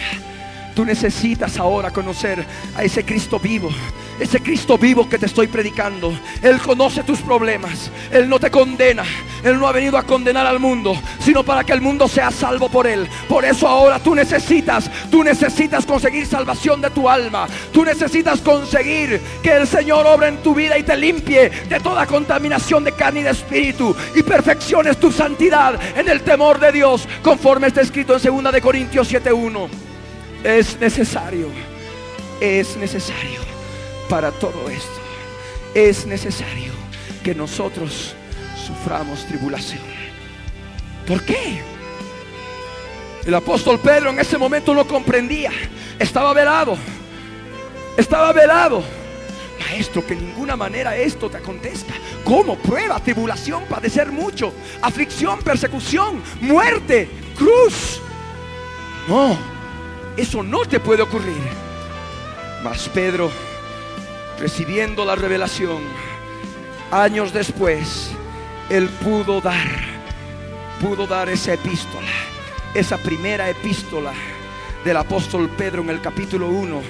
Tú 0.78 0.86
necesitas 0.86 1.58
ahora 1.58 1.90
conocer 1.90 2.46
a 2.76 2.84
ese 2.84 3.04
Cristo 3.04 3.40
vivo 3.40 3.72
ese 4.20 4.42
Cristo 4.42 4.78
vivo 4.78 5.08
que 5.08 5.20
te 5.20 5.28
estoy 5.28 5.48
predicando. 5.48 6.12
Él 6.42 6.60
conoce 6.60 7.04
tus 7.04 7.20
problemas. 7.22 7.92
Él 8.12 8.28
no 8.28 8.40
te 8.40 8.50
condena. 8.50 9.04
Él 9.44 9.60
no 9.60 9.68
ha 9.68 9.72
venido 9.72 9.98
a 9.98 10.04
condenar 10.04 10.48
al 10.48 10.60
mundo, 10.60 11.00
sino 11.20 11.44
para 11.44 11.64
que 11.64 11.74
el 11.74 11.82
mundo 11.82 12.08
sea 12.08 12.32
salvo 12.32 12.70
por 12.70 12.88
Él. 12.88 13.08
Por 13.30 13.46
eso 13.46 13.68
ahora 13.68 14.00
tú 14.00 14.16
necesitas, 14.16 14.90
tú 15.12 15.24
necesitas 15.24 15.86
conseguir 15.86 16.26
salvación 16.26 16.82
de 16.82 16.90
tu 16.90 17.08
alma. 17.08 17.48
Tú 17.72 17.86
necesitas 17.86 18.42
conseguir 18.42 19.22
que 19.44 19.52
el 19.52 19.68
Señor 19.68 20.08
obre 20.08 20.30
en 20.30 20.38
tu 20.38 20.56
vida 20.56 20.78
y 20.78 20.84
te 20.84 20.98
limpie 20.98 21.50
de 21.50 21.80
toda 21.80 22.08
contaminación 22.08 22.84
de 22.84 22.94
carne 22.94 23.20
y 23.20 23.24
de 23.24 23.32
espíritu. 23.32 23.96
Y 24.16 24.24
perfecciones 24.24 25.00
tu 25.00 25.12
santidad 25.12 25.80
en 25.96 26.10
el 26.10 26.22
temor 26.22 26.60
de 26.60 26.72
Dios, 26.72 27.08
conforme 27.22 27.68
está 27.68 27.82
escrito 27.82 28.18
en 28.18 28.44
2 28.44 28.54
de 28.54 28.62
Corintios 28.62 29.12
7.1. 29.12 29.97
Es 30.44 30.80
necesario, 30.80 31.50
es 32.40 32.78
necesario 32.78 33.42
para 34.10 34.32
todo 34.32 34.70
esto 34.70 35.08
es 35.86 36.08
necesario 36.08 36.72
que 37.24 37.36
nosotros 37.36 38.16
suframos 38.66 39.26
tribulación. 39.26 39.82
¿Por 41.06 41.24
qué? 41.24 41.62
El 43.26 43.34
apóstol 43.36 43.80
Pedro 43.80 44.10
en 44.10 44.20
ese 44.20 44.38
momento 44.38 44.74
no 44.74 44.88
comprendía. 44.88 45.52
Estaba 46.00 46.34
velado. 46.34 46.78
Estaba 47.96 48.32
velado. 48.34 48.84
Maestro, 49.60 50.06
que 50.06 50.16
ninguna 50.16 50.56
manera 50.56 50.96
esto 50.96 51.30
te 51.30 51.38
acontezca. 51.38 51.94
¿Cómo? 52.24 52.56
Prueba, 52.56 53.00
tribulación, 53.00 53.66
padecer 53.66 54.12
mucho, 54.12 54.54
aflicción, 54.82 55.40
persecución, 55.40 56.24
muerte, 56.42 57.08
cruz. 57.38 58.02
No, 59.08 59.38
eso 60.18 60.42
no 60.42 60.66
te 60.66 60.80
puede 60.80 61.04
ocurrir. 61.04 61.42
Mas 62.64 62.90
Pedro 62.90 63.32
recibiendo 64.40 65.06
la 65.06 65.16
revelación, 65.16 65.82
años 66.92 67.32
después, 67.34 68.12
él 68.70 68.90
pudo 69.04 69.42
dar, 69.42 69.68
pudo 70.82 71.08
dar 71.08 71.30
esa 71.30 71.54
epístola, 71.54 72.08
esa 72.74 72.98
primera 72.98 73.50
epístola 73.50 74.12
del 74.84 74.98
apóstol 74.98 75.50
Pedro 75.50 75.82
en 75.82 75.90
el 75.90 76.02
capítulo 76.02 76.50
1, 76.50 76.82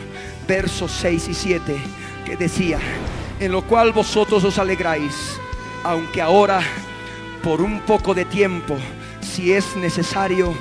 versos 0.47 0.91
6 0.91 1.27
y 1.29 1.33
7, 1.33 1.77
que 2.25 2.35
decía, 2.35 2.79
en 3.39 3.51
lo 3.51 3.61
cual 3.63 3.91
vosotros 3.91 4.43
os 4.43 4.57
alegráis, 4.57 5.37
aunque 5.83 6.21
ahora 6.21 6.61
por 7.43 7.61
un 7.61 7.81
poco 7.81 8.13
de 8.13 8.25
tiempo, 8.25 8.77
si 9.21 9.53
es 9.53 9.75
necesario, 9.75 10.53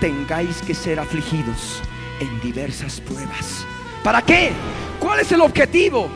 tengáis 0.00 0.62
que 0.62 0.74
ser 0.74 1.00
afligidos 1.00 1.82
en 2.20 2.40
diversas 2.40 3.00
pruebas. 3.00 3.66
¿Para 4.04 4.22
qué? 4.22 4.52
¿Cuál 5.00 5.20
es 5.20 5.32
el 5.32 5.40
objetivo? 5.40 6.08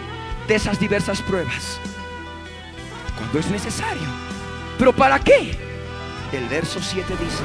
de 0.47 0.55
esas 0.55 0.79
diversas 0.79 1.21
pruebas. 1.23 1.79
Cuando 3.17 3.39
es 3.39 3.51
necesario. 3.51 4.03
¿Pero 4.79 4.93
para 4.93 5.19
qué? 5.19 5.57
El 6.33 6.49
verso 6.49 6.81
7 6.83 7.07
dice, 7.09 7.43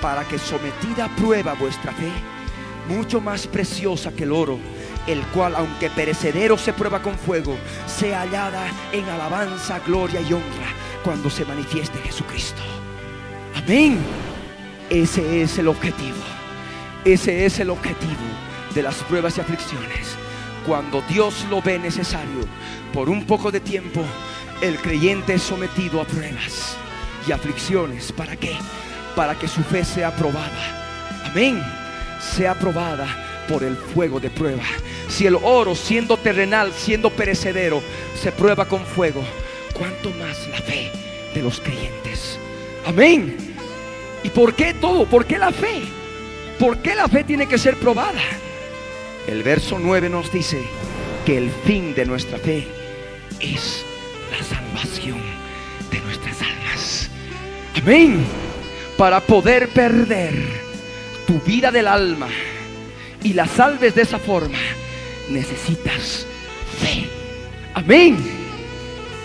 para 0.00 0.24
que 0.24 0.38
sometida 0.38 1.06
a 1.06 1.16
prueba 1.16 1.54
vuestra 1.54 1.92
fe, 1.92 2.10
mucho 2.88 3.20
más 3.20 3.46
preciosa 3.46 4.12
que 4.12 4.24
el 4.24 4.32
oro, 4.32 4.58
el 5.06 5.20
cual 5.28 5.56
aunque 5.56 5.90
perecedero 5.90 6.58
se 6.58 6.72
prueba 6.72 7.00
con 7.00 7.18
fuego, 7.18 7.56
sea 7.86 8.20
hallada 8.20 8.66
en 8.92 9.08
alabanza, 9.08 9.80
gloria 9.80 10.20
y 10.20 10.32
honra 10.32 10.68
cuando 11.02 11.30
se 11.30 11.44
manifieste 11.44 11.98
Jesucristo. 12.00 12.60
Amén. 13.54 13.98
Ese 14.90 15.42
es 15.42 15.58
el 15.58 15.68
objetivo. 15.68 16.16
Ese 17.06 17.46
es 17.46 17.58
el 17.60 17.70
objetivo 17.70 18.12
de 18.74 18.82
las 18.82 18.96
pruebas 19.04 19.38
y 19.38 19.40
aflicciones 19.40 20.16
cuando 20.66 21.00
Dios 21.02 21.46
lo 21.48 21.62
ve 21.62 21.78
necesario, 21.78 22.40
por 22.92 23.08
un 23.08 23.24
poco 23.24 23.52
de 23.52 23.60
tiempo, 23.60 24.02
el 24.60 24.76
creyente 24.78 25.34
es 25.34 25.42
sometido 25.42 26.00
a 26.00 26.04
pruebas 26.04 26.76
y 27.26 27.32
aflicciones. 27.32 28.10
¿Para 28.10 28.36
qué? 28.36 28.56
Para 29.14 29.38
que 29.38 29.46
su 29.46 29.62
fe 29.62 29.84
sea 29.84 30.14
probada. 30.16 31.22
Amén. 31.24 31.62
Sea 32.20 32.54
probada 32.54 33.06
por 33.48 33.62
el 33.62 33.76
fuego 33.76 34.18
de 34.18 34.28
prueba. 34.28 34.64
Si 35.08 35.26
el 35.26 35.36
oro, 35.36 35.76
siendo 35.76 36.16
terrenal, 36.16 36.72
siendo 36.72 37.10
perecedero, 37.10 37.80
se 38.20 38.32
prueba 38.32 38.64
con 38.64 38.84
fuego, 38.84 39.22
¿cuánto 39.72 40.10
más 40.10 40.48
la 40.48 40.58
fe 40.58 40.90
de 41.32 41.42
los 41.42 41.60
creyentes? 41.60 42.38
Amén. 42.84 43.36
¿Y 44.24 44.30
por 44.30 44.54
qué 44.54 44.74
todo? 44.74 45.06
¿Por 45.06 45.24
qué 45.26 45.38
la 45.38 45.52
fe? 45.52 45.82
¿Por 46.58 46.78
qué 46.78 46.94
la 46.94 47.08
fe 47.08 47.22
tiene 47.24 47.46
que 47.46 47.58
ser 47.58 47.76
probada? 47.76 48.22
El 49.26 49.42
verso 49.42 49.78
9 49.78 50.08
nos 50.08 50.32
dice 50.32 50.62
que 51.26 51.36
el 51.36 51.50
fin 51.50 51.94
de 51.94 52.06
nuestra 52.06 52.38
fe 52.38 52.66
es 53.40 53.84
la 54.30 54.42
salvación 54.42 55.20
de 55.90 56.00
nuestras 56.00 56.40
almas. 56.40 57.10
Amén. 57.74 58.24
Para 58.96 59.20
poder 59.20 59.68
perder 59.68 60.34
tu 61.26 61.38
vida 61.40 61.70
del 61.70 61.88
alma 61.88 62.28
y 63.22 63.34
la 63.34 63.46
salves 63.46 63.94
de 63.94 64.02
esa 64.02 64.18
forma, 64.18 64.58
necesitas 65.28 66.26
fe. 66.80 67.06
Amén. 67.74 68.16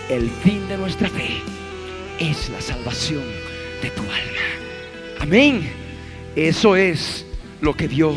El 0.10 0.30
fin 0.44 0.68
de 0.68 0.78
nuestra 0.78 1.08
fe 1.08 1.42
es 2.20 2.50
la 2.50 2.60
salvación 2.60 3.24
de 3.82 3.90
tu 3.92 4.02
alma. 4.02 5.22
Amén. 5.22 5.81
Eso 6.36 6.76
es 6.76 7.26
lo 7.60 7.76
que 7.76 7.88
dio 7.88 8.16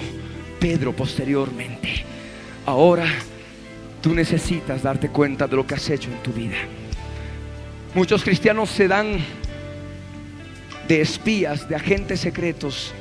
Pedro 0.61 0.95
posteriormente. 0.95 2.05
Ahora 2.67 3.07
tú 4.01 4.15
necesitas 4.15 4.83
darte 4.83 5.09
cuenta 5.09 5.47
de 5.47 5.57
lo 5.57 5.67
que 5.67 5.75
has 5.75 5.91
hecho 5.91 6.11
en 6.11 6.23
tu 6.23 6.33
vida. 6.33 6.57
Muchos 7.95 8.23
cristianos 8.23 8.71
se 8.71 8.89
dan 8.89 9.19
de 10.89 11.01
espías, 11.01 11.69
de 11.69 11.77
agentes 11.77 12.21
secretos 12.21 12.93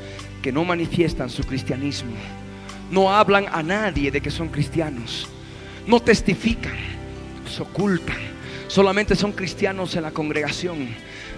que 0.42 0.52
no 0.52 0.64
manifiestan 0.66 1.30
su 1.30 1.44
cristianismo. 1.44 2.14
no 2.94 3.12
hablan 3.12 3.48
a 3.52 3.64
nadie 3.64 4.12
de 4.12 4.22
que 4.22 4.30
son 4.30 4.50
cristianos, 4.50 5.28
no 5.88 6.00
testifican, 6.00 6.76
se 7.50 7.64
ocultan, 7.64 8.18
solamente 8.68 9.16
son 9.16 9.32
cristianos 9.32 9.96
en 9.96 10.04
la 10.04 10.12
congregación. 10.12 10.90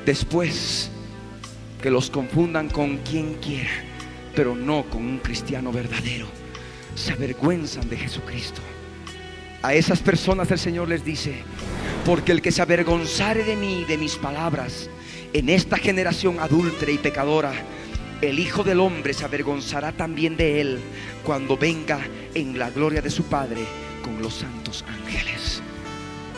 Después 0.05 0.91
que 1.85 1.91
los 1.91 2.09
confundan 2.09 2.67
con 2.67 2.97
quien 2.97 3.35
quiera, 3.35 3.69
pero 4.35 4.55
no 4.55 4.85
con 4.89 5.05
un 5.05 5.19
cristiano 5.19 5.71
verdadero, 5.71 6.25
se 6.95 7.13
avergüenzan 7.13 7.87
de 7.87 7.95
Jesucristo. 7.95 8.59
A 9.61 9.75
esas 9.75 9.99
personas 9.99 10.49
el 10.49 10.57
Señor 10.57 10.87
les 10.87 11.05
dice, 11.05 11.43
porque 12.03 12.31
el 12.31 12.41
que 12.41 12.51
se 12.51 12.63
avergonzare 12.63 13.43
de 13.43 13.55
mí, 13.55 13.85
de 13.87 13.99
mis 13.99 14.15
palabras, 14.15 14.89
en 15.31 15.47
esta 15.47 15.77
generación 15.77 16.39
adúltera 16.39 16.91
y 16.91 16.97
pecadora, 16.97 17.53
el 18.19 18.39
Hijo 18.39 18.63
del 18.63 18.79
Hombre 18.79 19.13
se 19.13 19.23
avergonzará 19.23 19.91
también 19.91 20.37
de 20.37 20.61
él 20.61 20.79
cuando 21.23 21.55
venga 21.55 21.99
en 22.33 22.57
la 22.57 22.71
gloria 22.71 23.03
de 23.03 23.11
su 23.11 23.25
Padre 23.25 23.61
con 24.03 24.23
los 24.23 24.33
santos 24.33 24.83
ángeles. 24.87 25.61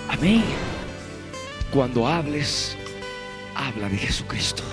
Amén. 0.10 0.44
Cuando 1.72 2.06
hables, 2.06 2.76
habla 3.56 3.88
de 3.88 3.96
Jesucristo. 3.96 4.64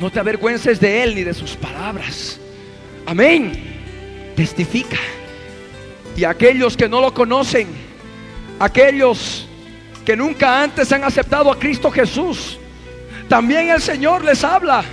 No 0.00 0.10
te 0.10 0.20
avergüences 0.20 0.80
de 0.80 1.02
Él 1.02 1.14
ni 1.14 1.22
de 1.22 1.34
sus 1.34 1.52
palabras. 1.56 2.38
Amén. 3.06 3.52
Testifica. 4.34 4.98
Y 6.16 6.24
aquellos 6.24 6.76
que 6.76 6.88
no 6.88 7.00
lo 7.00 7.12
conocen, 7.12 7.68
aquellos 8.58 9.46
que 10.04 10.16
nunca 10.16 10.62
antes 10.62 10.92
han 10.92 11.04
aceptado 11.04 11.50
a 11.50 11.58
Cristo 11.58 11.90
Jesús, 11.90 12.58
también 13.28 13.70
el 13.70 13.80
Señor 13.80 14.24
les 14.24 14.44
habla. 14.44 14.84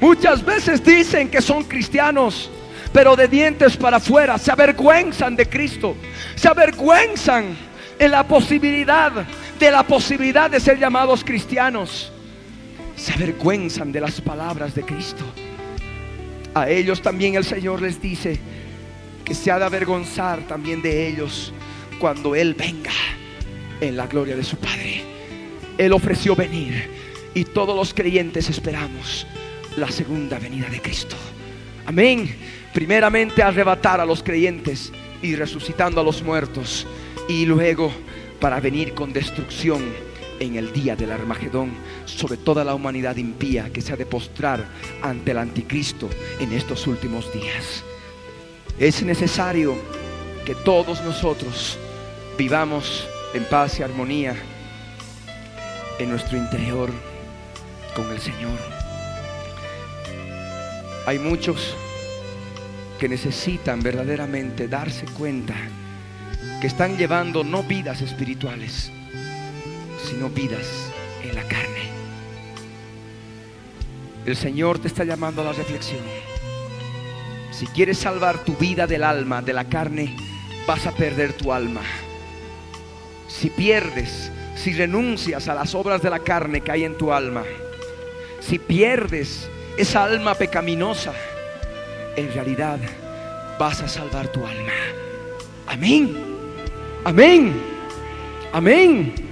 Muchas 0.00 0.44
veces 0.44 0.82
dicen 0.82 1.28
que 1.28 1.42
son 1.42 1.64
cristianos, 1.64 2.50
pero 2.92 3.16
de 3.16 3.28
dientes 3.28 3.76
para 3.76 3.98
afuera 3.98 4.38
se 4.38 4.50
avergüenzan 4.50 5.36
de 5.36 5.48
Cristo, 5.48 5.96
se 6.36 6.48
avergüenzan 6.48 7.56
en 7.98 8.10
la 8.10 8.26
posibilidad 8.26 9.12
de 9.58 9.70
la 9.70 9.82
posibilidad 9.82 10.50
de 10.50 10.60
ser 10.60 10.78
llamados 10.78 11.24
cristianos. 11.24 12.12
Se 12.98 13.12
avergüenzan 13.12 13.92
de 13.92 14.00
las 14.00 14.20
palabras 14.20 14.74
de 14.74 14.82
Cristo. 14.82 15.24
A 16.52 16.68
ellos 16.68 17.00
también 17.00 17.36
el 17.36 17.44
Señor 17.44 17.80
les 17.80 18.02
dice 18.02 18.38
que 19.24 19.34
se 19.34 19.50
ha 19.50 19.58
de 19.58 19.64
avergonzar 19.64 20.40
también 20.48 20.82
de 20.82 21.08
ellos 21.08 21.52
cuando 22.00 22.34
Él 22.34 22.54
venga 22.54 22.90
en 23.80 23.96
la 23.96 24.08
gloria 24.08 24.36
de 24.36 24.42
su 24.42 24.56
Padre. 24.56 25.04
Él 25.78 25.92
ofreció 25.92 26.34
venir 26.34 26.90
y 27.34 27.44
todos 27.44 27.76
los 27.76 27.94
creyentes 27.94 28.50
esperamos 28.50 29.26
la 29.76 29.90
segunda 29.92 30.40
venida 30.40 30.68
de 30.68 30.82
Cristo. 30.82 31.14
Amén. 31.86 32.34
Primeramente 32.74 33.42
arrebatar 33.42 34.00
a 34.00 34.06
los 34.06 34.22
creyentes 34.24 34.92
y 35.22 35.36
resucitando 35.36 36.00
a 36.00 36.04
los 36.04 36.22
muertos. 36.22 36.86
Y 37.28 37.46
luego 37.46 37.92
para 38.40 38.58
venir 38.58 38.92
con 38.94 39.12
destrucción 39.12 40.07
en 40.40 40.56
el 40.56 40.72
día 40.72 40.96
del 40.96 41.12
Armagedón 41.12 41.72
sobre 42.04 42.36
toda 42.36 42.64
la 42.64 42.74
humanidad 42.74 43.16
impía 43.16 43.72
que 43.72 43.80
se 43.80 43.92
ha 43.92 43.96
de 43.96 44.06
postrar 44.06 44.64
ante 45.02 45.32
el 45.32 45.38
anticristo 45.38 46.08
en 46.40 46.52
estos 46.52 46.86
últimos 46.86 47.32
días. 47.32 47.84
Es 48.78 49.02
necesario 49.02 49.76
que 50.44 50.54
todos 50.54 51.02
nosotros 51.02 51.78
vivamos 52.38 53.06
en 53.34 53.44
paz 53.44 53.78
y 53.78 53.82
armonía 53.82 54.36
en 55.98 56.10
nuestro 56.10 56.38
interior 56.38 56.90
con 57.94 58.10
el 58.10 58.20
Señor. 58.20 58.58
Hay 61.06 61.18
muchos 61.18 61.74
que 62.98 63.08
necesitan 63.08 63.80
verdaderamente 63.80 64.68
darse 64.68 65.06
cuenta 65.06 65.54
que 66.60 66.66
están 66.66 66.96
llevando 66.96 67.44
no 67.44 67.62
vidas 67.62 68.02
espirituales, 68.02 68.90
sino 70.02 70.28
vidas 70.28 70.92
en 71.22 71.34
la 71.34 71.42
carne. 71.42 71.88
El 74.26 74.36
Señor 74.36 74.78
te 74.78 74.88
está 74.88 75.04
llamando 75.04 75.42
a 75.42 75.46
la 75.46 75.52
reflexión. 75.52 76.02
Si 77.50 77.66
quieres 77.66 77.98
salvar 77.98 78.44
tu 78.44 78.54
vida 78.56 78.86
del 78.86 79.02
alma, 79.02 79.42
de 79.42 79.52
la 79.52 79.64
carne, 79.64 80.14
vas 80.66 80.86
a 80.86 80.92
perder 80.92 81.32
tu 81.32 81.52
alma. 81.52 81.80
Si 83.26 83.50
pierdes, 83.50 84.30
si 84.54 84.74
renuncias 84.74 85.48
a 85.48 85.54
las 85.54 85.74
obras 85.74 86.02
de 86.02 86.10
la 86.10 86.20
carne 86.20 86.60
que 86.60 86.72
hay 86.72 86.84
en 86.84 86.96
tu 86.96 87.12
alma, 87.12 87.42
si 88.40 88.58
pierdes 88.58 89.48
esa 89.76 90.04
alma 90.04 90.34
pecaminosa, 90.34 91.12
en 92.16 92.32
realidad 92.32 92.78
vas 93.58 93.82
a 93.82 93.88
salvar 93.88 94.28
tu 94.28 94.44
alma. 94.46 94.72
Amén. 95.66 96.16
Amén. 97.04 97.60
Amén. 98.52 99.27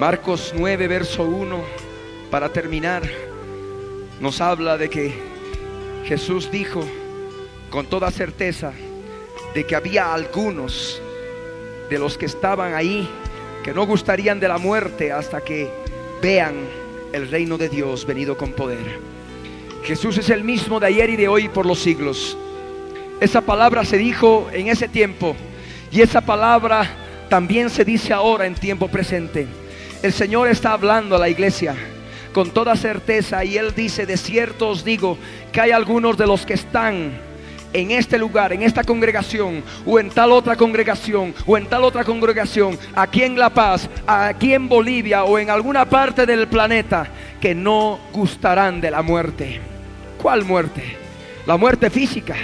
Marcos 0.00 0.54
9, 0.56 0.88
verso 0.88 1.24
1, 1.24 1.60
para 2.30 2.50
terminar, 2.50 3.02
nos 4.18 4.40
habla 4.40 4.78
de 4.78 4.88
que 4.88 5.12
Jesús 6.06 6.50
dijo 6.50 6.82
con 7.68 7.84
toda 7.84 8.10
certeza 8.10 8.72
de 9.52 9.66
que 9.66 9.76
había 9.76 10.14
algunos 10.14 11.02
de 11.90 11.98
los 11.98 12.16
que 12.16 12.24
estaban 12.24 12.72
ahí 12.72 13.06
que 13.62 13.74
no 13.74 13.84
gustarían 13.84 14.40
de 14.40 14.48
la 14.48 14.56
muerte 14.56 15.12
hasta 15.12 15.42
que 15.42 15.68
vean 16.22 16.54
el 17.12 17.30
reino 17.30 17.58
de 17.58 17.68
Dios 17.68 18.06
venido 18.06 18.38
con 18.38 18.54
poder. 18.54 18.98
Jesús 19.84 20.16
es 20.16 20.30
el 20.30 20.44
mismo 20.44 20.80
de 20.80 20.86
ayer 20.86 21.10
y 21.10 21.16
de 21.16 21.28
hoy 21.28 21.50
por 21.50 21.66
los 21.66 21.78
siglos. 21.78 22.38
Esa 23.20 23.42
palabra 23.42 23.84
se 23.84 23.98
dijo 23.98 24.48
en 24.50 24.68
ese 24.68 24.88
tiempo 24.88 25.36
y 25.92 26.00
esa 26.00 26.22
palabra 26.22 26.88
también 27.28 27.68
se 27.68 27.84
dice 27.84 28.14
ahora 28.14 28.46
en 28.46 28.54
tiempo 28.54 28.88
presente. 28.88 29.46
El 30.02 30.12
Señor 30.14 30.48
está 30.48 30.72
hablando 30.72 31.16
a 31.16 31.18
la 31.18 31.28
iglesia 31.28 31.76
con 32.32 32.50
toda 32.50 32.74
certeza 32.76 33.44
y 33.44 33.58
Él 33.58 33.74
dice, 33.74 34.06
de 34.06 34.16
cierto 34.16 34.68
os 34.68 34.84
digo 34.84 35.18
que 35.52 35.60
hay 35.60 35.72
algunos 35.72 36.16
de 36.16 36.26
los 36.26 36.46
que 36.46 36.54
están 36.54 37.12
en 37.72 37.90
este 37.90 38.18
lugar, 38.18 38.52
en 38.52 38.62
esta 38.62 38.82
congregación, 38.82 39.62
o 39.86 40.00
en 40.00 40.10
tal 40.10 40.32
otra 40.32 40.56
congregación, 40.56 41.34
o 41.46 41.56
en 41.56 41.66
tal 41.66 41.84
otra 41.84 42.04
congregación, 42.04 42.78
aquí 42.94 43.22
en 43.22 43.38
La 43.38 43.50
Paz, 43.50 43.88
aquí 44.06 44.54
en 44.54 44.68
Bolivia, 44.68 45.24
o 45.24 45.38
en 45.38 45.50
alguna 45.50 45.88
parte 45.88 46.26
del 46.26 46.48
planeta, 46.48 47.06
que 47.40 47.54
no 47.54 48.00
gustarán 48.12 48.80
de 48.80 48.90
la 48.90 49.02
muerte. 49.02 49.60
¿Cuál 50.20 50.44
muerte? 50.44 50.82
¿La 51.46 51.56
muerte 51.56 51.90
física? 51.90 52.34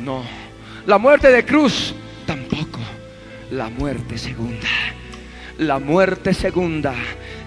No. 0.00 0.22
¿La 0.86 0.98
muerte 0.98 1.30
de 1.30 1.44
cruz? 1.44 1.94
Tampoco. 2.26 2.80
La 3.50 3.70
muerte 3.70 4.18
segunda. 4.18 4.68
La 5.58 5.80
muerte 5.80 6.34
segunda 6.34 6.94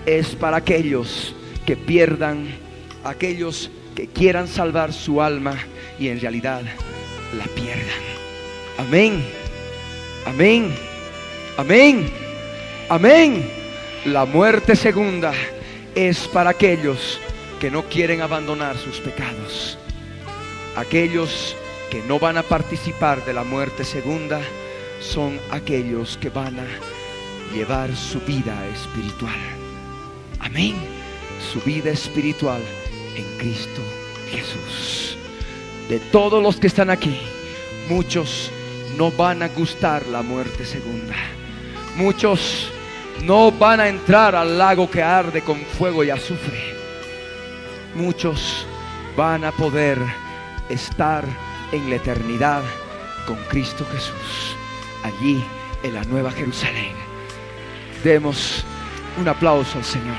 es 0.06 0.36
para 0.36 0.58
aquellos 0.58 1.34
que 1.66 1.78
pierdan, 1.78 2.46
aquellos 3.06 3.72
que 3.96 4.08
quieran 4.08 4.50
salvar 4.50 4.92
su 4.92 5.22
alma 5.22 5.58
y 5.98 6.10
en 6.10 6.20
realidad 6.20 6.62
la 7.38 7.46
pierdan. 7.56 8.04
Amén. 8.78 9.24
Amén. 10.26 10.76
Amén. 11.56 12.12
Amén. 12.90 13.50
La 14.04 14.26
muerte 14.26 14.76
segunda 14.76 15.32
es 15.96 16.28
para 16.28 16.50
aquellos 16.50 17.18
que 17.62 17.72
no 17.72 17.84
quieren 17.84 18.20
abandonar 18.20 18.78
sus 18.78 19.00
pecados. 19.00 19.78
Aquellos 20.76 21.56
que 21.90 22.02
no 22.02 22.20
van 22.20 22.38
a 22.38 22.44
participar 22.44 23.24
de 23.24 23.34
la 23.34 23.46
muerte 23.46 23.86
segunda 23.86 24.42
son 25.00 25.40
aquellos 25.50 26.18
que 26.18 26.30
van 26.30 26.60
a 26.60 27.01
llevar 27.54 27.96
su 27.96 28.20
vida 28.22 28.68
espiritual. 28.68 29.40
Amén. 30.40 30.76
Su 31.52 31.60
vida 31.62 31.92
espiritual 31.92 32.62
en 33.16 33.38
Cristo 33.38 33.82
Jesús 34.30 35.02
de 35.92 36.00
todos 36.00 36.42
los 36.42 36.56
que 36.56 36.68
están 36.68 36.90
aquí, 36.90 37.20
muchos 37.90 38.50
no 38.98 39.12
van 39.12 39.44
a 39.44 39.50
gustar 39.50 40.08
la 40.08 40.22
muerte 40.22 40.66
segunda. 40.66 41.16
Muchos 41.98 42.72
no 43.24 43.52
van 43.52 43.82
a 43.82 43.90
entrar 43.90 44.34
al 44.34 44.58
lago 44.58 44.90
que 44.90 45.04
arde 45.04 45.42
con 45.42 45.60
fuego 45.60 46.06
y 46.06 46.10
azufre. 46.10 46.76
Muchos 47.94 48.66
van 49.18 49.44
a 49.44 49.52
poder 49.52 49.98
estar 50.70 51.26
en 51.74 51.90
la 51.90 51.98
eternidad 51.98 52.64
con 53.28 53.36
Cristo 53.50 53.86
Jesús, 53.92 54.56
allí 55.04 55.44
en 55.84 55.94
la 55.94 56.06
Nueva 56.06 56.32
Jerusalén. 56.32 57.11
Demos 58.04 58.64
un 59.18 59.28
aplauso 59.28 59.78
al 59.78 59.84
Señor. 59.84 60.16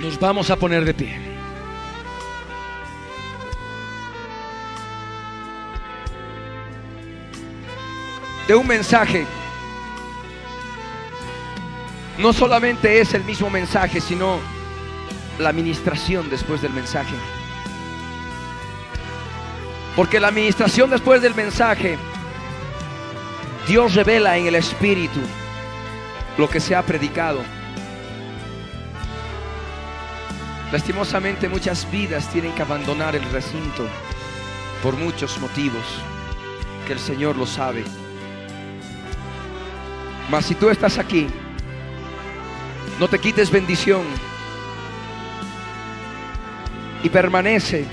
Nos 0.00 0.18
vamos 0.18 0.50
a 0.50 0.56
poner 0.56 0.84
de 0.84 0.94
pie. 0.94 1.18
De 8.48 8.54
un 8.54 8.66
mensaje 8.66 9.26
no 12.18 12.32
solamente 12.32 13.00
es 13.00 13.14
el 13.14 13.24
mismo 13.24 13.50
mensaje, 13.50 14.00
sino 14.00 14.38
la 15.38 15.50
administración 15.50 16.30
después 16.30 16.62
del 16.62 16.72
mensaje. 16.72 17.14
Porque 19.96 20.20
la 20.20 20.28
administración 20.28 20.90
después 20.90 21.22
del 21.22 21.34
mensaje, 21.34 21.96
Dios 23.66 23.94
revela 23.94 24.36
en 24.36 24.46
el 24.46 24.54
Espíritu 24.54 25.20
lo 26.36 26.48
que 26.50 26.60
se 26.60 26.74
ha 26.74 26.82
predicado. 26.82 27.40
Lastimosamente 30.70 31.48
muchas 31.48 31.90
vidas 31.90 32.28
tienen 32.30 32.52
que 32.52 32.60
abandonar 32.60 33.16
el 33.16 33.24
recinto 33.30 33.86
por 34.82 34.94
muchos 34.96 35.38
motivos 35.38 35.84
que 36.86 36.92
el 36.92 36.98
Señor 36.98 37.36
lo 37.36 37.46
sabe. 37.46 37.82
Mas 40.30 40.44
si 40.44 40.54
tú 40.54 40.68
estás 40.68 40.98
aquí, 40.98 41.26
no 43.00 43.08
te 43.08 43.18
quites 43.18 43.50
bendición 43.50 44.04
y 47.02 47.08
permanece 47.08 47.86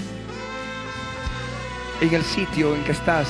en 2.07 2.13
el 2.13 2.23
sitio 2.23 2.75
en 2.75 2.83
que 2.83 2.91
estás. 2.91 3.29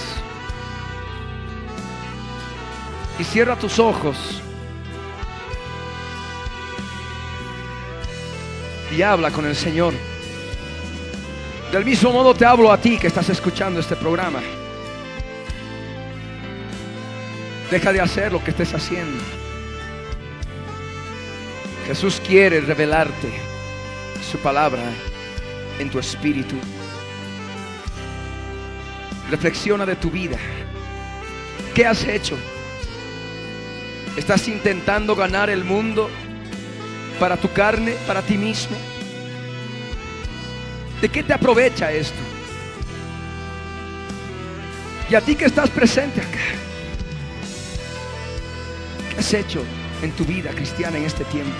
Y 3.20 3.24
cierra 3.24 3.56
tus 3.56 3.78
ojos. 3.80 4.42
Y 8.96 9.02
habla 9.02 9.32
con 9.32 9.46
el 9.46 9.56
Señor. 9.56 9.94
Del 11.72 11.86
mismo 11.86 12.12
modo 12.12 12.34
te 12.34 12.46
hablo 12.46 12.72
a 12.72 12.78
ti 12.78 12.98
que 12.98 13.08
estás 13.08 13.30
escuchando 13.30 13.80
este 13.80 13.96
programa. 13.96 14.42
Deja 17.70 17.92
de 17.92 18.02
hacer 18.02 18.32
lo 18.32 18.44
que 18.44 18.52
estés 18.52 18.74
haciendo. 18.74 19.24
Jesús 21.88 22.22
quiere 22.26 22.62
revelarte 22.62 23.30
su 24.32 24.38
palabra 24.40 24.84
en 25.80 25.90
tu 25.90 26.00
espíritu. 26.00 26.56
Reflexiona 29.30 29.86
de 29.86 29.96
tu 29.96 30.12
vida. 30.12 30.38
¿Qué 31.74 31.86
has 31.86 32.04
hecho? 32.06 32.38
¿Estás 34.16 34.48
intentando 34.48 35.16
ganar 35.16 35.50
el 35.50 35.64
mundo 35.64 36.10
para 37.20 37.38
tu 37.38 37.52
carne, 37.52 37.96
para 38.06 38.22
ti 38.22 38.38
mismo? 38.38 38.78
¿De 41.02 41.10
qué 41.10 41.24
te 41.24 41.34
aprovecha 41.34 41.92
esto? 41.92 42.20
Y 45.10 45.16
a 45.16 45.22
ti 45.22 45.36
que 45.36 45.46
estás 45.46 45.70
presente 45.70 46.22
acá, 46.22 46.40
¿qué 49.10 49.20
has 49.20 49.34
hecho 49.34 49.64
en 50.02 50.12
tu 50.12 50.26
vida 50.26 50.52
cristiana 50.52 50.98
en 50.98 51.06
este 51.06 51.24
tiempo? 51.26 51.58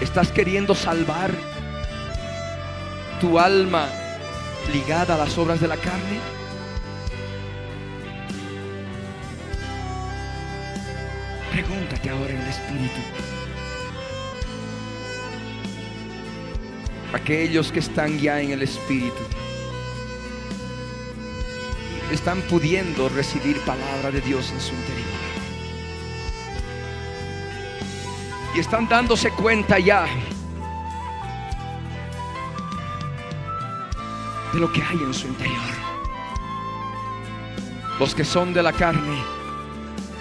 ¿Estás 0.00 0.30
queriendo 0.30 0.74
salvar 0.74 1.30
tu 3.18 3.38
alma 3.38 3.88
ligada 4.72 5.14
a 5.14 5.18
las 5.18 5.38
obras 5.38 5.58
de 5.60 5.68
la 5.68 5.76
carne? 5.78 6.20
Pregúntate 11.50 12.10
ahora 12.10 12.30
en 12.30 12.40
el 12.40 12.48
Espíritu. 12.48 13.00
Aquellos 17.14 17.72
que 17.72 17.78
están 17.78 18.18
ya 18.18 18.42
en 18.42 18.50
el 18.50 18.60
Espíritu 18.60 19.22
están 22.12 22.42
pudiendo 22.42 23.08
recibir 23.08 23.58
palabra 23.60 24.10
de 24.10 24.20
Dios 24.20 24.50
en 24.52 24.60
su 24.60 24.74
interior. 24.74 25.25
Y 28.56 28.60
están 28.60 28.88
dándose 28.88 29.30
cuenta 29.32 29.78
ya 29.78 30.06
de 34.54 34.58
lo 34.58 34.72
que 34.72 34.82
hay 34.82 34.96
en 34.96 35.12
su 35.12 35.26
interior. 35.26 35.60
Los 38.00 38.14
que 38.14 38.24
son 38.24 38.54
de 38.54 38.62
la 38.62 38.72
carne 38.72 39.22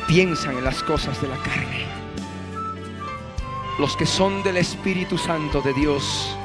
piensan 0.05 0.57
en 0.57 0.65
las 0.65 0.83
cosas 0.83 1.21
de 1.21 1.29
la 1.29 1.37
carne. 1.37 1.85
Los 3.79 3.95
que 3.95 4.05
son 4.05 4.43
del 4.43 4.57
Espíritu 4.57 5.17
Santo 5.17 5.61
de 5.61 5.73
Dios 5.73 6.37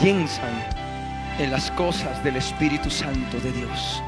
piensan 0.00 0.66
en 1.38 1.52
las 1.52 1.70
cosas 1.70 2.24
del 2.24 2.36
Espíritu 2.36 2.90
Santo 2.90 3.38
de 3.38 3.52
Dios. 3.52 4.02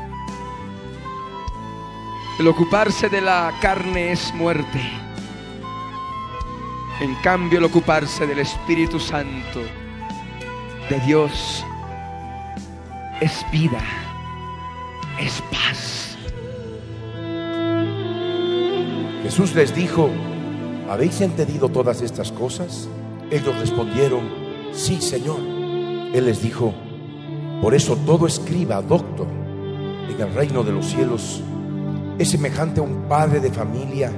El 2.40 2.48
ocuparse 2.48 3.08
de 3.08 3.20
la 3.20 3.52
carne 3.60 4.10
es 4.10 4.34
muerte. 4.34 5.03
En 7.00 7.14
cambio, 7.16 7.58
el 7.58 7.64
ocuparse 7.64 8.26
del 8.26 8.38
Espíritu 8.38 9.00
Santo 9.00 9.60
de 10.88 11.00
Dios 11.00 11.64
es 13.20 13.44
vida, 13.50 13.82
es 15.18 15.42
paz. 15.50 16.16
Jesús 19.24 19.54
les 19.54 19.74
dijo, 19.74 20.08
¿habéis 20.88 21.20
entendido 21.20 21.68
todas 21.68 22.00
estas 22.00 22.30
cosas? 22.30 22.88
Ellos 23.30 23.58
respondieron, 23.58 24.28
sí, 24.72 25.00
Señor. 25.00 25.40
Él 25.40 26.26
les 26.26 26.42
dijo, 26.42 26.74
por 27.60 27.74
eso 27.74 27.96
todo 28.06 28.26
escriba, 28.26 28.80
doctor, 28.82 29.26
en 30.08 30.20
el 30.20 30.32
reino 30.32 30.62
de 30.62 30.72
los 30.72 30.86
cielos 30.86 31.42
es 32.18 32.30
semejante 32.30 32.78
a 32.78 32.84
un 32.84 33.08
padre 33.08 33.40
de 33.40 33.50
familia 33.50 34.12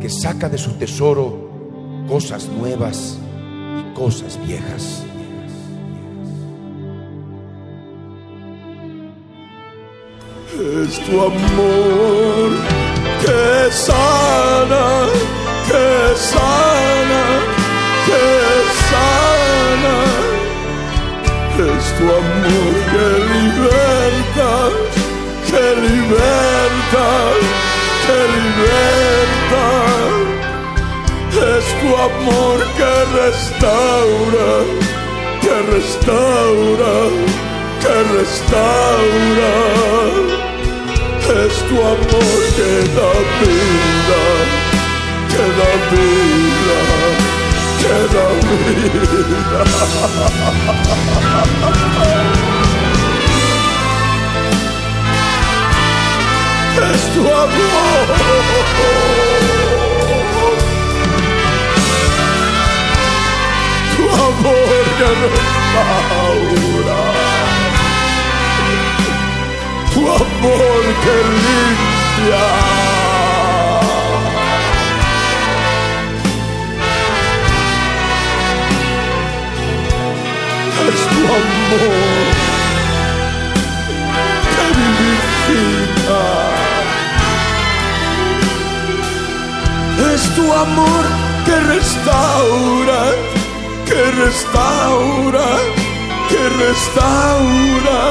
que 0.00 0.10
saca 0.10 0.48
de 0.48 0.58
su 0.58 0.72
tesoro 0.72 1.39
cosas 2.10 2.48
nuevas 2.48 3.16
y 3.78 3.94
cosas 3.94 4.36
viejas. 4.44 5.04
Es 10.58 10.98
tu 11.06 11.20
amor 11.20 12.50
que 13.22 13.70
sana, 13.70 15.06
que 15.68 16.16
sana, 16.16 17.24
que 18.06 18.26
sana. 18.90 19.96
Es 21.70 21.84
tu 21.96 22.04
amor 22.22 22.74
que 22.92 23.06
liberta, 23.34 24.50
que 25.48 25.64
liberta, 25.86 27.06
que 28.04 28.18
liberta. 28.36 29.89
Es 31.60 31.68
tu 31.78 31.88
amor 31.94 32.58
que 32.78 32.92
restaura, 33.20 34.50
que 35.42 35.56
restaura, 35.74 36.94
que 37.82 37.96
restaura. 38.16 39.54
Es 41.44 41.54
tu 41.68 41.76
amor 41.76 42.40
que 42.56 42.72
da 42.96 43.12
vida, 43.40 44.22
que 45.32 45.44
da 45.58 45.72
vida, 45.90 46.78
que 47.80 47.96
da 48.14 48.26
vida. 48.48 49.60
Es 56.92 57.02
tu 57.14 57.20
amor. 57.20 58.06
Tu 69.92 70.00
amor 70.00 70.82
que 71.02 71.14
limpia. 71.44 72.46
Es 80.88 81.00
tu 81.12 81.22
amor 81.38 82.24
que 84.54 84.66
vivifica. 84.80 86.22
Es 90.14 90.22
tu 90.34 90.44
amor 90.52 91.04
que 91.44 91.56
restaura, 91.74 93.00
que 93.90 94.02
restaura, 94.24 95.48
que 96.28 96.42
restaura, 96.64 98.02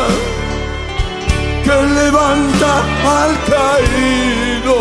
que 1.64 1.78
levanta 2.00 2.74
al 3.20 3.34
caído. 3.54 4.80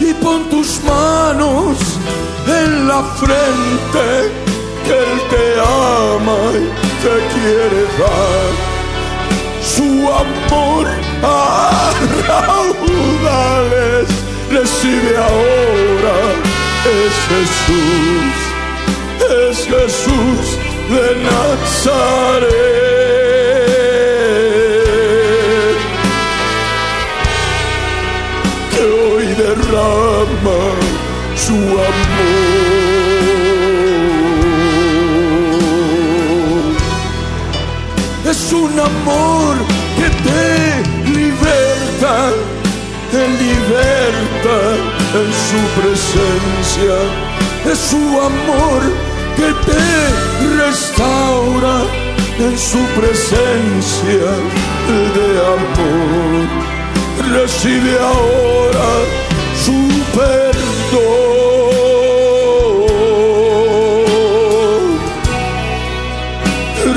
Y 0.00 0.14
pon 0.14 0.48
tus 0.50 0.80
manos 0.84 1.76
en 2.46 2.88
la 2.88 3.02
frente, 3.20 4.06
que 4.84 4.92
Él 4.92 5.20
te 5.30 5.44
ama 5.60 6.40
y 6.52 6.64
te 7.02 7.14
quiere 7.34 7.80
dar 7.98 8.50
su 9.74 9.88
amor 10.22 10.86
a 11.22 11.92
raudales. 12.28 14.06
Recibe 14.50 15.12
ahora, 15.16 16.16
es 17.02 17.14
Jesús, 17.32 18.34
es 19.48 19.56
Jesús 19.66 20.44
de 20.90 21.06
Nazaret, 21.24 22.93
su 31.36 31.54
amor. 31.54 31.94
Es 38.28 38.52
un 38.52 38.78
amor 38.78 39.56
que 39.96 40.08
te 40.26 41.10
liberta, 41.10 42.16
te 43.10 43.22
liberta 43.44 44.56
en 45.20 45.28
su 45.46 45.60
presencia. 45.80 46.96
Es 47.70 47.78
su 47.78 48.04
amor 48.20 48.80
que 49.36 49.50
te 49.66 49.84
restaura 50.62 51.76
en 52.38 52.58
su 52.58 52.82
presencia 53.00 54.28
de 55.16 55.28
amor. 55.56 56.46
Recibe 57.32 57.96
ahora 57.98 58.88
su 59.64 59.93
perdón, 60.14 60.54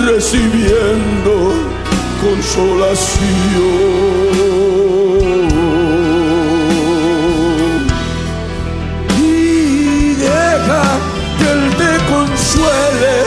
recibiendo 0.06 1.34
consolación. 2.22 3.78
Y 9.20 10.14
deja 10.16 10.86
que 11.38 11.48
Él 11.56 11.64
te 11.82 11.94
consuele 12.14 13.18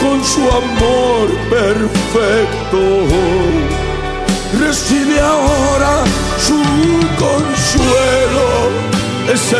con 0.00 0.16
su 0.24 0.42
amor 0.42 1.24
perfecto. 1.50 2.80
Recibe 4.58 5.16
ahora 5.20 6.04
su 6.46 6.60
consuelo, 7.24 8.25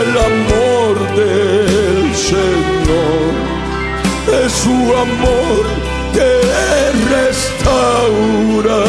el 0.03 0.13
amor 0.31 0.95
del 1.17 2.15
Señor, 2.15 3.33
es 4.45 4.53
su 4.53 4.79
amor 5.07 5.63
que 6.13 6.31
restaura. 7.15 8.83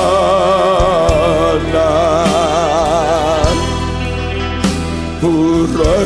Hurra, 5.22 5.96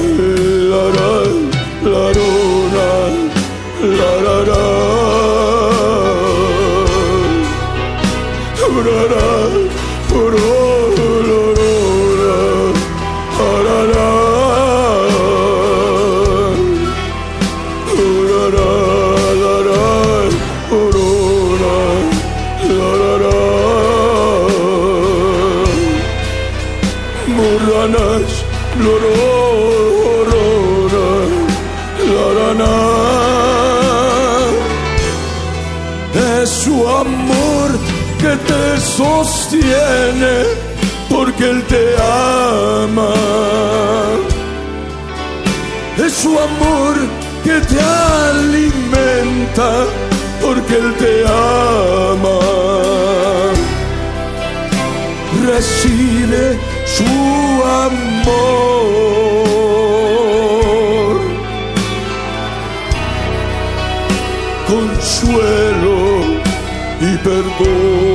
te 41.71 41.83
ama. 41.97 43.15
Es 46.05 46.13
su 46.13 46.31
amor 46.31 46.95
que 47.45 47.61
te 47.71 47.79
alimenta 47.81 49.71
porque 50.43 50.75
Él 50.75 50.95
te 50.99 51.25
ama 51.27 52.41
recibe 55.47 56.59
su 56.87 57.05
amor, 57.87 58.41
consuelo 64.69 65.99
y 67.01 67.17
perdón. 67.19 68.10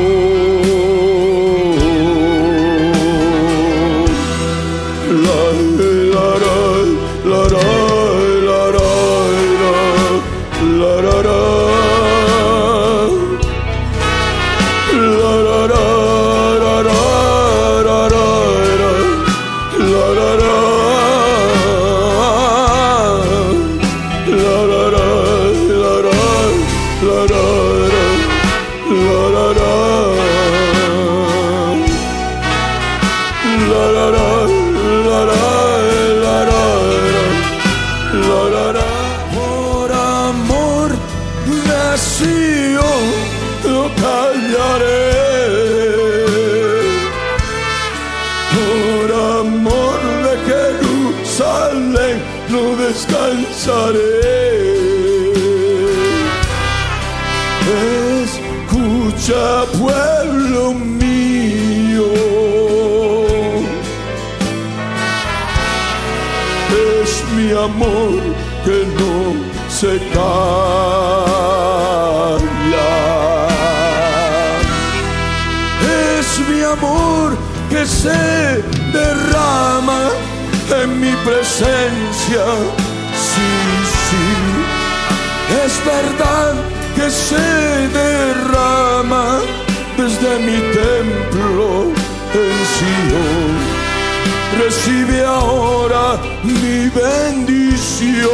Bendición. 96.96 98.30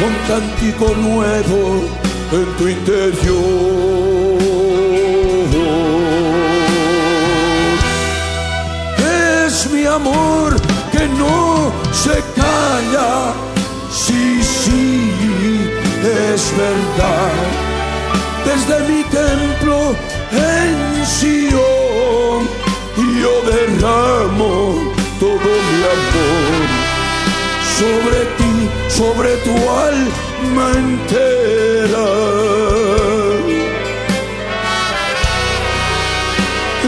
Con 0.00 0.12
cántico 0.28 0.94
nuevo 0.94 1.84
en 2.32 2.56
tu 2.58 2.68
interior. 2.68 3.44
Es 9.46 9.70
mi 9.70 9.84
amor 9.86 10.56
que 10.92 11.06
no 11.08 11.72
se 11.92 12.22
calla. 12.40 13.32
Sí, 13.90 14.42
sí, 14.42 15.10
es 16.02 16.42
verdad. 16.58 17.32
Desde 18.44 18.76
mi 18.88 19.02
templo 19.04 19.96
sobre 27.78 28.20
ti, 28.38 28.54
sobre 28.88 29.30
tu 29.44 29.54
alma 29.88 30.66
entera. 30.82 32.08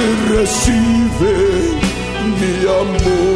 Y 0.03 0.07
recibe 0.34 1.37
mi 2.41 2.55
amor. 2.82 3.26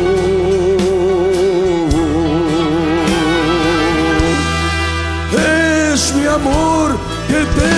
Es 5.93 6.15
mi 6.15 6.27
amor 6.27 6.89
que 7.29 7.41
te 7.59 7.77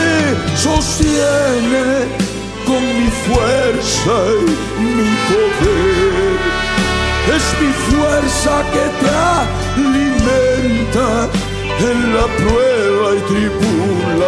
sostiene 0.67 1.89
con 2.67 2.83
mi 2.99 3.09
fuerza 3.25 4.17
y 4.79 4.85
mi 4.97 5.11
poder. 5.29 6.33
Es 7.37 7.45
mi 7.61 7.73
fuerza 7.89 8.53
que 8.73 8.85
te 9.01 9.62
alimenta 9.77 11.29
en 11.79 12.15
la 12.15 12.27
prueba 12.27 13.07
y 13.17 13.21
tribulación. 13.31 14.23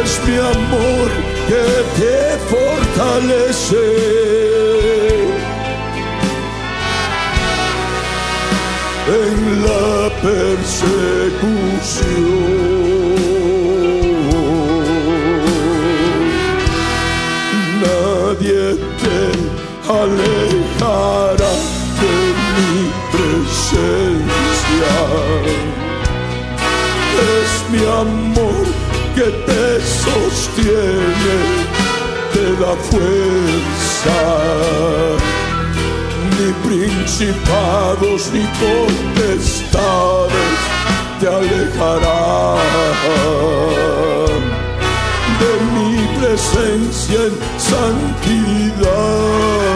Es 0.00 0.10
mi 0.26 0.36
amor 0.36 1.08
que 1.48 1.64
te 1.98 2.16
fortalece. 2.50 3.86
En 9.08 9.38
la 9.64 10.10
persecución. 10.22 10.98
Nadie 17.80 18.64
te 19.00 19.20
alejará 19.88 21.52
Es 23.70 23.76
mi 27.70 27.84
amor 27.84 28.64
que 29.14 29.28
te 29.46 29.64
sostiene, 29.84 31.38
te 32.32 32.44
da 32.60 32.72
fuerza. 32.90 34.20
Ni 36.38 36.48
principados 36.66 38.20
ni 38.32 38.44
potestades 38.62 40.58
te 41.20 41.26
alejarán 41.26 42.58
de 45.40 45.52
mi 45.74 45.92
presencia 46.18 47.20
en 47.26 47.34
santidad. 47.58 49.67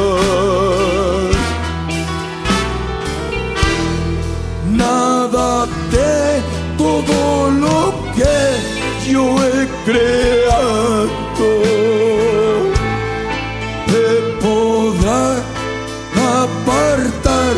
He 9.83 9.91
creado 9.91 11.09
te 13.87 14.09
podrá 14.41 15.25
apartar 16.41 17.55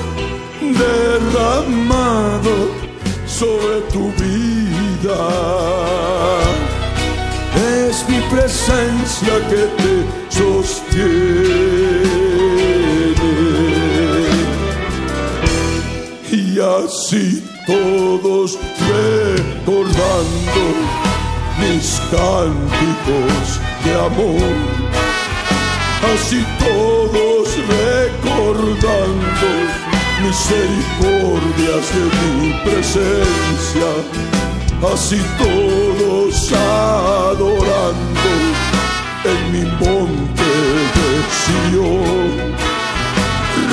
derramado 0.61 2.55
sobre 3.25 3.81
tu 3.93 4.11
vida. 4.13 5.21
Es 7.55 8.07
mi 8.09 8.19
presencia 8.29 9.33
que 9.49 9.76
todos 17.67 18.57
recordando 18.87 20.63
mis 21.59 21.99
cánticos 22.09 23.59
de 23.83 23.91
amor. 23.93 24.55
Así 26.13 26.41
todos 26.59 27.47
recordando 27.67 29.49
misericordias 30.23 31.85
de 31.93 32.03
mi 32.17 32.53
presencia. 32.63 33.91
Así 34.93 35.19
todos 35.37 36.53
adorando 36.53 38.33
en 39.25 39.39
mi 39.51 39.63
monte 39.81 40.49
de 40.95 41.09
Sion, 41.41 42.37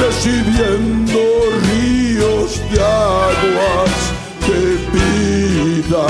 recibiendo 0.00 1.20
ríos 1.68 2.13
de 2.44 2.78
aguas 2.78 4.12
de 4.46 4.76
vida. 4.92 6.06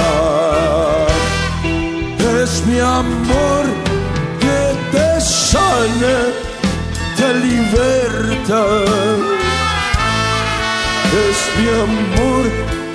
Es 2.43 2.66
mi 2.66 2.81
amor 2.81 3.65
que 4.40 4.61
te 4.90 5.20
sana, 5.20 6.16
te 7.16 7.35
liberta. 7.35 8.62
Es 11.28 11.39
mi 11.56 11.69
amor 11.86 12.44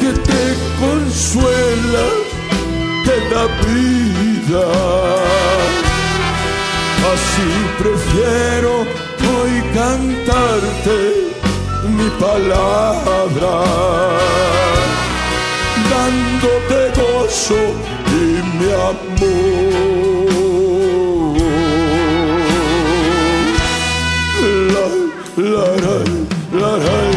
que 0.01 0.11
te 0.29 0.43
consuela, 0.81 2.07
te 3.05 3.15
da 3.33 3.45
vida. 3.63 4.67
Así 7.13 7.49
prefiero 7.77 8.81
hoy 9.31 9.53
cantarte 9.73 11.28
mi 11.89 12.09
palabra, 12.19 13.53
dándote 15.89 16.79
gozo 16.99 17.61
y 18.07 18.41
mi 18.57 18.69
amor. 18.71 19.49
La, 24.73 24.85
la, 25.37 25.97
la, 26.59 27.08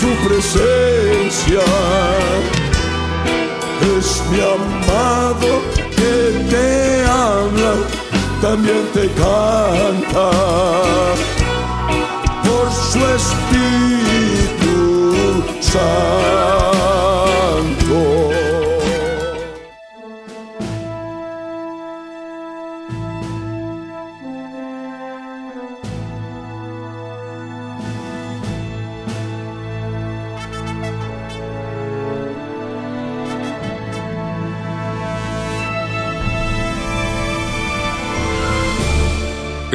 su 0.00 0.08
presencia. 0.28 1.64
Es 3.96 4.08
mi 4.30 4.40
amado 4.40 5.50
que 5.96 6.14
te 6.50 6.66
habla, 7.04 7.72
también 8.42 8.84
te 8.92 9.06
canta 9.12 10.30
por 12.44 12.66
su 12.72 13.00
Espíritu 13.20 14.76
Santo. 15.60 16.65